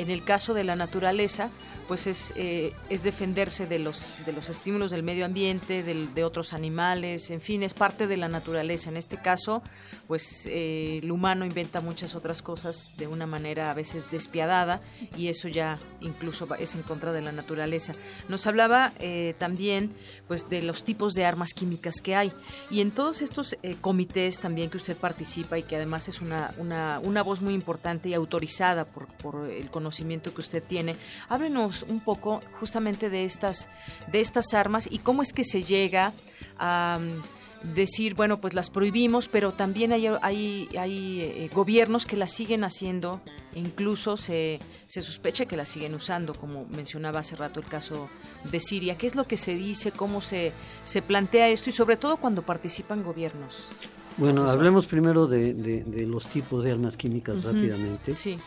[0.00, 1.50] En el caso de la naturaleza,
[1.86, 6.54] pues es, eh, es defenderse de los, de los estímulos del medio ambiente, de otros
[6.54, 8.88] animales, en fin, es parte de la naturaleza.
[8.88, 9.62] En este caso,
[10.06, 14.80] pues eh, el humano inventa muchas otras cosas de una manera a veces despiadada
[15.18, 17.92] y eso ya incluso es en contra de la naturaleza.
[18.30, 19.92] Nos hablaba eh, también
[20.28, 22.32] pues de los tipos de armas químicas que hay
[22.70, 27.00] y en todos estos comités también que usted participa y que además es una, una,
[27.02, 30.96] una voz muy importante y autorizada por, por el conocimiento que usted tiene,
[31.28, 33.68] háblenos un poco justamente de estas,
[34.10, 36.12] de estas armas y cómo es que se llega
[36.58, 42.16] a mm, decir, bueno, pues las prohibimos, pero también hay, hay, hay eh, gobiernos que
[42.16, 43.20] las siguen haciendo,
[43.54, 48.08] incluso se, se sospecha que las siguen usando, como mencionaba hace rato el caso
[48.50, 48.96] de Siria.
[48.96, 50.52] ¿Qué es lo que se dice, cómo se,
[50.84, 53.68] se plantea esto y sobre todo cuando participan gobiernos?
[54.16, 58.16] Bueno, hablemos primero de, de, los tipos de armas químicas rápidamente.
[58.16, 58.38] Sí.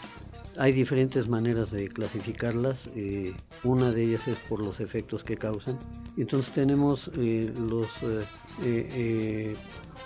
[0.57, 2.89] Hay diferentes maneras de clasificarlas.
[2.95, 5.77] Eh, una de ellas es por los efectos que causan.
[6.17, 7.87] Entonces tenemos eh, los
[8.63, 9.55] eh,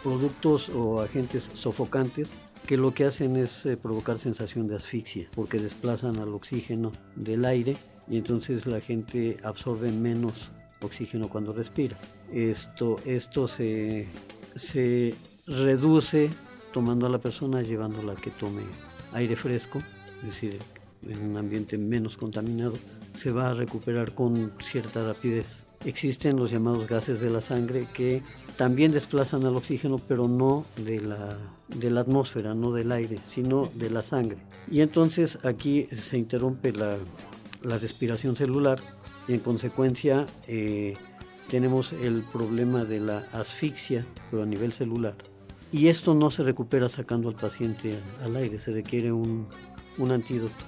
[0.04, 2.30] productos o agentes sofocantes
[2.66, 7.78] que lo que hacen es provocar sensación de asfixia porque desplazan al oxígeno del aire
[8.10, 10.52] y entonces la gente absorbe menos
[10.82, 11.98] oxígeno cuando respira.
[12.32, 14.08] Esto, esto se,
[14.56, 15.16] se
[15.46, 16.30] reduce
[16.74, 18.64] tomando a la persona, llevándola a que tome
[19.14, 19.82] aire fresco,
[20.22, 20.60] es decir,
[21.08, 22.74] en un ambiente menos contaminado,
[23.14, 25.66] se va a recuperar con cierta rapidez.
[25.86, 28.22] Existen los llamados gases de la sangre que
[28.58, 31.38] también desplazan al oxígeno, pero no de la,
[31.68, 34.38] de la atmósfera, no del aire, sino de la sangre.
[34.70, 36.98] Y entonces aquí se interrumpe la,
[37.64, 38.80] la respiración celular
[39.28, 40.96] y en consecuencia eh,
[41.50, 45.16] tenemos el problema de la asfixia, pero a nivel celular.
[45.72, 49.48] Y esto no se recupera sacando al paciente al, aire, se requiere un,
[49.98, 50.66] un antídoto.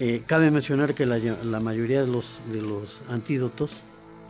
[0.00, 3.70] Eh, cabe mencionar que la, la, mayoría de los, de los antídotos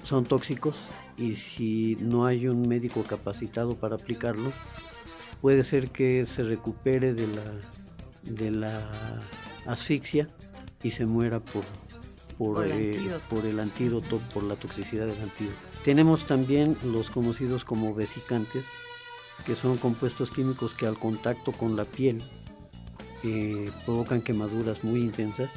[0.05, 0.77] son tóxicos
[1.17, 4.53] y si no hay un médico capacitado para aplicarlo,
[5.41, 7.45] puede ser que se recupere de la,
[8.23, 9.23] de la
[9.67, 10.29] asfixia
[10.83, 11.65] y se muera por,
[12.39, 15.57] por, el eh, por, el antídoto, por la toxicidad del antídoto.
[15.85, 18.65] Tenemos también los conocidos como vesicantes,
[19.47, 22.23] que son compuestos químicos que al contacto con la piel
[23.85, 25.51] provocan quemaduras muy intensas,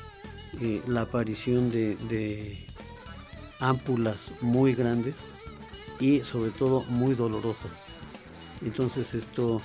[0.62, 2.58] eh, la aparición de, de
[3.60, 5.16] ámpulas muy grandes
[6.00, 7.72] y sobre todo muy dolorosas.
[8.64, 9.62] Entonces esto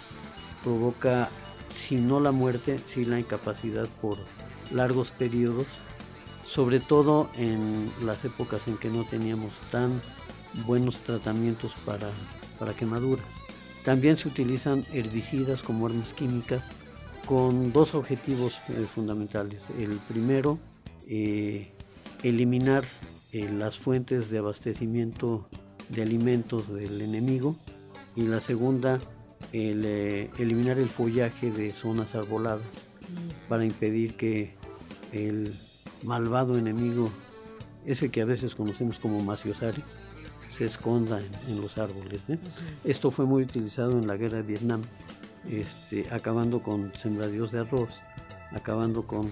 [0.63, 1.29] provoca,
[1.75, 4.19] si no la muerte, si la incapacidad por
[4.73, 5.67] largos periodos
[6.51, 10.01] sobre todo en las épocas en que no teníamos tan
[10.67, 12.11] buenos tratamientos para,
[12.59, 13.25] para quemaduras.
[13.85, 16.65] También se utilizan herbicidas como armas químicas
[17.27, 19.65] con dos objetivos eh, fundamentales.
[19.79, 20.59] El primero,
[21.09, 21.73] eh,
[22.23, 22.85] eliminar
[23.33, 25.49] eh, las fuentes de abastecimiento
[25.89, 27.57] de alimentos del enemigo
[28.17, 28.99] y la segunda,
[29.53, 32.67] eliminar el follaje de zonas arboladas
[33.49, 34.55] para impedir que
[35.13, 35.53] el
[36.05, 37.11] malvado enemigo,
[37.85, 39.83] ese que a veces conocemos como Maciosari,
[40.49, 42.23] se esconda en, los árboles.
[42.85, 44.83] Esto fue muy utilizado en la guerra de Vietnam,
[45.49, 47.91] este, acabando con sembradíos de arroz,
[48.53, 49.31] acabando con,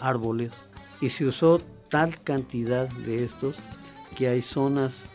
[0.00, 0.52] árboles,
[1.00, 3.56] y se usó tal cantidad de estos
[4.16, 5.06] que hay zonas,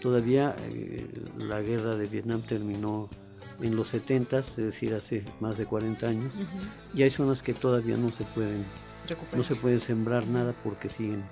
[0.00, 3.08] todavía eh, la guerra de Vietnam terminó
[3.60, 6.34] en los 70, es decir, hace más de 40 años,
[6.92, 8.64] y hay zonas que todavía no se pueden
[9.36, 11.24] no se puede sembrar nada porque siguen,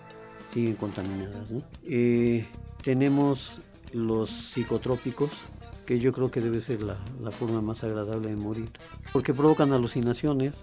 [0.52, 1.50] siguen contaminadas.
[1.84, 2.46] Eh,
[2.82, 3.60] tenemos
[3.92, 5.30] los psicotrópicos,
[5.86, 6.96] que yo creo que debe ser la,
[7.32, 8.70] forma más agradable de morir,
[9.12, 10.54] porque provocan alucinaciones.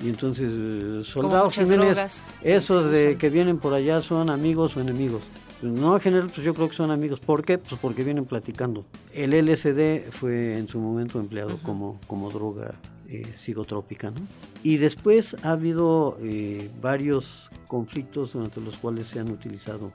[0.00, 5.22] Y entonces, eh, soldados Jiménez, esos de que vienen por allá son amigos o enemigos.
[5.62, 7.20] No, en general, pues yo creo que son amigos.
[7.20, 7.58] ¿Por qué?
[7.58, 8.86] Pues porque vienen platicando.
[9.12, 12.74] El LSD fue en su momento empleado como, como droga
[13.08, 14.10] eh, psicotrópica.
[14.10, 14.20] ¿no?
[14.62, 19.92] Y después ha habido eh, varios conflictos durante los cuales se han utilizado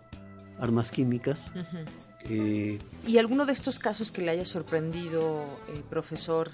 [0.59, 1.51] armas químicas.
[2.29, 5.45] Eh, ¿Y alguno de estos casos que le haya sorprendido,
[5.89, 6.51] profesor,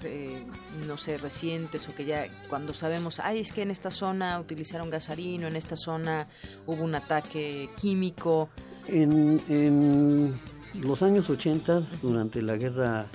[0.86, 4.90] no sé, recientes o que ya cuando sabemos, ay, es que en esta zona utilizaron
[4.90, 6.28] gasarino, en esta zona
[6.66, 8.50] hubo un ataque químico?
[8.86, 10.38] En, en
[10.74, 13.06] los años 80, durante la guerra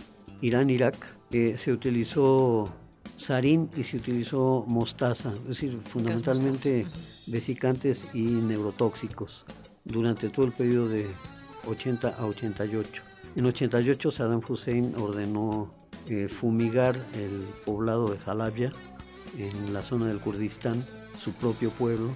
[0.41, 0.95] Irán-Irak,
[1.29, 2.73] se utilizó
[3.17, 6.87] sarín y se utilizó mostaza, es decir, fundamentalmente
[7.25, 9.45] vesicantes y neurotóxicos
[9.83, 11.07] durante todo el periodo de
[11.67, 13.01] 80 a 88.
[13.35, 15.71] En 88 Saddam Hussein ordenó
[16.09, 18.71] eh, fumigar el poblado de Jalabia
[19.37, 20.85] en la zona del Kurdistán,
[21.19, 22.09] su propio pueblo.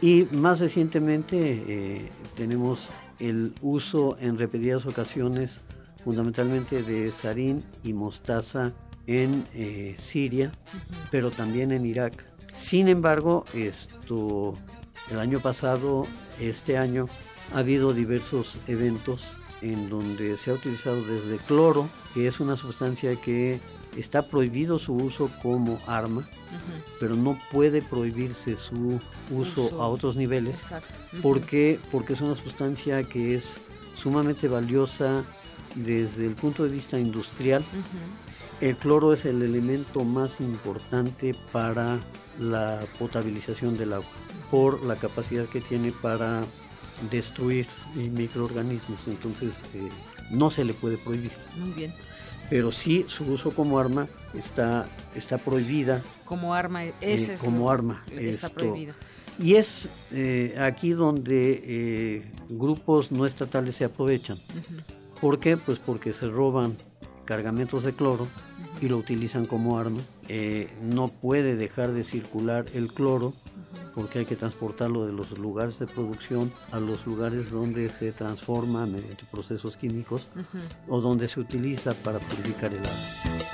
[0.00, 5.60] Y más recientemente eh, tenemos el uso en repetidas ocasiones
[6.04, 8.72] fundamentalmente de sarín y mostaza
[9.06, 10.52] en eh, Siria,
[11.10, 12.24] pero también en Irak.
[12.54, 14.54] Sin embargo, esto,
[15.10, 16.06] el año pasado,
[16.38, 17.08] este año,
[17.52, 19.20] ha habido diversos eventos
[19.62, 23.60] en donde se ha utilizado desde cloro, que es una sustancia que
[23.96, 26.26] está prohibido su uso como arma,
[26.98, 29.00] pero no puede prohibirse su
[29.30, 30.56] uso, a otros niveles,
[31.22, 33.54] porque, porque es una sustancia que es
[33.96, 35.24] sumamente valiosa
[35.74, 37.64] desde el punto de vista industrial,
[38.60, 42.00] el cloro es el elemento más importante para
[42.38, 44.10] la potabilización del agua,
[44.50, 46.44] por la capacidad que tiene para
[47.10, 49.88] destruir microorganismos, entonces eh,
[50.30, 51.32] no se le puede prohibir.
[51.56, 51.92] Muy bien.
[52.48, 56.02] pero sí su uso como arma está, está prohibida.
[56.24, 58.04] Como arma, ese eh, como arma.
[58.12, 58.94] Está prohibido.
[59.38, 64.36] Y es eh, aquí donde eh, grupos no estatales se aprovechan.
[65.20, 65.56] ¿Por qué?
[65.56, 66.76] Pues porque se roban
[67.24, 68.26] cargamentos de cloro
[68.80, 70.00] y lo utilizan como arma.
[70.82, 73.32] no puede dejar de circular el cloro
[73.94, 78.86] porque hay que transportarlo de los lugares de producción a los lugares donde se transforma
[78.86, 80.28] mediante procesos químicos
[80.88, 83.50] o donde se utiliza para purificar el agua.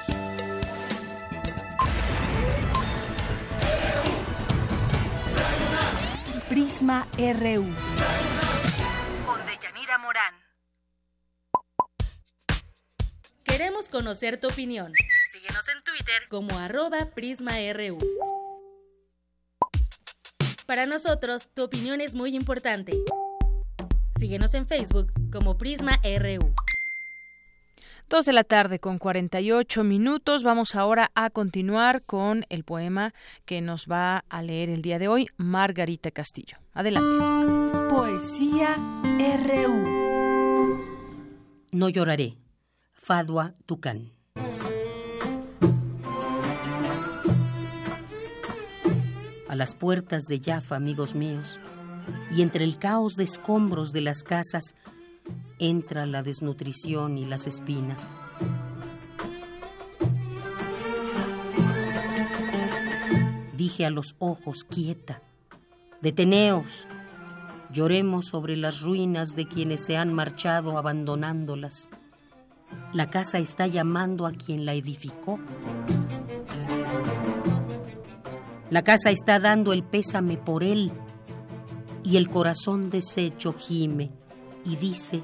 [6.48, 7.66] Prisma RU.
[9.26, 10.34] Con Deyanira Morán.
[13.44, 14.92] Queremos conocer tu opinión.
[15.32, 17.98] Síguenos en Twitter como arroba PrismaRU.
[20.66, 22.92] Para nosotros, tu opinión es muy importante.
[24.18, 26.54] Síguenos en Facebook como Prisma RU.
[28.08, 30.42] Dos de la tarde con 48 minutos.
[30.42, 33.14] Vamos ahora a continuar con el poema
[33.44, 36.58] que nos va a leer el día de hoy Margarita Castillo.
[36.74, 37.16] Adelante.
[37.88, 38.76] Poesía
[39.38, 40.84] RU.
[41.70, 42.38] No lloraré.
[42.92, 44.15] Fadua Tucán.
[49.56, 51.58] Las puertas de Jaffa, amigos míos,
[52.30, 54.74] y entre el caos de escombros de las casas
[55.58, 58.12] entra la desnutrición y las espinas.
[63.56, 65.22] Dije a los ojos, quieta,
[66.02, 66.86] deteneos,
[67.72, 71.88] lloremos sobre las ruinas de quienes se han marchado abandonándolas.
[72.92, 75.40] La casa está llamando a quien la edificó.
[78.68, 80.92] La casa está dando el pésame por él
[82.02, 84.10] y el corazón deshecho gime
[84.64, 85.22] y dice,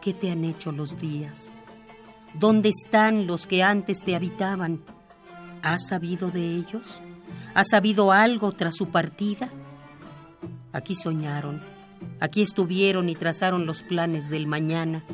[0.00, 1.52] ¿qué te han hecho los días?
[2.34, 4.84] ¿Dónde están los que antes te habitaban?
[5.62, 7.02] ¿Has sabido de ellos?
[7.54, 9.50] ¿Has sabido algo tras su partida?
[10.72, 11.62] Aquí soñaron,
[12.20, 15.04] aquí estuvieron y trazaron los planes del mañana,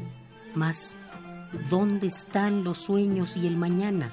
[0.55, 0.99] mas
[1.71, 4.13] ¿dónde están los sueños y el mañana?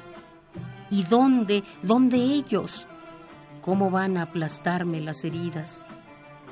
[0.89, 2.87] ¿Y dónde, dónde ellos?
[3.61, 5.83] ¿Cómo van a aplastarme las heridas?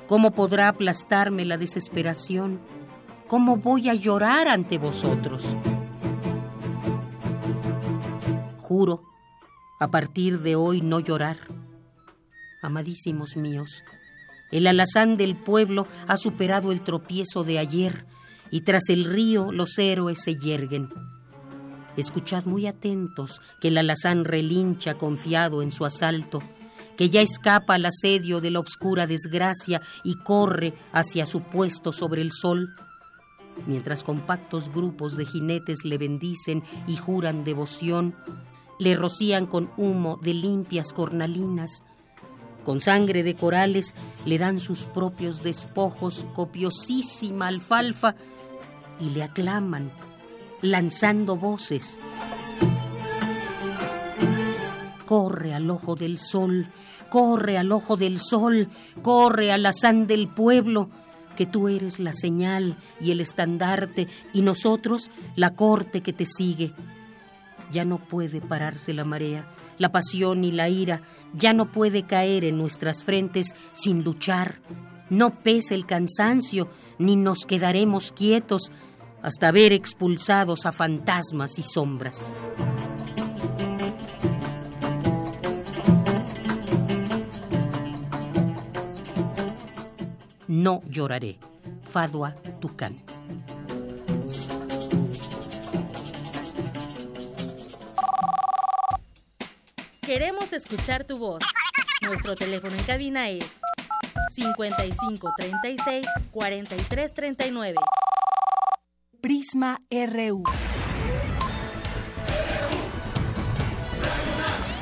[0.07, 2.59] ¿Cómo podrá aplastarme la desesperación?
[3.27, 5.55] ¿Cómo voy a llorar ante vosotros?
[8.57, 9.03] Juro,
[9.79, 11.37] a partir de hoy no llorar.
[12.61, 13.83] Amadísimos míos,
[14.51, 18.05] el alazán del pueblo ha superado el tropiezo de ayer
[18.51, 20.89] y tras el río los héroes se yerguen.
[21.95, 26.43] Escuchad muy atentos que el alazán relincha confiado en su asalto
[26.97, 32.21] que ya escapa al asedio de la obscura desgracia y corre hacia su puesto sobre
[32.21, 32.75] el sol,
[33.65, 38.15] mientras compactos grupos de jinetes le bendicen y juran devoción,
[38.79, 41.83] le rocían con humo de limpias cornalinas,
[42.65, 43.95] con sangre de corales
[44.25, 48.15] le dan sus propios despojos, copiosísima alfalfa,
[48.99, 49.91] y le aclaman,
[50.61, 51.99] lanzando voces
[55.07, 56.67] Corre al ojo del sol,
[57.09, 58.67] corre al ojo del sol,
[59.01, 60.89] corre al azán del pueblo,
[61.37, 66.73] que tú eres la señal y el estandarte y nosotros la corte que te sigue.
[67.71, 69.47] Ya no puede pararse la marea,
[69.77, 71.01] la pasión y la ira,
[71.33, 74.59] ya no puede caer en nuestras frentes sin luchar.
[75.09, 76.67] No pese el cansancio,
[76.99, 78.73] ni nos quedaremos quietos
[79.21, 82.33] hasta ver expulsados a fantasmas y sombras.
[90.57, 91.37] No lloraré.
[91.83, 92.95] Fadua Tucán.
[100.01, 101.43] Queremos escuchar tu voz.
[102.01, 103.59] Nuestro teléfono en cabina es
[104.31, 107.75] 55 36 43 39.
[109.21, 110.43] Prisma RU.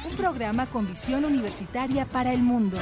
[0.05, 2.77] Un programa con visión universitaria para el mundo.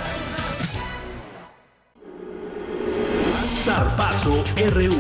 [3.63, 4.93] Zarpazo RU.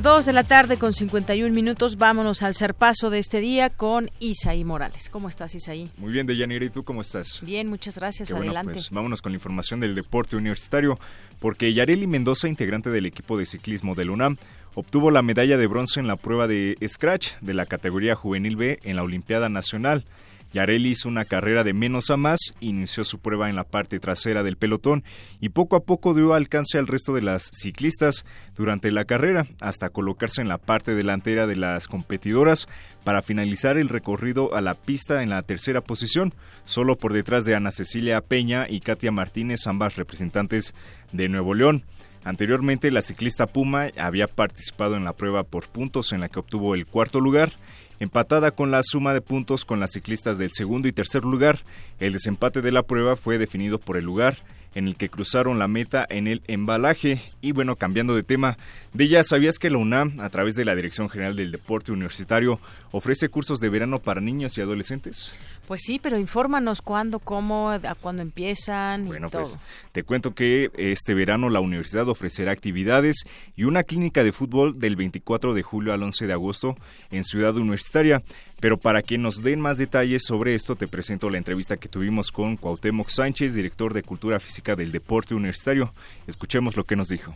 [0.00, 1.96] Dos de la tarde con 51 minutos.
[1.96, 5.08] Vámonos al zarpazo de este día con Isaí Morales.
[5.10, 5.90] ¿Cómo estás, Isaí?
[5.96, 6.64] Muy bien, Deyanira.
[6.64, 7.40] ¿Y tú cómo estás?
[7.42, 8.30] Bien, muchas gracias.
[8.30, 8.74] Bueno, Adelante.
[8.74, 10.96] Pues vámonos con la información del deporte universitario,
[11.40, 14.36] porque Yareli Mendoza, integrante del equipo de ciclismo del UNAM,
[14.74, 18.78] obtuvo la medalla de bronce en la prueba de Scratch de la categoría Juvenil B
[18.84, 20.04] en la Olimpiada Nacional.
[20.52, 24.42] Yareli hizo una carrera de menos a más, inició su prueba en la parte trasera
[24.42, 25.04] del pelotón
[25.40, 28.24] y poco a poco dio alcance al resto de las ciclistas
[28.54, 32.68] durante la carrera, hasta colocarse en la parte delantera de las competidoras
[33.04, 37.54] para finalizar el recorrido a la pista en la tercera posición, solo por detrás de
[37.54, 40.74] Ana Cecilia Peña y Katia Martínez, ambas representantes
[41.12, 41.84] de Nuevo León.
[42.24, 46.74] Anteriormente, la ciclista Puma había participado en la prueba por puntos en la que obtuvo
[46.74, 47.52] el cuarto lugar
[47.98, 51.60] Empatada con la suma de puntos con las ciclistas del segundo y tercer lugar,
[51.98, 54.36] el desempate de la prueba fue definido por el lugar
[54.76, 57.32] en el que cruzaron la meta en el embalaje.
[57.40, 58.58] Y bueno, cambiando de tema,
[58.92, 62.60] de ya sabías que la UNAM, a través de la Dirección General del Deporte Universitario,
[62.90, 65.34] ofrece cursos de verano para niños y adolescentes.
[65.66, 69.42] Pues sí, pero infórmanos cuándo, cómo, a cuándo empiezan bueno, y todo.
[69.42, 69.58] Pues,
[69.92, 73.24] te cuento que este verano la universidad ofrecerá actividades
[73.56, 76.76] y una clínica de fútbol del 24 de julio al 11 de agosto
[77.10, 78.22] en Ciudad Universitaria.
[78.60, 82.30] Pero para que nos den más detalles sobre esto, te presento la entrevista que tuvimos
[82.30, 85.92] con Cuauhtémoc Sánchez, director de Cultura Física del Deporte Universitario.
[86.26, 87.34] Escuchemos lo que nos dijo.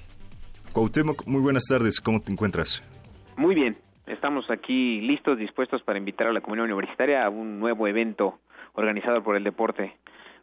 [0.72, 2.82] Cuauhtémoc, muy buenas tardes, ¿cómo te encuentras?
[3.36, 3.77] Muy bien,
[4.11, 8.41] Estamos aquí listos, dispuestos para invitar a la comunidad universitaria a un nuevo evento
[8.74, 9.95] organizado por el deporte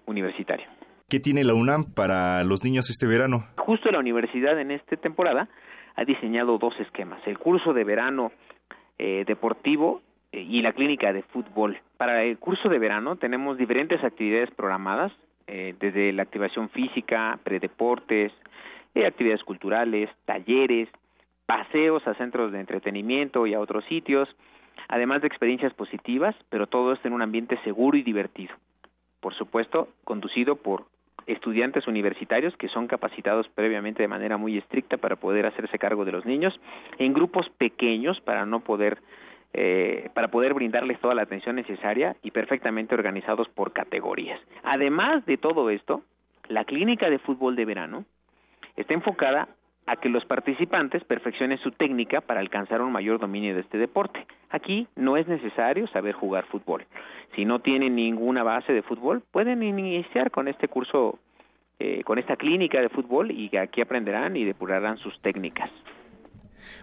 [0.05, 0.65] universitario.
[1.09, 3.45] ¿Qué tiene la UNAM para los niños este verano?
[3.57, 5.49] Justo la universidad en esta temporada
[5.95, 8.31] ha diseñado dos esquemas, el curso de verano
[8.97, 11.77] eh, deportivo eh, y la clínica de fútbol.
[11.97, 15.11] Para el curso de verano tenemos diferentes actividades programadas,
[15.47, 18.31] eh, desde la activación física, predeportes,
[18.95, 20.89] actividades culturales, talleres,
[21.47, 24.29] paseos a centros de entretenimiento y a otros sitios,
[24.89, 28.53] además de experiencias positivas, pero todo esto en un ambiente seguro y divertido.
[29.21, 30.85] Por supuesto, conducido por
[31.25, 36.11] estudiantes universitarios que son capacitados previamente de manera muy estricta para poder hacerse cargo de
[36.11, 36.57] los niños,
[36.99, 38.99] en grupos pequeños para no poder
[39.53, 44.39] eh, para poder brindarles toda la atención necesaria y perfectamente organizados por categorías.
[44.63, 46.03] Además de todo esto,
[46.47, 48.05] la clínica de fútbol de verano
[48.75, 49.47] está enfocada
[49.87, 54.27] a que los participantes perfeccionen su técnica para alcanzar un mayor dominio de este deporte.
[54.49, 56.85] Aquí no es necesario saber jugar fútbol.
[57.35, 61.19] Si no tienen ninguna base de fútbol, pueden iniciar con este curso,
[61.79, 65.71] eh, con esta clínica de fútbol y aquí aprenderán y depurarán sus técnicas.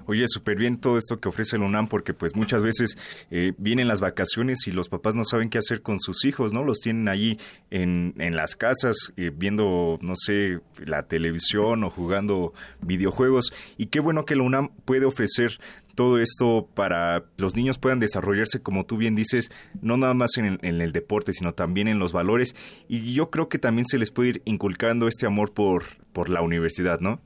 [0.07, 2.97] Oye, súper bien todo esto que ofrece el UNAM porque pues muchas veces
[3.31, 6.63] eh, vienen las vacaciones y los papás no saben qué hacer con sus hijos, ¿no?
[6.63, 7.39] Los tienen allí
[7.71, 13.53] en, en las casas eh, viendo, no sé, la televisión o jugando videojuegos.
[13.77, 15.59] Y qué bueno que la UNAM puede ofrecer
[15.95, 19.51] todo esto para los niños puedan desarrollarse, como tú bien dices,
[19.81, 22.55] no nada más en el, en el, deporte, sino también en los valores.
[22.89, 26.43] Y yo creo que también se les puede ir inculcando este amor por, por la
[26.43, 27.21] universidad, ¿no?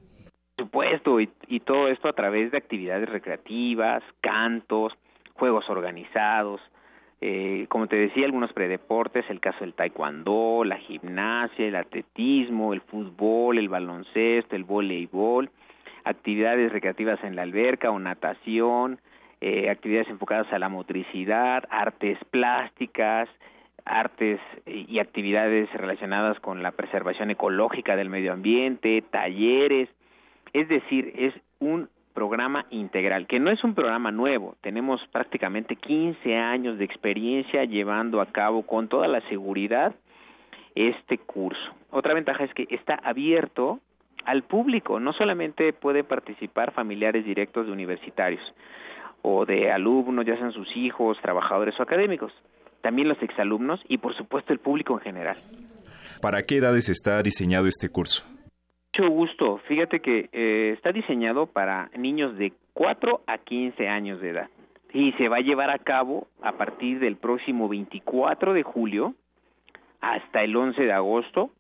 [0.59, 4.93] Supuesto, y, y todo esto a través de actividades recreativas, cantos,
[5.35, 6.61] juegos organizados,
[7.21, 12.81] eh, como te decía, algunos predeportes, el caso del taekwondo, la gimnasia, el atletismo, el
[12.81, 15.51] fútbol, el baloncesto, el voleibol,
[16.05, 19.01] actividades recreativas en la alberca o natación,
[19.41, 23.29] eh, actividades enfocadas a la motricidad, artes plásticas,
[23.85, 29.89] artes y actividades relacionadas con la preservación ecológica del medio ambiente, talleres,
[30.53, 36.37] es decir, es un programa integral, que no es un programa nuevo, tenemos prácticamente 15
[36.37, 39.95] años de experiencia llevando a cabo con toda la seguridad
[40.75, 41.61] este curso.
[41.91, 43.81] Otra ventaja es que está abierto
[44.25, 48.43] al público, no solamente puede participar familiares directos de universitarios
[49.23, 52.33] o de alumnos, ya sean sus hijos, trabajadores o académicos,
[52.83, 55.39] también los exalumnos y por supuesto el público en general.
[56.21, 58.25] ¿Para qué edades está diseñado este curso?
[58.99, 59.59] Mucho gusto.
[59.69, 64.49] Fíjate que eh, está diseñado para niños de 4 a 15 años de edad
[64.93, 69.15] y se va a llevar a cabo a partir del próximo 24 de julio
[70.01, 71.51] hasta el 11 de agosto.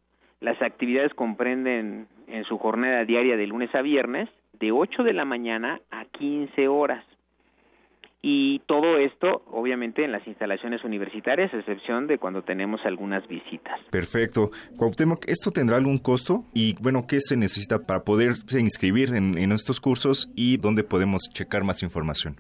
[0.40, 5.24] Las actividades comprenden en su jornada diaria de lunes a viernes de 8 de la
[5.24, 7.04] mañana a 15 horas.
[8.20, 13.80] Y todo esto, obviamente, en las instalaciones universitarias, a excepción de cuando tenemos algunas visitas.
[13.90, 14.50] Perfecto.
[14.76, 16.44] Cuauhtémoc, ¿esto tendrá algún costo?
[16.52, 21.22] Y, bueno, ¿qué se necesita para poderse inscribir en, en estos cursos y dónde podemos
[21.32, 22.36] checar más información?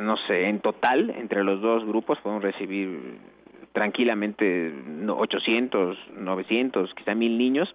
[0.00, 3.18] no sé, en total entre los dos grupos podemos recibir
[3.72, 4.72] tranquilamente
[5.06, 7.68] 800, 900, quizá mil niños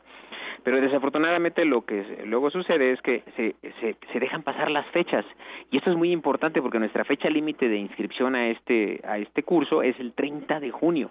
[0.64, 5.26] pero desafortunadamente lo que luego sucede es que se, se, se, dejan pasar las fechas.
[5.72, 9.44] Y esto es muy importante porque nuestra fecha límite de inscripción a este a este
[9.44, 11.10] curso es el 30 de junio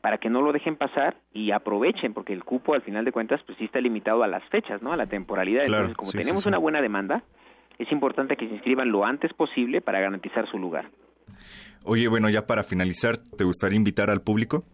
[0.00, 3.40] para que no lo dejen pasar y aprovechen porque el cupo al final de cuentas
[3.46, 5.64] pues sí está limitado a las fechas no a la temporalidad.
[5.64, 7.22] Entonces como tenemos una buena demanda
[7.78, 10.90] es importante que se inscriban lo antes posible para garantizar su lugar.
[11.84, 14.64] Oye, bueno, ya para finalizar, ¿te gustaría invitar al público?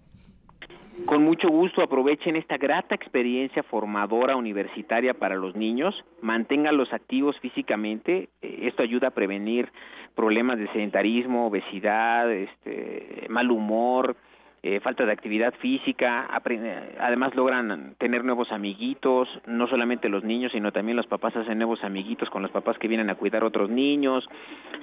[1.06, 8.28] Con mucho gusto aprovechen esta grata experiencia formadora universitaria para los niños, manténganlos activos físicamente,
[8.42, 9.70] eh, esto ayuda a prevenir
[10.14, 14.16] problemas de sedentarismo, obesidad, este, mal humor,
[14.62, 16.28] eh, falta de actividad física,
[16.98, 21.82] además logran tener nuevos amiguitos, no solamente los niños, sino también los papás hacen nuevos
[21.82, 24.28] amiguitos con los papás que vienen a cuidar otros niños,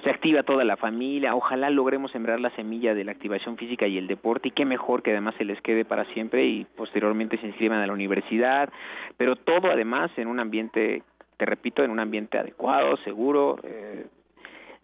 [0.02, 3.98] se activa toda la familia, ojalá logremos sembrar la semilla de la activación física y
[3.98, 7.46] el deporte y qué mejor que además se les quede para siempre y posteriormente se
[7.46, 8.70] inscriban a la universidad,
[9.16, 11.02] pero todo además en un ambiente,
[11.36, 14.06] te repito, en un ambiente adecuado, seguro, eh,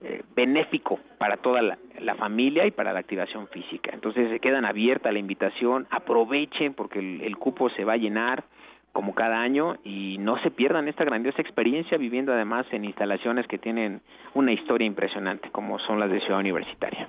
[0.07, 1.79] eh, benéfico para toda la,
[2.17, 3.91] familia y para la activación física.
[3.95, 8.45] Entonces se quedan abierta la invitación, aprovechen porque el, cupo se va a llenar
[8.93, 13.57] como cada año y no se pierdan esta grandiosa experiencia viviendo además en instalaciones que
[13.57, 14.03] tienen
[14.35, 17.09] una historia impresionante como son las de Ciudad Universitaria.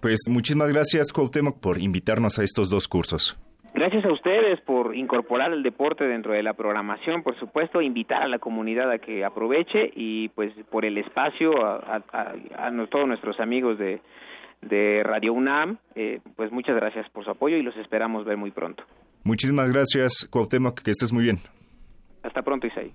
[0.00, 3.40] Pues muchísimas gracias Cuauhtémoc por invitarnos a estos dos cursos.
[3.74, 8.28] Gracias a ustedes por incorporar el deporte dentro de la programación, por supuesto, invitar a
[8.28, 12.00] la comunidad a que aproveche y pues por el espacio a,
[12.90, 14.00] todos nuestros amigos de,
[14.62, 18.50] de Radio UNAM, eh, pues muchas gracias por su apoyo y los esperamos ver muy
[18.50, 18.82] pronto.
[19.22, 21.38] Muchísimas gracias, Cuauhtémoc, que estés muy bien.
[22.22, 22.92] Hasta pronto, Isaí.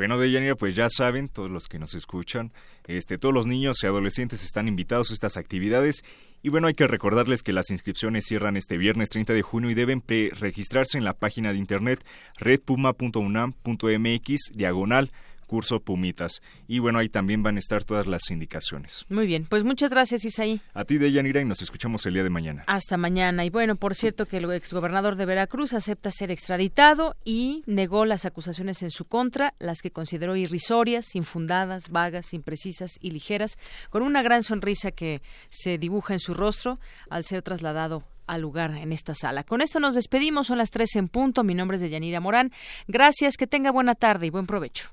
[0.00, 2.52] Bueno, Deyanira, pues ya saben, todos los que nos escuchan,
[2.86, 6.04] este, todos los niños y adolescentes están invitados a estas actividades.
[6.42, 9.74] Y bueno, hay que recordarles que las inscripciones cierran este viernes 30 de junio y
[9.74, 10.02] deben
[10.32, 12.02] registrarse en la página de internet
[12.38, 15.12] redpuma.unam.mx diagonal
[15.50, 16.42] curso Pumitas.
[16.68, 19.04] Y bueno, ahí también van a estar todas las indicaciones.
[19.08, 20.60] Muy bien, pues muchas gracias, Isaí.
[20.74, 22.62] A ti, Deyanira, y nos escuchamos el día de mañana.
[22.68, 23.44] Hasta mañana.
[23.44, 28.26] Y bueno, por cierto, que el exgobernador de Veracruz acepta ser extraditado y negó las
[28.26, 33.58] acusaciones en su contra, las que consideró irrisorias, infundadas, vagas, imprecisas y ligeras,
[33.90, 36.78] con una gran sonrisa que se dibuja en su rostro
[37.08, 39.42] al ser trasladado al lugar en esta sala.
[39.42, 41.42] Con esto nos despedimos, son las tres en punto.
[41.42, 42.52] Mi nombre es Deyanira Morán.
[42.86, 44.92] Gracias, que tenga buena tarde y buen provecho.